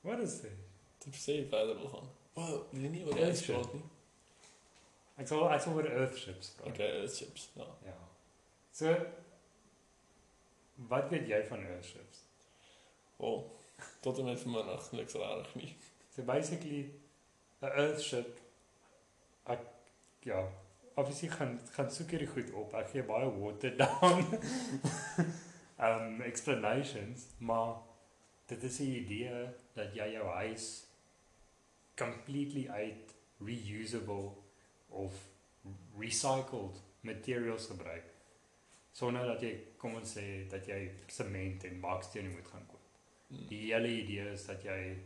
What 0.00 0.18
is 0.18 0.40
this? 0.40 0.58
Dit 1.04 1.14
sê 1.14 1.38
jy 1.38 1.46
wil 1.50 1.88
gaan. 1.88 2.10
Wow, 2.34 2.66
wil 2.72 2.82
jy 2.82 2.90
nie 2.92 3.04
ys 3.28 3.44
sure. 3.44 3.58
praat 3.58 3.74
nie? 3.74 3.86
Ek 5.18 5.30
sal 5.30 5.44
ek 5.50 5.62
sal 5.62 5.78
oor 5.78 5.88
earthships 5.90 6.52
praat. 6.58 6.72
Okay, 6.72 6.90
dit 7.02 7.16
chips. 7.18 7.48
Ja. 7.58 7.66
Ja. 7.86 7.96
So 8.78 8.94
wat 10.90 11.10
weet 11.10 11.26
jy 11.30 11.40
van 11.48 11.64
earthships? 11.66 12.22
Wel, 13.18 13.40
tot 14.04 14.18
en 14.18 14.30
met 14.30 14.40
vanmiddag 14.40 14.92
niks 14.92 15.18
rarig 15.18 15.54
nie. 15.58 15.72
So 16.14 16.22
basically 16.22 16.84
'n 17.62 17.72
earthship 17.72 18.38
ek 19.46 19.60
ja, 20.26 20.48
obviously 20.94 21.28
gaan 21.28 21.58
gaan 21.74 21.90
soek 21.90 22.10
hierdie 22.10 22.30
goed 22.34 22.52
op. 22.52 22.74
Ek 22.74 22.90
gee 22.92 23.02
baie 23.02 23.30
watered 23.40 23.78
down 23.82 24.26
um 25.78 26.20
explanations, 26.20 27.26
maar 27.38 27.74
dit 28.46 28.62
is 28.62 28.78
'n 28.78 28.82
idee 28.82 29.46
dat 29.72 29.94
jy 29.94 30.12
jou 30.12 30.26
huis 30.26 30.86
completely 31.96 32.68
uit 32.68 33.14
reusable 33.38 34.32
of 34.88 35.12
recycled 35.98 36.82
materials 37.00 37.66
gebruik 37.66 38.04
sonder 38.92 39.26
dat 39.26 39.42
jy 39.42 39.52
kom 39.78 39.94
ons 39.94 40.16
sê 40.16 40.24
dat 40.50 40.66
jy 40.66 40.90
sement 41.06 41.64
en 41.64 41.80
bakstene 41.80 42.32
moet 42.32 42.48
gaan 42.50 42.66
koop. 42.66 42.86
Mm. 43.28 43.46
Die 43.50 43.62
hele 43.72 43.88
idee 43.88 44.32
is 44.32 44.46
dat 44.48 44.64
jy 44.66 44.96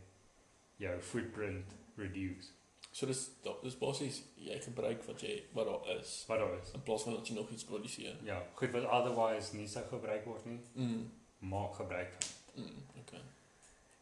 jou 0.81 0.95
footprint 1.01 1.75
reduce 1.95 2.49
So 2.93 3.07
dis 3.09 3.23
da- 3.43 3.55
dis 3.63 3.73
basies 3.81 4.19
jy 4.37 4.59
gebruik 4.61 5.03
wat 5.07 5.21
jy 5.25 5.43
wat 5.57 5.65
daar 5.65 5.87
is 5.97 6.11
wat 6.29 6.39
daar 6.39 6.59
is. 6.61 6.71
in 6.77 6.83
plaas 6.85 7.03
van 7.03 7.13
dat 7.15 7.27
jy 7.27 7.33
nog 7.35 7.49
iets 7.49 7.63
produseer. 7.65 8.15
Ja, 8.23 8.43
goed 8.53 8.71
wat 8.75 8.85
otherwise 8.85 9.55
nie 9.55 9.67
sou 9.67 9.81
gebruik 9.89 10.25
word 10.25 10.45
nie, 10.45 10.59
Mm. 10.75 11.07
maak 11.39 11.73
gebruik 11.75 12.11
van. 12.19 12.63
Mm. 12.63 12.83
Okay. 13.01 13.21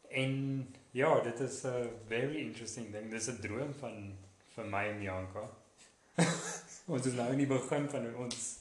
En 0.10 0.34
ja, 0.92 1.20
dit 1.22 1.40
is 1.40 1.64
'n 1.64 1.90
very 2.08 2.36
interesting 2.42 2.92
ding. 2.92 3.10
Dis 3.12 3.28
'n 3.30 3.40
droom 3.42 3.74
van 3.74 4.18
vir 4.56 4.66
my 4.66 4.84
en 4.90 5.00
Bianca. 5.00 5.50
ons 6.88 7.06
is 7.06 7.14
nou 7.14 7.32
in 7.32 7.38
die 7.38 7.48
begin 7.48 7.90
van 7.90 8.16
ons 8.16 8.60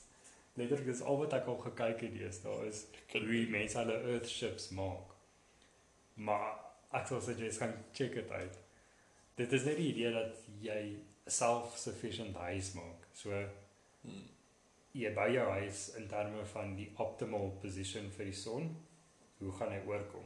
letterlik 0.54 0.86
dis 0.86 1.00
al 1.02 1.18
wat 1.18 1.32
ek 1.32 1.46
al 1.46 1.56
gekyk 1.58 2.00
het 2.00 2.14
deesdae 2.14 2.66
is 2.68 2.84
hoe 3.12 3.46
mense 3.50 3.78
hulle 3.78 3.96
earthships 4.12 4.68
maak. 4.68 5.10
Maar 6.14 6.54
ek 6.92 7.06
sal 7.06 7.20
sê 7.20 7.34
jy 7.38 7.50
gaan 7.52 7.74
check 7.92 8.14
dit 8.14 8.30
uit. 8.30 8.58
Dit 9.36 9.52
is 9.52 9.64
net 9.64 9.76
die 9.76 9.88
idee 9.92 10.10
dat 10.12 10.36
jy 10.60 10.96
self-sufficient 11.26 12.36
huis 12.36 12.72
maak. 12.74 13.06
So 13.12 13.30
Mm. 14.02 14.22
jy 14.94 15.10
bou 15.14 15.26
jou 15.32 15.46
huis 15.50 15.88
in 15.96 16.06
terme 16.08 16.44
van 16.44 16.74
die 16.76 16.88
optimal 16.96 17.50
position 17.60 18.10
vir 18.10 18.24
die 18.24 18.32
son. 18.36 18.70
Hoe 19.38 19.52
gaan 19.52 19.72
hy 19.72 19.80
oorkom? 19.86 20.24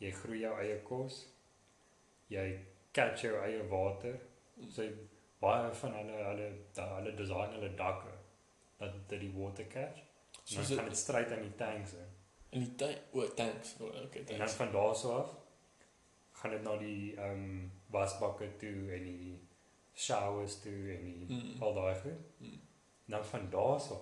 Jy 0.00 0.10
groei 0.12 0.40
jou 0.40 0.52
eie 0.60 0.78
kos. 0.86 1.26
Jy 2.28 2.58
catch 2.92 3.22
jou 3.22 3.34
eie 3.42 3.62
water. 3.68 4.14
So 4.70 4.86
baie 5.40 5.72
van 5.74 5.92
hulle 5.98 6.22
hulle 6.28 6.48
hulle 6.76 7.16
design 7.16 7.52
hulle 7.56 7.74
dakke 7.76 8.12
dat 8.78 8.94
dit 9.08 9.20
die 9.20 9.32
water 9.34 9.64
catch. 9.64 10.00
So 10.44 10.60
is 10.60 10.68
gaan 10.68 10.76
dit 10.84 10.94
dit 10.94 10.96
stryd 10.98 11.32
aan 11.32 11.42
die 11.42 11.56
tanks 11.56 11.92
in. 11.92 12.08
in 12.50 12.60
die 12.64 12.74
tyd 12.76 12.98
o, 13.12 13.26
thanks. 13.34 13.74
O, 13.80 13.86
okay, 14.04 14.24
En 14.26 14.38
dan 14.38 14.48
van 14.48 14.72
daar 14.72 14.96
so 14.96 15.12
af 15.12 15.36
gaan 16.40 16.50
dit 16.50 16.62
na 16.62 16.76
die 16.80 17.14
ehm 17.16 17.30
um, 17.44 17.70
wasbakke 17.92 18.46
toe 18.56 18.92
en 18.96 19.04
die 19.04 19.38
showers 19.94 20.60
toe 20.62 20.92
en 20.96 21.04
die 21.04 21.26
Mm. 21.28 21.62
al 21.62 21.74
daai 21.74 21.94
goed. 22.00 22.20
Mm. 22.38 22.60
Dan 23.06 23.24
van 23.24 23.50
daar 23.50 23.80
so 23.80 23.98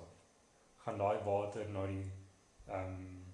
gaan 0.84 0.98
daai 0.98 1.18
water 1.24 1.68
na 1.68 1.86
die 1.86 2.04
ehm 2.66 2.94
um, 2.94 3.24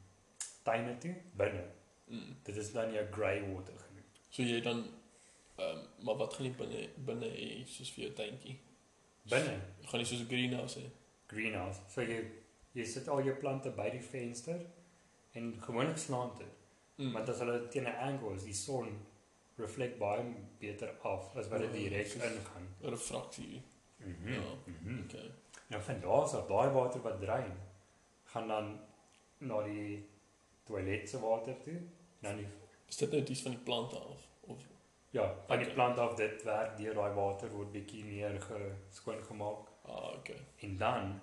tuine 0.63 0.99
toe 0.99 1.15
binne. 1.37 1.65
Mm. 2.07 2.37
Dit 2.43 2.57
is 2.57 2.73
dan 2.73 2.93
jou 2.93 3.07
grey 3.11 3.41
water 3.55 3.75
genoem. 3.79 4.05
So 4.31 4.43
jy 4.43 4.61
dan 4.61 4.85
ehm 5.57 5.79
maar 6.05 6.17
wat 6.17 6.35
gaan 6.35 6.47
jy 6.47 6.55
binne 6.57 6.89
binne 7.11 7.29
hê 7.37 7.51
soos 7.67 7.93
vir 7.93 8.05
jou 8.05 8.15
tuintjie? 8.15 8.57
Binne 9.31 9.61
Gaan 9.85 10.01
jy 10.01 10.07
soos 10.07 10.21
'n 10.21 10.27
greenhouse 10.29 10.81
hê? 10.81 10.89
greenhouse. 11.27 11.81
So 11.89 12.03
jy 12.03 12.25
jy 12.73 12.85
sit 12.85 13.09
al 13.09 13.23
jou 13.23 13.35
plante 13.37 13.71
by 13.71 13.91
die 13.91 14.01
venster 14.03 14.61
en 15.33 15.55
gewoonlik 15.63 15.99
slant 15.99 16.39
dit. 16.39 16.54
Mm. 16.97 17.13
Want 17.13 17.29
as 17.29 17.39
hulle 17.39 17.69
teen 17.69 17.85
'n 17.85 17.97
angle 18.09 18.35
is, 18.35 18.45
die 18.45 18.55
son 18.55 19.07
reflek 19.59 19.99
baie 19.99 20.25
beter 20.59 20.91
af 21.03 21.37
as 21.37 21.49
wat 21.49 21.61
dit 21.61 21.73
Ja, 21.75 21.79
direk 21.79 22.13
ingaan. 22.15 22.69
'n 22.83 22.89
refraksie. 22.91 23.63
Mhm. 23.97 24.33
Ja. 24.33 24.41
Mhm. 24.67 25.01
Okay. 25.05 25.31
Nou 25.67 25.83
van 25.83 26.01
daar 26.01 26.11
af, 26.11 26.47
daai 26.47 26.71
water 26.71 27.01
wat 27.03 27.21
drein, 27.21 27.57
gaan 28.25 28.49
dan 28.49 28.81
na 29.39 29.63
die 29.63 30.09
toilet 30.65 31.09
se 31.09 31.21
water 31.21 31.61
toe. 31.63 31.81
Dan 32.21 32.37
die 32.37 32.47
Is 32.89 32.97
dit 32.97 33.11
nou 33.11 33.23
iets 33.23 33.43
van 33.43 33.51
die 33.51 33.61
plante 33.61 33.99
af 33.99 34.29
of 34.41 34.59
ja, 35.11 35.35
van 35.47 35.57
die 35.59 35.67
Okay. 35.67 35.75
plant 35.75 35.99
af 35.99 36.15
dit 36.15 36.43
werk 36.43 36.77
deur 36.77 36.95
daai 36.95 37.15
water 37.15 37.51
word 37.51 37.73
bietjie 37.73 38.05
meer 38.05 38.41
geskoon 38.41 39.23
gemaak 39.25 39.69
ah 39.83 40.15
okay. 40.15 40.37
en 40.57 40.77
dan 40.77 41.21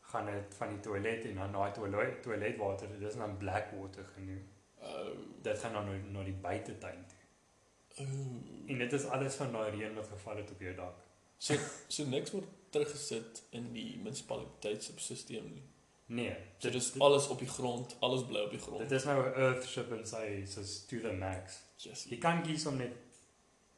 gaan 0.00 0.26
dit 0.26 0.54
van 0.54 0.68
die 0.68 0.80
toilet 0.80 1.24
en 1.24 1.34
dan 1.34 1.52
daai 1.52 1.72
toilet 1.72 2.22
toiletwater, 2.22 2.88
dit 2.88 3.08
is 3.08 3.16
dan 3.16 3.36
black 3.36 3.70
water 3.70 4.04
genoem. 4.14 4.44
Oh. 4.86 5.08
Dit 5.42 5.58
gaan 5.58 5.72
dan 5.72 5.84
na, 5.86 5.96
na 6.18 6.24
die 6.24 6.32
buitetuin 6.42 7.04
toe. 7.08 8.06
Oh. 8.06 8.70
En 8.70 8.78
dit 8.78 8.92
is 8.92 9.04
alles 9.04 9.34
van 9.34 9.52
daai 9.52 9.70
reën 9.70 9.94
wat 9.94 10.08
geval 10.08 10.36
het 10.36 10.50
op 10.50 10.60
jou 10.60 10.74
dak. 10.74 10.94
So 11.38 11.54
so 11.88 12.04
niks 12.04 12.30
word 12.30 12.46
teruggesit 12.70 13.42
in 13.50 13.72
die 13.72 13.96
munisipaliteit 14.02 14.84
se 14.84 14.92
stelsel 14.96 15.42
nie. 15.42 15.62
Nee, 16.08 16.30
So 16.58 16.68
dit 16.68 16.72
dis 16.72 16.92
dit, 16.92 17.02
alles 17.02 17.28
op 17.28 17.38
die 17.38 17.48
grond, 17.48 17.96
alles 18.00 18.24
bly 18.24 18.40
op 18.44 18.50
die 18.50 18.60
grond. 18.60 18.78
dit 18.88 18.92
is 18.92 19.04
nou 19.04 19.22
'n 19.26 19.34
earthship 19.34 19.90
en 19.92 20.06
sy 20.06 20.44
soos 20.46 20.84
to 20.86 21.00
the 21.00 21.12
max. 21.12 21.58
yes. 21.76 22.04
Jy 22.08 22.18
kan 22.18 22.42
kies 22.42 22.66
om 22.66 22.76
net 22.76 22.92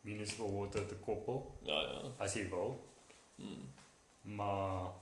municipal 0.01 0.53
water 0.53 0.87
te 0.87 0.95
koppel 0.95 1.59
Ja 1.63 1.81
ja. 1.83 2.03
as 2.19 2.35
jy 2.35 2.49
wil, 2.49 2.85
Mm. 3.37 3.73
maar 4.23 4.93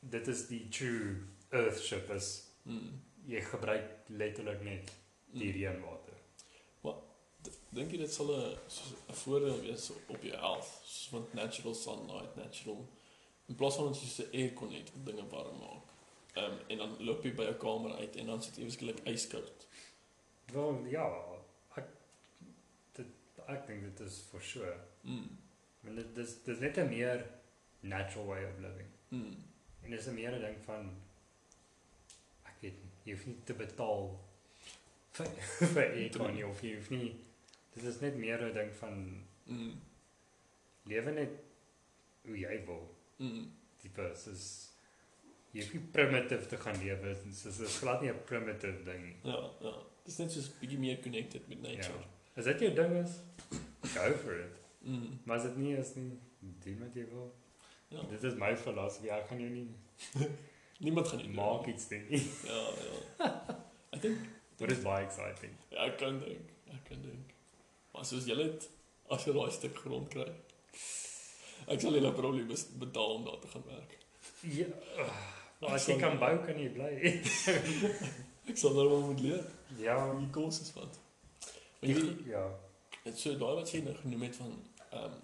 dit 0.00 0.26
is 0.28 0.46
die 0.46 0.68
true 0.68 1.16
earthship 1.50 2.10
is 2.10 2.44
Mm. 2.62 3.00
jy 3.26 3.40
gebruik 3.40 3.84
letterlik 4.06 4.62
net 4.62 4.92
die 5.32 5.52
reënwater. 5.52 6.16
D- 7.42 7.54
Dink 7.70 7.92
jy 7.92 7.98
dit 7.98 8.12
sal 8.12 8.30
'n 8.34 9.14
voordeel 9.14 9.60
wees 9.60 9.90
op 10.08 10.22
jou 10.22 10.34
health? 10.36 10.70
Soos 10.84 11.10
want 11.10 11.34
natural 11.34 11.74
sunlight, 11.74 12.36
natural 12.36 12.88
in 13.48 13.54
plaas 13.54 13.76
van 13.76 13.86
ons 13.86 14.18
'n 14.18 14.30
aircon 14.32 14.72
het 14.72 14.90
wat 14.92 15.04
dinge 15.06 15.26
warm 15.28 15.58
maak. 15.58 15.86
Ehm 16.34 16.52
um, 16.52 16.58
en 16.68 16.78
dan 16.78 16.96
loop 17.04 17.22
jy 17.24 17.34
by 17.34 17.42
jou 17.42 17.54
kamer 17.54 17.94
uit 17.96 18.16
en 18.16 18.26
dan 18.26 18.42
sit 18.42 18.56
jy 18.56 18.62
ewesklik 18.62 18.98
yskoud. 19.06 19.66
Wel 20.52 20.86
ja, 20.90 21.06
ek 21.76 21.86
dit 22.92 23.06
ek 23.46 23.66
dink 23.66 23.82
dit 23.82 24.00
is 24.06 24.18
for 24.30 24.42
sure. 24.42 24.76
Mm. 25.02 25.38
Want 25.80 25.96
dit 25.96 26.14
dis 26.14 26.42
dis 26.44 26.58
net 26.58 26.76
'n 26.78 26.88
meer 26.88 27.26
natural 27.80 28.26
way 28.26 28.44
of 28.44 28.58
living. 28.58 28.88
Mm. 29.08 29.36
En 29.82 29.90
dis 29.90 30.06
'n 30.06 30.14
meer 30.14 30.40
ding 30.40 30.56
van 30.64 30.90
ek 32.44 32.54
weet 32.60 32.82
nie, 32.82 32.90
jy 33.04 33.12
hoef 33.12 33.26
nie 33.26 33.38
te 33.44 33.54
betaal 33.54 34.26
vir 35.12 35.26
vir 35.74 35.82
aircon 35.92 36.34
nie 36.34 36.44
of 36.46 36.62
jy 36.62 36.74
hoef 36.76 36.90
nie 36.90 37.14
dit 37.74 37.84
is 37.84 38.00
net 38.00 38.16
meer 38.16 38.42
'n 38.48 38.52
ding 38.54 38.72
van 38.80 39.24
Mm. 39.48 39.80
lewe 40.84 41.10
net 41.12 41.30
hoe 42.26 42.36
jy 42.38 42.64
wil. 42.66 42.82
Mm. 43.16 43.46
Tipe 43.80 44.10
soos 44.14 44.42
jy 45.52 45.62
hoef 45.62 45.72
nie 45.74 45.80
primitive 45.92 46.46
te 46.46 46.56
gaan 46.56 46.76
lewe. 46.82 47.14
Soos 47.32 47.60
is 47.60 47.78
glad 47.78 48.02
nie 48.02 48.10
'n 48.12 48.24
primitive 48.24 48.84
ding. 48.84 49.16
Ja, 49.24 49.38
ja. 49.60 49.72
Dit 50.04 50.12
is 50.12 50.18
net 50.18 50.32
soos 50.32 50.50
bietjie 50.60 50.78
meer 50.78 50.98
connected 51.02 51.48
met 51.48 51.62
nature. 51.62 52.04
As 52.36 52.44
dit 52.44 52.60
jou 52.60 52.74
ding 52.74 52.92
is, 53.04 53.20
go 53.94 54.12
for 54.16 54.34
it. 54.38 54.56
Mm. 54.80 55.18
Maar 55.24 55.36
as 55.36 55.42
dit 55.42 55.56
nie 55.56 55.76
is 55.76 55.94
nie, 55.94 56.18
doen 56.64 56.78
wat 56.78 56.94
jy 56.94 57.06
wil. 57.10 57.34
Ja. 57.88 58.02
Dit 58.10 58.22
is 58.22 58.34
my 58.34 58.56
filosofie. 58.56 59.10
Ek 59.10 59.26
gaan 59.28 59.40
jou 59.40 59.50
nie 59.50 59.68
Niemand 60.84 61.08
gaan 61.08 61.18
doen 61.24 61.34
maak 61.34 61.66
iets 61.66 61.88
doen 61.88 62.04
nie. 62.08 62.22
Ja, 62.44 62.68
ja. 63.18 63.56
Ek 63.92 64.02
dink 64.02 64.18
Dit 64.58 64.70
is 64.70 64.82
baie 64.82 65.04
exciting. 65.06 65.52
ja, 65.70 65.84
ek 65.86 65.98
kan 65.98 66.18
dink. 66.20 66.50
Ek 66.74 66.84
kan 66.88 67.02
dink. 67.02 67.34
Maar 67.92 68.04
soos 68.04 68.26
jy 68.26 68.36
het 68.42 68.68
as 69.10 69.24
jy 69.24 69.32
daai 69.32 69.50
stuk 69.54 69.76
grond 69.76 70.08
kry. 70.12 70.28
Ek 71.68 71.80
sal 71.80 71.92
julle 71.94 72.12
probably 72.12 72.44
bes- 72.48 72.68
betaal 72.78 73.14
om 73.18 73.24
daar 73.24 73.38
te 73.40 73.48
gaan 73.48 73.64
werk. 73.66 73.98
Ja. 74.42 74.66
Maar 75.60 75.70
as 75.74 75.86
jy 75.86 75.96
kan 75.98 76.18
bou, 76.18 76.34
kan 76.46 76.58
jy 76.58 76.68
bly. 76.70 76.92
Ek 78.48 78.56
sal 78.56 78.72
nou 78.76 78.86
wel 78.88 79.00
moet 79.10 79.20
leer 79.20 79.42
ja. 79.82 79.96
die 80.16 80.28
kos 80.32 80.60
is 80.64 80.72
wat. 80.76 80.98
Maar 81.80 81.90
jy 81.90 82.04
Ja. 82.30 82.44
het 83.04 83.18
so 83.18 83.34
daai 83.38 83.54
wat 83.58 83.70
jy 83.72 83.80
nou 83.84 83.94
genoem 84.02 84.22
het 84.28 84.36
van 84.36 84.54
ehm 84.90 85.04
um, 85.04 85.16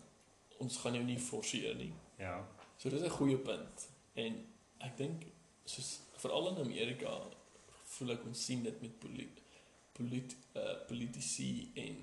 ons 0.65 0.77
gaan 0.83 0.95
jou 0.95 1.05
nie 1.05 1.19
forceer 1.19 1.75
nie. 1.77 1.93
Ja. 2.19 2.35
So 2.79 2.89
dis 2.91 3.03
'n 3.03 3.09
goeie 3.11 3.37
punt. 3.39 3.89
En 4.15 4.37
ek 4.79 4.97
dink 4.97 5.23
soos 5.65 6.01
veral 6.23 6.49
in 6.53 6.61
Amerika 6.65 7.15
voel 7.97 8.15
ek 8.17 8.27
ons 8.29 8.45
sien 8.49 8.63
dit 8.65 8.85
met 8.85 9.01
polit 9.03 9.41
polit 9.95 10.37
uh, 10.59 10.75
politici 10.89 11.71
en 11.79 11.99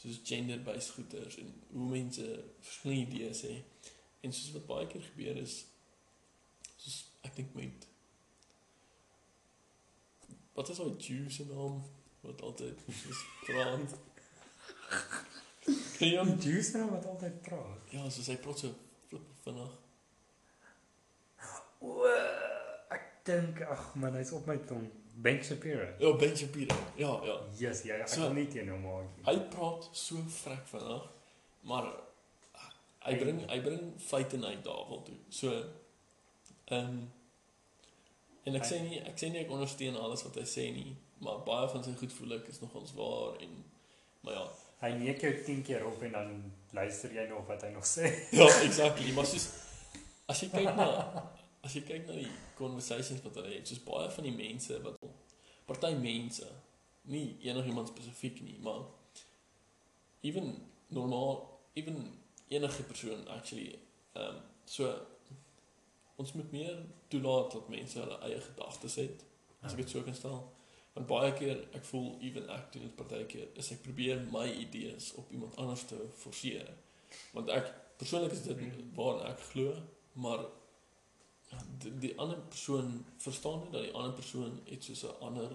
soos 0.00 0.20
gender-based 0.24 0.94
goeters 0.96 1.36
en 1.42 1.50
hoe 1.72 1.88
mense 1.90 2.24
verskillende 2.60 3.16
idees 3.16 3.42
het. 3.44 3.90
En 4.24 4.32
soos 4.32 4.54
wat 4.56 4.66
baie 4.70 4.86
keer 4.92 5.04
gebeur 5.10 5.40
is 5.42 5.58
soos 6.76 7.02
ek 7.28 7.36
dink 7.36 7.54
met 7.58 7.86
wat 10.56 10.72
is 10.72 10.80
daai 10.80 10.96
juice 11.08 11.44
naam 11.50 11.80
wat 12.24 12.42
altyd 12.42 12.84
soos 13.02 13.22
praat. 13.44 13.96
Ken 15.98 16.08
jy 16.08 16.16
hom? 16.16 16.30
Die 16.40 16.52
juice 16.52 16.78
nou 16.78 16.88
wat 16.94 17.08
altyd 17.10 17.42
praat. 17.44 17.92
Ja, 17.92 18.06
soos 18.12 18.30
hy 18.32 18.38
praat 18.40 18.62
so 18.62 18.72
flip 19.10 19.26
vinnig. 19.44 19.74
O, 21.84 22.08
ek 22.94 23.04
dink 23.26 23.60
ag 23.66 23.90
man, 24.00 24.14
hy's 24.18 24.32
op 24.36 24.46
my 24.48 24.56
tong. 24.68 24.86
Ben 25.16 25.38
Shapiro. 25.44 25.86
Ja, 25.98 26.10
Ben 26.20 26.34
Shapiro. 26.36 26.76
Ja, 27.00 27.12
ja. 27.24 27.36
Yes, 27.58 27.82
ja, 27.88 27.94
ek 28.02 28.08
So- 28.12 28.26
kan 28.26 28.34
nie 28.36 28.46
teen 28.52 28.68
hom 28.68 28.82
maak 28.84 29.06
nie. 29.16 29.24
Hy 29.28 29.36
praat 29.54 29.88
so 29.96 30.16
vrek 30.42 30.66
vinnig, 30.72 31.06
maar 31.62 31.86
hy 33.06 33.14
bring 33.22 33.40
hy 33.48 33.60
bring 33.64 33.92
feite 34.02 34.36
die 34.42 34.58
tafel 34.66 35.02
toe. 35.06 35.16
So 35.30 35.52
ehm 36.66 36.90
um, 36.90 37.00
en 38.46 38.54
ek 38.60 38.64
sê 38.68 38.80
nie 38.82 39.00
ek 39.02 39.16
sê 39.18 39.30
nie 39.32 39.40
ek 39.44 39.50
ondersteun 39.50 39.96
alles 39.98 40.22
wat 40.26 40.36
hy 40.38 40.44
sê 40.46 40.68
nie, 40.74 40.92
maar 41.24 41.40
baie 41.46 41.68
van 41.72 41.82
sy 41.86 41.94
goed 41.98 42.12
voel 42.12 42.36
ek 42.38 42.48
is 42.52 42.60
nogals 42.62 42.92
waar 42.98 43.40
en 43.42 43.56
maar 44.22 44.34
ja, 44.34 44.46
Hy 44.82 44.90
neek 45.00 45.22
jou 45.24 45.30
10 45.46 45.62
keer 45.64 45.86
op 45.88 46.02
en 46.04 46.12
dan 46.12 46.32
luister 46.76 47.10
jy 47.14 47.22
nog 47.30 47.46
wat 47.48 47.62
hy 47.64 47.70
nog 47.72 47.86
sê. 47.88 48.10
ja, 48.36 48.46
exactly, 48.66 49.12
maar 49.16 49.24
soos 49.26 49.48
as 50.28 50.42
jy 50.44 50.48
kyk 50.52 50.74
na 50.76 50.86
as 51.66 51.74
jy 51.74 51.82
kyk 51.86 52.06
na 52.06 52.16
die 52.18 52.30
conversations 52.58 53.24
wat 53.24 53.40
hulle 53.40 53.56
het, 53.56 53.66
soos 53.66 53.82
baie 53.86 54.10
van 54.14 54.28
die 54.28 54.36
mense 54.36 54.78
wat 54.84 55.00
party 55.66 55.92
mense, 55.98 56.46
nie 57.10 57.36
enigiemand 57.46 57.90
spesifiek 57.90 58.38
nie, 58.46 58.56
maar 58.62 58.84
even 60.26 60.52
normaal, 60.94 61.40
even 61.78 61.98
enige 62.48 62.86
persoon 62.86 63.26
actually 63.34 63.72
ehm 64.14 64.36
um, 64.36 64.42
so 64.66 64.90
ons 66.16 66.32
moet 66.32 66.52
meer 66.52 66.78
toelaat 67.12 67.52
dat 67.52 67.68
mense 67.68 67.98
hulle 68.00 68.16
eie 68.26 68.38
gedagtes 68.40 68.96
het 69.02 69.24
as 69.60 69.74
ek 69.74 69.82
dit 69.82 69.92
so 69.92 70.02
kan 70.06 70.16
stel. 70.16 70.38
Want 70.94 71.08
baie 71.10 71.32
keer 71.36 71.58
ek 71.76 71.84
voel 71.90 72.06
even 72.24 72.48
ek 72.54 72.70
doen 72.72 72.86
dit 72.86 72.94
partykeer 72.98 73.50
is 73.62 73.70
ek 73.74 73.82
probeer 73.84 74.22
my 74.32 74.46
idees 74.48 75.10
op 75.20 75.30
iemand 75.34 75.58
anders 75.60 75.84
te 75.90 75.98
forceer. 76.22 76.70
Want 77.36 77.52
ek 77.52 77.68
persoonlik 78.00 78.32
is 78.32 78.46
dit 78.46 78.64
waar 78.96 79.20
ek 79.28 79.44
glo, 79.50 79.74
maar 80.24 80.46
die, 81.78 81.98
die 81.98 82.18
ander 82.18 82.38
persoon 82.48 83.04
verstaan 83.18 83.60
nie 83.62 83.70
dat 83.70 83.82
die 83.82 83.92
ander 83.94 84.12
persoon 84.12 84.60
het 84.64 84.84
soos 84.84 85.02
'n 85.04 85.20
ander 85.20 85.50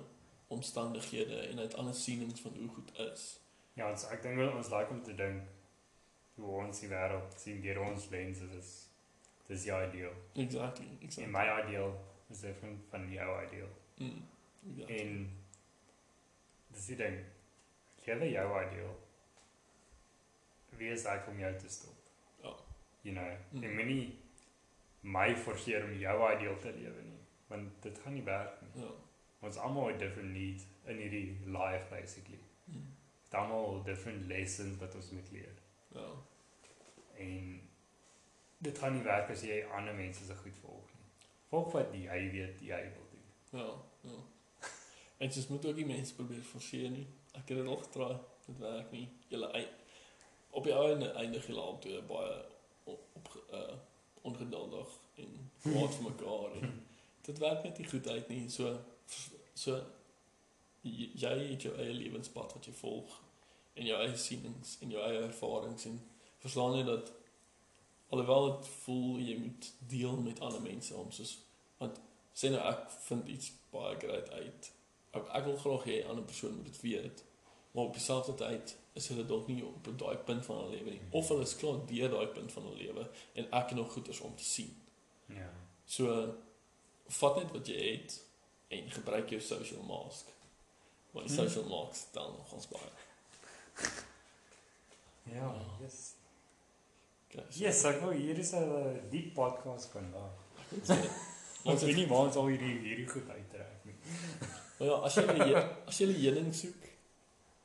omstandighede 0.47 1.35
en 1.47 1.57
het 1.57 1.73
ander 1.75 1.93
sienings 1.95 2.39
van 2.41 2.51
hoe 2.59 2.67
goed 2.69 2.91
is. 2.99 3.39
Ja, 3.73 3.89
ons 3.91 4.03
ek 4.09 4.21
dink 4.21 4.35
wel 4.35 4.51
ons 4.55 4.69
like 4.69 4.89
om 4.89 5.03
te 5.03 5.15
dink 5.15 5.41
hoe 6.35 6.63
ons 6.65 6.79
die 6.79 6.89
wêreld 6.89 7.39
sien 7.39 7.61
deur 7.61 7.79
ons 7.81 8.09
lense 8.09 8.47
dis 8.49 8.87
dis 9.47 9.63
jou 9.63 9.87
ideal. 9.87 10.13
Exactly, 10.33 10.85
En 10.85 10.97
exactly. 11.01 11.31
my 11.31 11.45
ideal 11.63 11.93
is 12.29 12.39
different 12.39 12.79
van 12.89 13.09
jou 13.11 13.45
ideal. 13.47 13.67
Mm, 13.97 14.27
exactly. 14.69 14.97
En 14.99 15.41
dis 16.71 16.85
die 16.85 16.95
ding. 16.95 17.17
Jy 18.05 18.13
het 18.19 18.31
jou 18.31 18.65
ideal. 18.65 18.95
Wie 20.77 20.89
is 20.91 21.03
ek 21.05 21.27
om 21.27 21.39
jou 21.39 21.51
te 21.59 21.69
stop? 21.69 21.95
Ja. 22.43 22.53
You 23.01 23.15
know, 23.15 23.31
Mm. 23.51 23.63
en 23.63 23.75
moenie 23.75 24.19
my 25.01 25.35
forceer 25.35 25.83
om 25.83 25.93
jou 25.99 26.17
ideal 26.35 26.57
te 26.59 26.71
lewe 26.71 27.01
nie, 27.01 27.19
want 27.47 27.81
dit 27.83 27.99
gaan 27.99 28.13
nie 28.13 28.23
werk 28.23 28.61
nie. 28.61 28.83
ja. 28.83 28.91
Ons 29.41 29.57
almal 29.57 29.87
het 29.87 29.99
different 29.99 30.29
needs 30.33 30.63
in 30.85 30.97
hierdie 31.01 31.37
life 31.45 31.87
basically. 31.89 32.39
Mm, 32.65 32.91
Dit 33.23 33.33
almal 33.39 33.83
different 33.83 34.25
lessons 34.27 34.77
wat 34.77 34.95
ons 34.95 35.09
moet 35.11 35.31
leer. 35.31 35.55
ja. 35.95 36.09
En 37.17 37.69
dit 38.57 38.77
gaan 38.77 38.93
nie 38.93 39.03
werk 39.03 39.29
as 39.29 39.41
jy 39.41 39.63
ander 39.73 39.93
mense 39.93 40.25
se 40.25 40.35
goed 40.35 40.57
volg 40.61 40.85
nie. 40.93 41.09
Volg 41.49 41.71
wat 41.73 41.93
jy 41.93 42.19
weet 42.31 42.61
jy 42.61 42.81
wil 42.93 43.07
doen. 43.11 43.59
Ja, 43.59 43.67
ja. 44.11 44.19
En 45.17 45.29
jy 45.29 45.43
moet 45.49 45.65
ook 45.65 45.75
nie 45.75 45.85
mense 45.85 46.15
probeer 46.15 46.41
forceer 46.43 46.89
nie. 46.89 47.07
Ek 47.33 47.49
het 47.49 47.57
dit 47.57 47.67
al 47.67 47.77
getraai, 47.77 48.17
dit 48.45 48.57
werk 48.59 48.91
nie. 48.91 49.07
Julle 49.29 49.67
op 50.51 50.63
die 50.63 50.73
einde 50.73 51.11
eindig 51.13 51.45
julle 51.47 51.61
al 51.61 51.77
twee 51.79 52.01
baie 52.01 52.37
op, 52.83 53.03
op 53.15 53.29
uh, 53.53 53.75
ongeduldig 54.21 54.99
en 55.23 55.49
kwaad 55.61 55.95
vir 55.95 56.03
mekaar 56.09 56.55
en 56.61 56.77
dit 57.21 57.37
werk 57.37 57.63
net 57.63 57.77
nie 57.77 57.87
goed 57.87 58.07
uit 58.07 58.29
nie. 58.29 58.49
So 58.49 58.77
so 59.53 59.77
jy 60.81 61.33
het 61.51 61.65
jou 61.67 61.73
eie 61.77 61.93
lewenspad 61.93 62.53
wat 62.55 62.65
jy 62.65 62.73
volg 62.73 63.17
en 63.77 63.85
jou 63.85 63.97
eie 64.01 64.17
sienings 64.17 64.77
en 64.81 64.93
jou 64.93 65.01
eie 65.05 65.21
ervarings 65.27 65.85
en 65.89 65.99
verstaan 66.41 66.77
jy 66.79 66.85
dat 66.87 67.11
alhoewel 68.11 68.47
dit 68.51 68.69
voel 68.83 69.19
jy 69.21 69.37
moet 69.39 69.71
deel 69.93 70.17
met 70.21 70.39
ander 70.39 70.61
mense 70.61 70.95
om 70.97 71.11
soos 71.15 71.37
want 71.81 71.99
sê 72.33 72.49
nou 72.53 72.61
ek 72.67 72.87
vind 73.07 73.29
iets 73.29 73.51
baie 73.71 73.97
great 73.99 74.29
uit. 74.29 74.71
Ek, 75.11 75.27
ek 75.37 75.45
wil 75.47 75.57
graag 75.63 75.85
hê 75.89 75.97
'n 76.01 76.09
ander 76.13 76.27
persoon 76.27 76.55
moet 76.55 76.69
dit 76.71 76.81
weet. 76.81 77.23
Maar 77.71 77.83
op 77.83 77.93
dieselfde 77.93 78.33
tyd 78.35 78.77
is 78.93 79.07
hulle 79.07 79.25
dalk 79.25 79.47
nie 79.47 79.63
op 79.65 79.87
daai 79.99 80.17
punt 80.17 80.45
van 80.45 80.57
hulle 80.57 80.69
lewe 80.75 80.89
nie. 80.91 81.01
Of 81.11 81.27
hulle 81.27 81.41
is 81.47 81.55
klaar 81.55 81.77
deur 81.87 82.09
daai 82.09 82.27
punt 82.27 82.51
van 82.51 82.63
hulle 82.63 82.77
lewe 82.83 83.09
en 83.33 83.45
ek 83.51 83.69
het 83.69 83.77
nog 83.77 83.91
goeders 83.93 84.19
om 84.19 84.35
te 84.35 84.43
sien. 84.43 84.73
Ja. 85.25 85.49
So 85.85 86.35
vat 87.07 87.35
net 87.35 87.51
wat 87.51 87.67
jy 87.67 87.91
het 87.91 88.17
en 88.67 88.89
gebruik 88.91 89.29
jou 89.29 89.41
social 89.41 89.83
mask. 89.83 90.27
Want 91.11 91.27
die 91.27 91.37
Hmm. 91.37 91.47
social 91.47 91.67
mask 91.69 92.11
tel 92.11 92.31
nog 92.31 92.51
ons 92.53 92.67
baie. 92.67 92.91
Ja, 95.23 95.53
yes. 95.81 96.13
Okay, 97.29 97.45
so, 97.49 97.59
Yes, 97.63 97.83
ek 97.87 98.01
wou 98.01 98.13
hier 98.15 98.37
is 98.39 98.51
'n 98.53 99.01
diep 99.09 99.33
podcast 99.33 99.91
vandag. 99.91 100.31
ek 100.71 100.83
sê, 100.85 100.97
Ons 101.69 101.83
weet 101.83 101.95
nie 101.95 102.07
waar 102.07 102.25
ons 102.25 102.35
al 102.35 102.47
hierdie 102.47 102.79
hierdie 102.81 103.07
goed 103.07 103.29
uittrek 103.29 103.83
nie. 103.85 103.93
Maar 104.79 104.87
ja, 104.87 104.95
as 105.05 105.15
jy 105.15 105.53
as 105.85 105.97
jy 106.01 106.07
die 106.09 106.23
heuning 106.25 106.53
soek, 106.55 106.80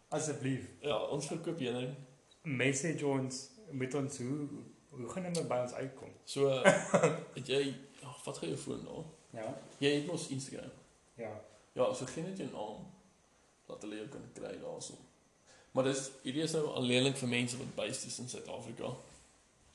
Asseblief, 0.08 0.68
ja, 0.80 0.96
ons 1.10 1.26
verkoop 1.26 1.58
heuning. 1.58 1.94
message 2.42 3.06
ons 3.06 3.48
met 3.70 3.94
ons 3.94 4.18
hoe 4.18 4.48
hoe 4.96 5.08
gaan 5.08 5.32
dit 5.32 5.48
by 5.48 5.58
ons 5.64 5.72
uitkom? 5.72 6.12
So 6.24 6.48
het 7.36 7.48
jy 7.48 7.74
ag, 8.02 8.20
wat 8.24 8.38
gaan 8.38 8.48
jou 8.48 8.60
foon 8.60 8.84
nou? 8.86 9.02
Ja. 9.34 9.48
Jy 9.82 9.90
het 9.98 10.06
mos 10.06 10.28
Instagram. 10.32 10.70
Ja. 11.18 11.32
Ja, 11.76 11.90
so 11.94 12.06
gee 12.08 12.22
net 12.24 12.38
jou 12.38 12.48
naam 12.52 12.86
dat 13.66 13.82
hulle 13.82 13.98
jou 13.98 14.06
kan 14.08 14.30
kry 14.38 14.54
daarso. 14.62 14.94
Maar 15.74 15.90
dis 15.90 16.06
hierdie 16.22 16.46
is 16.46 16.54
nou 16.56 16.70
alleenlik 16.78 17.18
vir 17.20 17.28
mense 17.28 17.58
wat 17.60 17.74
based 17.76 18.06
is 18.08 18.18
in 18.22 18.30
Suid-Afrika. 18.30 18.94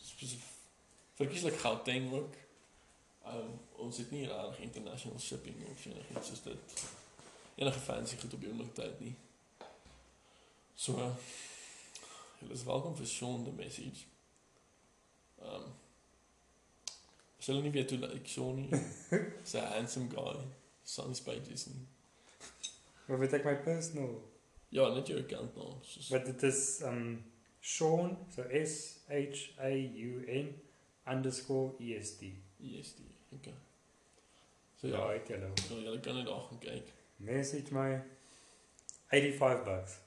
Spesifiek 0.02 0.48
verkieslik 1.22 1.60
Gauteng 1.62 2.14
ook. 2.14 2.34
Um, 3.28 3.60
ons 3.86 3.98
het 3.98 4.10
nie 4.12 4.26
regtig 4.28 4.60
international 4.66 5.20
shipping 5.20 5.60
of 5.70 5.86
enigiets 5.86 6.32
soos 6.32 6.42
dit. 6.48 6.86
Enige 7.56 7.80
fancy 7.80 8.18
goed 8.18 8.34
op 8.34 8.42
die 8.42 8.50
oomblik 8.50 8.74
tyd 8.74 9.04
nie. 9.04 9.14
So 10.76 10.94
julle 12.42 12.54
is 12.54 12.64
welkom 12.66 12.96
vir 12.98 13.06
Sean 13.08 13.44
the 13.46 13.52
message. 13.52 14.06
Um 15.42 15.64
As 17.40 17.48
julle 17.50 17.62
nie 17.66 17.74
weet 17.74 17.90
hoe 17.92 18.00
lyk 18.04 18.28
Sean 18.30 18.56
nie. 18.56 18.70
He's 19.42 19.56
a 19.56 19.66
handsome 19.76 20.10
guy. 20.10 20.36
Sunny 20.84 21.16
pages 21.26 21.68
nie. 21.68 21.86
Maar 23.08 23.20
weet 23.22 23.34
ek 23.40 23.46
my 23.46 23.56
personal. 23.66 24.16
Ja, 24.72 24.88
net 24.96 25.10
jou 25.12 25.20
account 25.20 25.56
naam. 25.60 25.80
Soos 25.86 26.10
Wat 26.14 26.26
dit 26.30 26.44
is 26.50 26.62
um 26.88 27.24
Sean, 27.62 28.16
so 28.34 28.46
S 28.50 29.00
H 29.10 29.52
A 29.62 29.70
U 29.74 30.24
N 30.28 30.54
underscore 31.08 31.76
E 31.80 31.94
S 32.00 32.16
T. 32.18 32.32
ESD. 32.62 33.02
Okay. 33.40 33.54
So 34.82 34.88
Ja, 34.90 34.98
ja, 35.12 35.18
ek 35.20 35.28
julle. 35.30 35.52
so 35.68 35.78
julle 35.82 36.00
kan 36.02 36.16
net 36.18 36.26
daar 36.30 36.42
gaan 36.48 36.60
kyk. 36.62 36.90
Message 37.22 37.74
my 37.74 38.00
85 39.12 39.66
bucks 39.66 40.00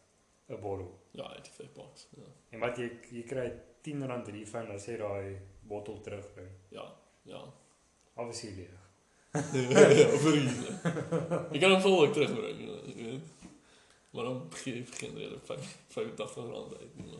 'n 0.48 0.60
bottle. 0.60 0.90
Ja, 1.12 1.28
85 1.34 1.72
bucks. 1.72 2.08
Ja. 2.16 2.22
En 2.50 2.60
wat 2.60 2.76
jy 2.78 2.90
jy 3.10 3.22
kry 3.28 3.46
10 3.82 4.06
rand 4.06 4.28
refund 4.28 4.70
as 4.70 4.86
jy 4.86 4.96
daai 5.00 5.38
bottel 5.68 6.00
terugbring. 6.00 6.50
Ja, 6.68 6.84
ja. 7.22 7.44
Obviously 8.14 8.50
leeg. 8.56 8.80
ja, 9.98 10.08
vir. 10.22 10.36
Jy 11.52 11.58
kan 11.60 11.70
hom 11.70 11.80
volgende 11.80 12.14
terugbring, 12.14 12.60
jy 12.60 13.04
weet. 13.04 13.20
Maar 14.14 14.24
dan 14.28 14.42
gee 14.54 14.74
jy 14.76 14.84
geen 14.94 15.16
rede 15.18 15.38
85 15.88 16.34
rand 16.50 16.76
uit 16.78 16.96
nie. 16.96 17.18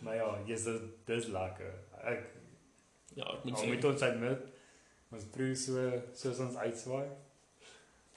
Maar 0.00 0.14
ja, 0.16 0.28
jy's 0.46 0.64
dit 0.64 0.82
dis 1.06 1.26
lekker. 1.34 1.72
Ek 2.04 2.26
Ja, 3.18 3.24
ek 3.34 3.44
moet 3.44 3.54
Al 3.58 3.64
sê. 3.64 3.68
met 3.72 3.84
ons 3.84 4.02
admit, 4.06 4.42
ons 5.10 5.24
proe 5.34 5.54
so 5.58 5.88
soos 6.14 6.38
ons 6.44 6.54
uitswaai. 6.56 7.08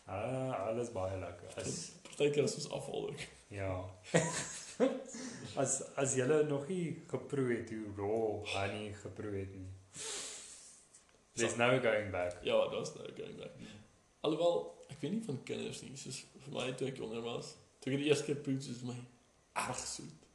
Ah, 0.05 0.67
alles 0.67 0.91
baie 0.93 1.17
lekker. 1.17 1.55
As 1.57 1.79
Partykeer 2.21 2.43
is 2.45 2.55
ons 2.61 2.69
afval 2.77 3.07
ook. 3.09 3.21
ja. 3.49 3.73
as 5.61 5.81
as 5.99 6.13
jy 6.15 6.25
nog 6.47 6.67
nie 6.69 7.01
geproe 7.09 7.47
het 7.55 7.69
hoe 7.73 7.89
raw 7.97 8.45
honey 8.53 8.93
geproe 9.01 9.33
het 9.39 9.51
nie. 9.55 9.67
There's 11.35 11.55
no 11.57 11.79
going 11.81 12.11
back. 12.11 12.37
Ja, 12.45 12.59
daar's 12.69 12.93
nou 12.95 13.07
going 13.17 13.37
back. 13.39 13.57
Alhoewel, 14.21 14.57
ek 14.93 14.99
weet 15.01 15.11
nie 15.15 15.23
van 15.25 15.39
kinders 15.47 15.81
nie, 15.81 15.95
soos 15.97 16.21
vir 16.45 16.53
my 16.53 16.67
toe 16.77 16.87
ek 16.91 16.99
jonger 17.01 17.23
was, 17.25 17.55
toe 17.81 17.93
ek 17.95 18.03
die 18.03 18.09
eerste 18.11 18.27
keer 18.29 18.41
proe, 18.45 18.57
soos 18.61 18.83
my 18.85 18.95
erg 19.57 19.79
soet. 19.81 20.27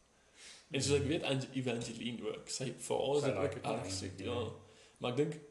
En 0.74 0.82
soos 0.82 0.98
ek 0.98 1.06
weet 1.06 1.26
Ange- 1.30 1.52
Evangeline 1.54 2.26
ook, 2.32 2.50
sy 2.50 2.72
vir 2.74 3.02
haar 3.04 3.20
is 3.20 3.26
dit 3.28 3.36
like 3.38 3.60
ook 3.60 3.68
erg 3.76 3.92
soet, 3.94 4.24
ja. 4.26 4.38
nie. 4.40 4.56
Maar 4.98 5.14
ek 5.14 5.20
dink 5.24 5.42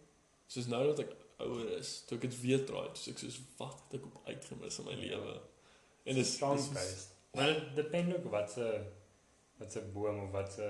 Soos 0.46 0.68
nou 0.70 0.84
dat 0.92 1.00
ek 1.02 1.14
ouer 1.42 1.72
is, 1.80 2.04
toe 2.06 2.20
ek 2.20 2.28
dit 2.28 2.36
weer 2.44 2.60
draai, 2.70 2.92
toe 2.94 3.14
ek 3.16 3.22
soos 3.24 3.40
wat 3.58 3.80
het 3.88 3.96
ek 3.98 4.04
op 4.12 4.20
uitgemis 4.30 4.76
in 4.84 4.86
my 4.86 4.94
Ja. 4.94 5.00
lewe. 5.16 5.32
En 6.06 6.16
dis 6.16 6.34
strong 6.34 6.62
based. 6.74 7.10
Maar 7.36 7.48
dit 7.54 7.76
depend 7.76 8.16
ook 8.16 8.30
wat 8.32 8.52
se 8.52 8.68
wat 9.58 9.72
se 9.72 9.82
boom 9.94 10.20
of 10.26 10.32
wat 10.32 10.54
se 10.54 10.70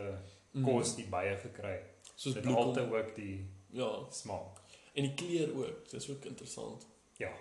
Mm. 0.56 0.64
kos 0.64 0.94
die 0.96 1.08
baie 1.12 1.34
gekry 1.38 1.72
het. 1.72 2.12
soos 2.16 2.34
Dit 2.34 2.46
altyd 2.46 2.92
ook 2.94 3.16
die 3.16 3.50
Ja, 3.76 4.06
smaak. 4.12 4.62
en 4.94 5.04
die 5.04 5.14
kleur 5.14 5.52
ook. 5.56 5.90
Dis 5.90 6.10
ook 6.10 6.26
interessant. 6.26 6.86
Ja. 7.20 7.32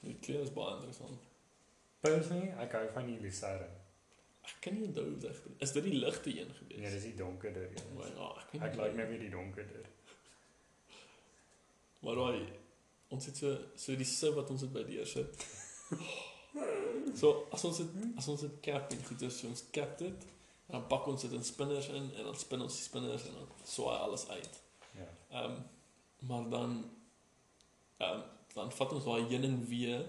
Die 0.00 0.16
kleur 0.20 0.40
is 0.42 0.52
baie 0.52 0.74
interessant. 0.74 1.20
Personally, 2.00 2.48
ek 2.58 2.72
hou 2.72 2.88
van 2.92 3.06
die 3.06 3.20
lucerne. 3.20 3.68
Ek 4.42 4.56
kan 4.60 4.74
nie 4.74 4.86
onthou 4.88 5.12
of 5.14 5.20
dit 5.20 5.36
is 5.58 5.72
dit 5.72 5.84
die 5.84 5.92
ligte 6.00 6.30
een 6.40 6.50
gewees. 6.54 6.78
Nee, 6.80 6.90
dis 6.90 7.02
die 7.02 7.14
donkerder 7.14 7.68
Maar 7.96 8.06
een. 8.06 8.14
ja, 8.16 8.30
ek 8.40 8.52
weet 8.52 8.62
Ek 8.62 8.74
nie. 8.76 8.82
like 8.82 8.96
nou 8.96 9.08
weer 9.08 9.18
die 9.18 9.30
donkerder. 9.30 9.86
Maar 12.00 12.14
daai 12.14 12.48
ons 13.08 13.26
het 13.26 13.36
so 13.36 13.56
so 13.76 13.96
die 13.96 14.04
sip 14.04 14.34
wat 14.34 14.50
ons 14.50 14.60
het 14.60 14.72
by 14.72 14.82
deur 14.84 15.06
sit. 15.06 15.46
So 17.14 17.46
as 17.50 17.64
ons 17.64 17.78
het 17.78 17.90
as 18.18 18.28
ons 18.28 18.40
dit 18.40 18.60
cap 18.60 18.92
en 18.92 19.04
goed 19.04 19.22
is, 19.26 19.38
so 19.38 19.50
ons 19.50 19.64
cap 19.74 19.98
dit 19.98 20.26
en 20.70 20.76
dan 20.76 20.86
pak 20.86 21.06
ons 21.10 21.22
dit 21.22 21.32
in 21.34 21.44
spinners 21.44 21.88
in 21.88 22.08
en 22.16 22.24
dan 22.30 22.38
spin 22.38 22.62
ons 22.62 22.78
die 22.78 22.86
spinners 22.86 23.26
en 23.26 23.36
dan 23.38 23.52
swaai 23.66 23.98
alles 23.98 24.28
uit. 24.28 24.60
Ja. 24.98 25.08
Ehm 25.40 25.60
maar 26.26 26.48
dan 26.50 26.90
ehm 27.96 28.20
dan 28.54 28.72
vat 28.72 28.92
ons 28.92 29.04
daai 29.04 29.28
heen 29.30 29.44
en 29.46 29.60
weer 29.66 30.04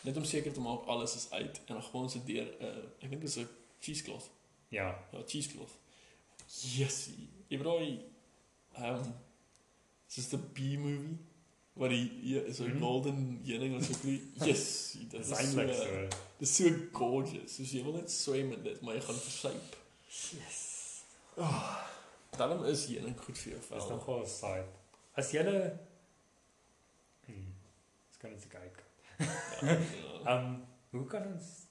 net 0.00 0.16
om 0.16 0.24
seker 0.24 0.52
te 0.52 0.60
maak 0.60 0.84
alles 0.84 1.16
is 1.16 1.30
uit 1.30 1.60
en 1.66 1.74
dan 1.74 1.82
gooi 1.82 2.02
ons 2.02 2.12
dit 2.18 2.26
deur 2.26 2.46
'n 2.46 2.64
uh, 2.64 2.84
ek 3.04 3.10
dink 3.10 3.22
dit 3.22 3.30
is 3.30 3.36
'n 3.36 3.48
cheesecloth. 3.80 4.30
Ja. 4.68 4.86
Ja, 5.12 5.22
cheesecloth. 5.26 5.74
Yes. 6.76 7.08
Jy 7.48 7.58
daai 7.62 8.04
ehm 8.72 9.12
dis 10.14 10.28
die 10.28 10.38
B-movie 10.38 11.18
waar 11.72 11.88
die 11.88 12.10
is 12.46 12.58
'n 12.60 12.64
Mhm. 12.68 12.78
golden 12.78 13.40
heuning 13.44 13.74
wat 13.74 13.84
so 13.84 13.92
vlieg. 13.94 14.22
Yes, 14.44 14.96
dit 15.10 15.20
is 15.20 15.30
eintlik 15.30 15.74
so. 15.74 15.82
so. 15.84 16.00
Dit 16.38 16.48
is 16.48 16.56
so 16.56 16.70
gorgeous. 16.92 17.54
Soos 17.54 17.72
jy 17.72 17.82
wil 17.82 17.92
net 17.92 18.10
swem 18.10 18.52
in 18.52 18.62
dit, 18.62 18.80
maar 18.80 18.94
jy 18.94 19.00
gaan 19.00 19.14
versuip. 19.14 19.76
Yes. 20.08 21.02
Daarom 22.36 22.64
is 22.64 22.86
heuning 22.86 23.20
goed 23.20 23.38
vir 23.38 23.50
jou 23.52 23.60
Dis 23.60 23.68
vel. 23.68 23.88
nogal 23.88 24.20
'n 24.22 24.26
side. 24.26 24.66
As 25.16 25.30
jy 25.32 25.42
Hmm. 27.26 27.54
Dis 28.08 28.16
kan 28.18 28.30
dit 28.30 28.46
kyk. 28.48 28.84
Ja, 29.18 29.26
ja. 29.62 29.78
Um, 30.44 30.64
hoe 30.90 31.06
kan 31.06 31.22
ons 31.32 31.66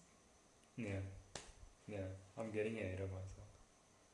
Nee. 0.75 0.99
Nee, 1.85 2.03
I'm 2.37 2.51
getting 2.51 2.77
ahead 2.79 2.99
of 3.01 3.09
myself. 3.09 3.47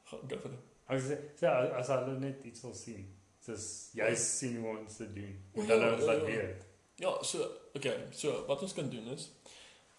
Ga 0.04 0.18
go 0.28 0.38
vir 0.40 0.52
dit. 0.52 0.60
As 0.88 1.04
so 1.40 1.48
as 1.48 1.88
hulle 1.88 2.20
net 2.20 2.44
iets 2.44 2.62
wil 2.62 2.74
sien. 2.74 3.15
Dis 3.46 3.90
jy 3.94 4.16
sien 4.16 4.58
hoe 4.62 4.78
ons 4.78 4.98
dit 4.98 5.16
doen. 5.16 5.36
En 5.54 5.62
ja, 5.62 5.68
dan 5.78 5.94
ons 5.94 6.02
ja, 6.02 6.06
laat 6.06 6.22
ja. 6.22 6.26
weet. 6.26 6.66
Ja, 6.96 7.24
so 7.24 7.50
okay, 7.76 7.98
so 8.12 8.46
wat 8.48 8.62
ons 8.62 8.74
kan 8.74 8.90
doen 8.90 9.08
is 9.14 9.30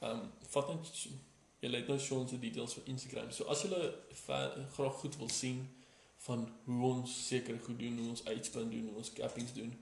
ehm 0.00 0.10
um, 0.20 0.32
vat 0.52 0.68
net 0.68 0.90
jy 1.60 1.68
lê 1.70 1.80
nou 1.86 1.98
Sean 1.98 2.28
se 2.28 2.38
details 2.38 2.74
vir 2.74 2.88
Instagram. 2.92 3.30
So 3.30 3.44
as 3.52 3.62
jy 3.64 3.70
graag 4.76 4.98
goed 5.02 5.16
wil 5.16 5.28
sien 5.32 5.62
van 6.26 6.46
hoe 6.64 6.82
ons 6.90 7.14
seker 7.28 7.58
goed 7.64 7.78
doen, 7.78 7.98
hoe 7.98 8.08
ons 8.08 8.24
uitspin 8.26 8.70
doen, 8.70 8.88
hoe 8.88 8.96
ons 8.96 9.12
cappings 9.12 9.52
doen. 9.54 9.72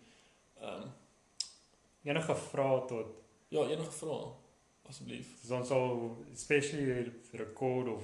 Ehm 0.61 0.83
um, 0.83 0.93
Enige 2.05 2.35
vrae 2.37 2.81
tot 2.87 3.07
ja, 3.49 3.63
enige 3.65 3.93
vrae 3.97 4.33
asseblief. 4.89 5.29
soos 5.41 5.51
ons 5.59 5.69
sal 5.69 6.17
especially 6.33 7.13
record 7.33 7.89
of 7.89 8.03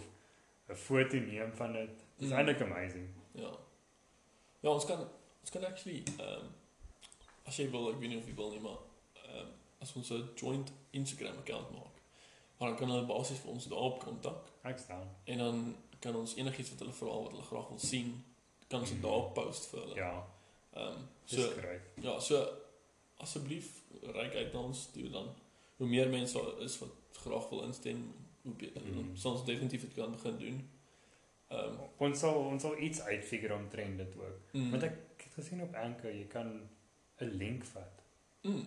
'n 0.69 0.75
foto 0.75 1.17
neem 1.17 1.53
van 1.53 1.73
dit. 1.73 1.91
Dis 2.17 2.29
Mm. 2.29 2.37
eintlik 2.37 2.61
amazing. 2.61 3.09
Ja. 3.33 3.51
Ja, 4.61 4.71
ons 4.71 4.85
kan 4.87 5.09
ons 5.41 5.51
kan 5.51 5.65
actually 5.65 6.03
ehm 6.19 6.41
um, 6.41 6.49
as 7.47 7.57
jy 7.59 7.71
wil, 7.71 7.89
ek 7.91 7.99
weet 8.01 8.09
nie 8.13 8.19
of 8.19 8.27
jy 8.29 8.35
wil 8.35 8.51
nie, 8.51 8.61
maar 8.61 8.79
ehm 9.25 9.39
um, 9.41 9.53
as 9.81 9.95
ons 9.97 10.11
'n 10.11 10.29
joint 10.37 10.73
Instagram 10.91 11.39
account 11.39 11.71
maak, 11.71 11.97
maar 12.59 12.69
dan 12.69 12.77
kan 12.79 12.91
hulle 12.91 13.07
basies 13.07 13.39
vir 13.39 13.51
ons 13.53 13.67
daarop 13.69 13.99
kontak 14.05 14.51
Ek 14.65 14.79
staan. 14.79 15.07
en 15.25 15.39
dan 15.39 15.77
kan 16.01 16.17
ons 16.17 16.35
enigiets 16.37 16.71
wat 16.71 16.79
hulle 16.79 16.93
vra 16.93 17.07
wat 17.23 17.31
hulle 17.33 17.43
graag 17.53 17.69
wil 17.69 17.79
sien, 17.79 18.25
kan 18.69 18.81
ons 18.81 18.91
dit 18.91 19.03
daarop 19.03 19.35
post 19.35 19.67
vir 19.71 19.81
hulle. 19.81 19.95
Ja, 19.97 20.27
Ehm 20.75 20.87
um, 20.97 21.09
so 21.27 21.43
ja, 22.03 22.21
so 22.21 22.37
asseblief 23.19 23.83
reik 24.03 24.35
uit 24.35 24.53
na 24.53 24.61
ons 24.61 24.87
toe 24.93 25.09
dan. 25.11 25.29
Hoe 25.77 25.89
meer 25.89 26.09
mense 26.09 26.39
daar 26.39 26.63
is 26.63 26.79
wat 26.79 26.89
graag 27.25 27.49
wil 27.51 27.63
instem, 27.63 28.15
hoe 28.43 28.53
beter. 28.55 28.83
Mm. 28.83 29.11
Ons 29.25 29.45
definitief 29.45 29.81
dit 29.81 29.95
kan 29.95 30.13
begin 30.13 30.39
doen. 30.39 30.71
Ehm 31.49 31.59
um, 31.69 31.79
Ons 31.99 32.19
sal 32.19 32.35
ons 32.45 32.63
sal 32.63 32.79
iets 32.79 33.01
uitfigure 33.01 33.55
omtrent 33.55 33.97
dit 33.99 34.17
ook. 34.17 34.39
mm, 34.53 34.71
Want 34.71 34.83
ek 34.83 34.99
het 35.31 35.45
gesien 35.45 35.63
op 35.63 35.75
Anchor 35.79 36.11
jy 36.13 36.27
kan 36.27 36.51
'n 37.21 37.31
link 37.39 37.65
vat 37.65 38.03
mm, 38.43 38.67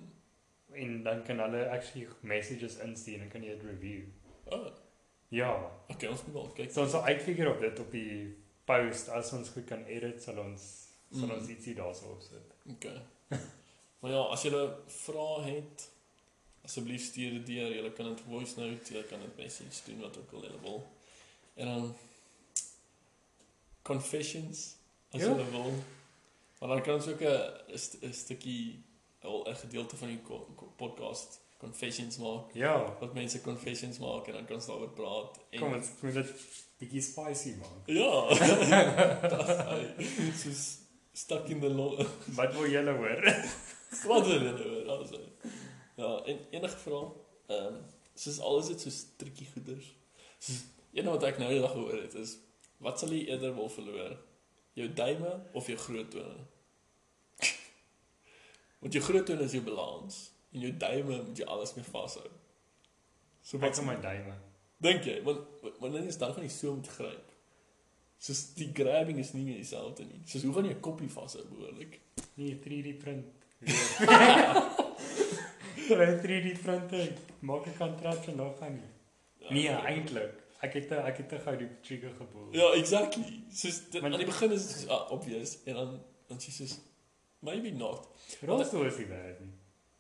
en 0.74 1.04
dan 1.04 1.24
kan 1.24 1.40
hulle 1.40 1.70
actually 1.70 2.08
messages 2.22 2.78
instuur 2.78 3.22
en 3.22 3.30
kan 3.30 3.44
jy 3.44 3.50
dit 3.58 3.64
review. 3.70 4.04
oh, 4.52 4.68
Ja, 5.34 5.50
okay, 5.90 6.10
ons 6.10 6.24
moet 6.26 6.34
wel 6.34 6.48
kyk. 6.54 6.72
so 6.72 6.82
ons 6.82 6.92
sal 6.92 7.04
uitfigure 7.06 7.50
op 7.54 7.60
dit 7.62 7.80
op 7.80 7.92
die 7.92 8.36
post 8.66 9.10
as 9.10 9.34
ons 9.34 9.50
goed 9.50 9.66
kan 9.66 9.86
edit 9.86 10.22
sal 10.24 10.38
ons 10.40 10.62
sal 11.12 11.28
Mm. 11.28 11.32
ons 11.32 11.48
ietsie 11.50 11.76
daarso 11.76 12.06
opsit. 12.12 12.54
Okay. 12.70 13.02
maar 14.00 14.12
ja, 14.12 14.22
as 14.34 14.44
jy 14.44 14.52
vrae 14.88 15.42
het, 15.44 15.90
asseblief 16.64 17.04
stuur 17.06 17.32
dit 17.32 17.46
deur. 17.46 17.70
Jy 17.76 17.92
kan 17.94 18.06
dit 18.06 18.22
voice 18.22 18.60
note, 18.60 18.94
jy 18.94 19.04
kan 19.04 19.20
dit 19.20 19.38
message 19.38 19.82
doen 19.86 20.00
wat 20.02 20.18
ook 20.18 20.32
al 20.34 20.44
jy 20.44 20.60
wil. 20.62 20.88
En 21.56 21.66
dan 21.66 21.96
confessions 23.84 24.76
as 25.12 25.22
Ja. 25.22 25.28
jy 25.38 25.50
wil. 25.52 25.74
Maar 26.64 26.72
dan 26.78 26.82
kan 26.82 26.94
ons 26.94 27.08
ook 27.08 27.20
'n 27.20 27.74
'n 27.74 27.78
st- 27.78 28.02
'n 28.02 28.14
stukkie 28.14 28.86
al 29.22 29.44
'n 29.50 29.56
gedeelte 29.56 29.98
van 29.98 30.08
die 30.08 30.22
podcast 30.78 31.42
confessions 31.58 32.18
maak. 32.18 32.54
Ja, 32.54 32.96
Wat 33.00 33.14
mense 33.14 33.42
confessions 33.42 33.98
maak 34.00 34.28
en 34.28 34.34
dan 34.34 34.46
kan 34.46 34.56
ons 34.56 34.66
daaroor 34.66 34.90
praat. 34.90 35.40
En 35.50 35.60
kom 35.60 35.74
ons 35.74 35.90
moet 36.02 36.14
dit 36.14 36.32
bietjie 36.78 37.02
spicy 37.02 37.56
maak. 37.60 37.88
Ja. 37.88 38.14
Soos 40.44 40.78
stuck 41.14 41.48
in 41.50 41.60
the 41.60 41.70
law. 41.70 42.06
Wat 42.40 42.54
wil 42.54 42.70
julle 42.70 42.92
hoor? 42.92 43.22
Wat 44.08 44.28
wil 44.28 44.42
julle 44.42 44.64
hoor? 44.64 44.98
Also. 44.98 45.20
Ja, 45.96 46.22
en 46.26 46.40
enige 46.52 46.78
vrae? 46.78 47.12
Ehm, 47.48 47.66
um, 47.74 47.84
soos 48.16 48.40
alles 48.40 48.68
dit 48.68 48.82
so 48.82 48.90
triekie 49.18 49.48
goeders. 49.54 49.96
Soos 50.40 50.64
een 50.94 51.06
wat 51.06 51.24
ek 51.24 51.38
nou 51.38 51.50
die 51.52 51.62
dag 51.62 51.72
gehoor 51.72 52.02
het 52.02 52.14
is 52.14 52.38
wat 52.78 53.00
sal 53.00 53.10
jy 53.10 53.26
eerder 53.28 53.56
wil 53.56 53.70
verloor? 53.70 54.18
Jou 54.74 54.94
duime 54.94 55.44
of 55.54 55.68
jou 55.68 55.78
groot 55.78 56.12
tone? 56.12 56.46
Want 58.84 58.94
jou 58.94 59.04
groot 59.04 59.26
tone 59.28 59.46
is 59.48 59.54
jou 59.56 59.64
balans 59.66 60.18
en 60.54 60.60
jou 60.66 60.72
duime 60.78 61.22
moet 61.24 61.38
jy 61.40 61.46
alles 61.50 61.74
mee 61.78 61.86
vashou. 61.88 62.28
So 63.42 63.58
Wat 63.64 63.78
is 63.78 63.84
my 63.84 63.96
duime? 64.02 64.36
dink 64.84 65.06
jy? 65.08 65.22
Want 65.24 65.40
want 65.80 65.94
dan 65.96 66.04
is 66.10 66.18
dan 66.20 66.34
gaan 66.36 66.44
jy 66.44 66.50
so 66.52 66.74
moet 66.76 66.88
gryp. 66.98 67.30
Soos 68.24 68.42
die 68.58 68.70
grabbing 68.76 69.18
is 69.20 69.32
nie 69.34 69.44
meer 69.48 69.56
dieselfde 69.62 70.04
nie. 70.08 70.20
Soos 70.28 70.44
hoe 70.44 70.54
gaan 70.54 70.66
jy 70.68 70.74
'n 70.76 70.80
koppie 70.84 71.10
vashou 71.10 71.44
behoorlik? 71.50 72.00
Nee, 72.36 72.60
3D 72.60 72.98
print. 73.00 73.26
Hulle 75.88 76.08
3D 76.24 76.54
printer 76.64 77.14
maak 77.40 77.66
'n 77.68 77.78
contraption 77.78 78.36
nog 78.36 78.60
aan 78.62 78.76
nie. 78.76 78.92
Nee, 79.50 79.68
eintlik. 79.70 80.34
Ek 80.64 80.74
het 80.74 80.92
ek 80.92 81.18
het 81.18 81.32
'n 81.34 81.40
gou 81.46 81.56
die 81.58 81.70
trigger 81.82 82.14
geboel. 82.18 82.48
Ja, 82.52 82.72
exactly. 82.74 83.44
Soos 83.52 83.90
dit, 83.90 84.04
aan 84.04 84.12
die 84.18 84.26
begin 84.26 84.52
is 84.52 84.68
dit 84.68 84.90
ah, 84.90 85.12
obvious 85.12 85.58
en 85.66 85.74
dan 85.74 86.00
dan 86.28 86.38
sê 86.40 86.48
jy 86.48 86.54
soos 86.54 86.80
maybe 87.44 87.72
not. 87.78 88.08
Rolstoel 88.48 88.86
is 88.90 88.98
nie 88.98 89.08
werd 89.12 89.40
nie. 89.44 89.52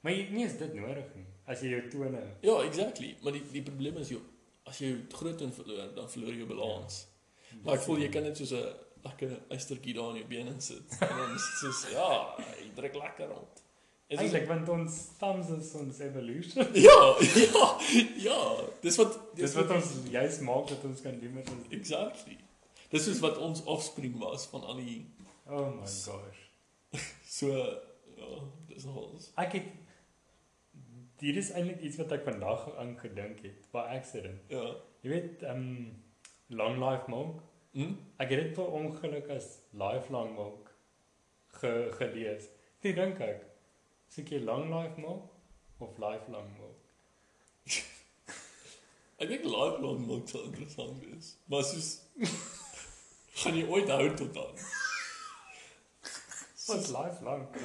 Maar 0.04 0.16
jy 0.18 0.28
nie 0.36 0.46
is 0.46 0.58
dit 0.60 0.74
nodig 0.76 1.10
nie 1.16 1.26
as 1.52 1.60
jy 1.64 1.74
jou 1.74 1.82
tone. 1.92 2.22
Ja, 2.44 2.54
exactly. 2.64 3.16
Maar 3.24 3.36
die 3.38 3.44
die 3.52 3.64
probleem 3.68 3.98
is 4.00 4.10
jy 4.14 4.20
as 4.70 4.80
jy 4.80 4.94
jou 4.94 5.00
groot 5.18 5.38
toon 5.42 5.52
verloor, 5.52 5.90
dan 5.96 6.08
verloor 6.12 6.32
jy 6.32 6.40
jou 6.44 6.48
balans. 6.54 7.02
Maar 7.64 7.76
ek 7.78 7.84
voel 7.88 8.00
jy 8.06 8.10
kan 8.14 8.24
net 8.24 8.40
soos 8.40 8.54
'n 8.56 8.70
lekker 9.04 9.34
eystertjie 9.52 9.94
daar 9.98 10.14
in 10.16 10.22
jou 10.22 10.28
bene 10.30 10.54
insit. 10.56 10.96
En 11.02 11.18
dan 11.18 11.36
is 11.36 11.48
soos 11.60 11.82
ja, 11.92 12.08
jy 12.62 12.70
druk 12.76 12.96
lekker 12.96 13.28
rond. 13.28 13.60
Eintlik 14.14 14.48
want 14.48 14.70
ons 14.70 14.98
thumbs 15.20 15.50
is 15.50 15.74
ons 15.80 16.00
evolution. 16.00 16.68
Ja, 16.88 17.16
ja, 17.20 17.68
ja. 18.28 18.40
Dis 18.82 18.96
wat 19.02 19.20
Dis 19.36 19.54
wat 19.58 19.72
ons 19.72 19.92
juist 20.12 20.42
maak 20.42 20.68
dat 20.70 20.84
ons 20.84 21.02
kan 21.02 21.20
doen 21.20 21.34
met 21.34 21.50
ons. 21.50 21.68
exactly. 21.70 22.38
Dis 22.94 23.04
soos 23.04 23.20
wat 23.20 23.38
ons 23.38 23.64
offspring 23.66 24.16
was 24.22 24.46
van 24.52 24.64
al 24.64 24.76
die 24.80 25.06
Oh 25.50 25.68
my 25.76 25.82
gosh. 25.88 26.43
So 27.34 27.50
ja, 28.18 28.30
dis 28.70 28.86
alles. 28.86 29.32
Ek 29.46 29.58
het 29.60 29.72
Dit 31.24 31.38
is 31.40 31.54
eintlik 31.56 31.80
iets 31.88 31.98
wat 32.02 32.12
ek 32.12 32.26
vandag 32.28 32.66
aan 32.82 32.98
gedink 33.00 33.38
het 33.46 33.68
by 33.72 33.84
accident. 33.96 34.42
Ja. 34.52 34.74
Jy 35.06 35.12
weet, 35.14 35.44
um 35.48 35.68
Long 36.52 36.76
Life 36.82 37.08
Monk. 37.08 37.40
Hm? 37.72 37.94
Ek 38.20 38.34
het 38.34 38.42
dit 38.42 38.52
per 38.58 38.74
ongeluk 38.76 39.30
as 39.32 39.48
Lifelong 39.72 40.34
Monk 40.36 40.74
ge, 41.62 41.72
gelees. 41.96 42.50
Toe 42.84 42.92
dink 42.98 43.24
ek, 43.24 43.46
soek 44.12 44.36
jy 44.36 44.42
Long 44.44 44.68
Life 44.74 45.00
Monk 45.00 45.32
of 45.80 45.96
Lifelong 46.02 46.52
Monk? 46.60 46.92
Ek 49.24 49.30
dink 49.30 49.46
lifelong 49.48 50.04
maak 50.10 50.28
sal 50.28 50.50
interessant 50.50 51.00
wees. 51.06 51.36
Maar 51.48 51.64
soos 51.72 51.94
gaan 53.40 53.56
jy 53.56 53.64
ooit 53.70 53.92
hou 53.96 54.10
tot 54.20 54.34
dan? 54.36 54.66
Wat 56.68 56.88
lifelong? 56.88 57.48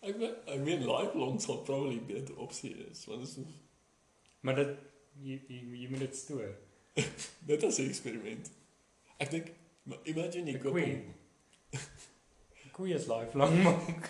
Ek 0.00 0.16
meen, 0.16 0.32
ek 0.48 0.60
meen 0.64 0.86
lifelong 0.88 1.36
sal 1.44 1.58
probably 1.66 1.98
beter 2.08 2.38
opsie 2.40 2.70
is, 2.88 3.02
want 3.04 3.20
is 3.20 3.34
Maar 4.40 4.56
dit 4.56 4.70
jy 5.20 5.36
jy, 5.44 5.58
jy 5.82 5.88
moet 5.92 6.06
dit 6.06 6.16
stoor. 6.16 6.54
dit 7.50 7.62
is 7.68 7.78
'n 7.78 7.88
eksperiment. 7.92 8.48
Ek 9.20 9.30
dink 9.30 9.52
imagine 10.08 10.52
jy 10.52 10.58
koop. 10.58 10.80
Die 12.62 12.72
Koei 12.72 12.94
is 12.96 13.06
lifelong 13.12 13.62
maak. 13.62 14.08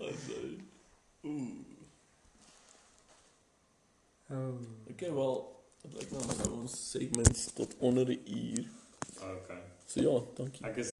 as 0.00 0.24
hy 0.32 0.56
Ooh. 1.24 1.64
Oh. 4.30 4.60
Okay, 4.90 5.12
wel, 5.12 5.53
dit 5.84 5.94
lyk 5.98 6.12
nou 6.16 6.24
nou 6.38 6.50
ons 6.62 6.74
segments 6.90 7.44
tot 7.56 7.76
onder 7.78 8.08
'n 8.08 8.20
uur. 8.26 8.64
Okay. 9.20 9.60
So 9.86 10.00
ja, 10.00 10.16
dankie. 10.36 10.64
Ek 10.66 10.76
is 10.76 10.92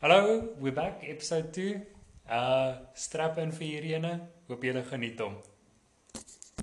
Hallo, 0.00 0.54
we're 0.60 0.74
back 0.74 1.02
episode 1.02 1.50
2. 1.50 1.82
Uh 2.30 2.76
strap 2.94 3.38
in 3.38 3.52
vir 3.52 3.66
hierdie 3.66 3.94
ene. 3.98 4.28
Hoop 4.46 4.62
julle 4.62 4.82
geniet 4.84 5.20
hom. 5.20 5.40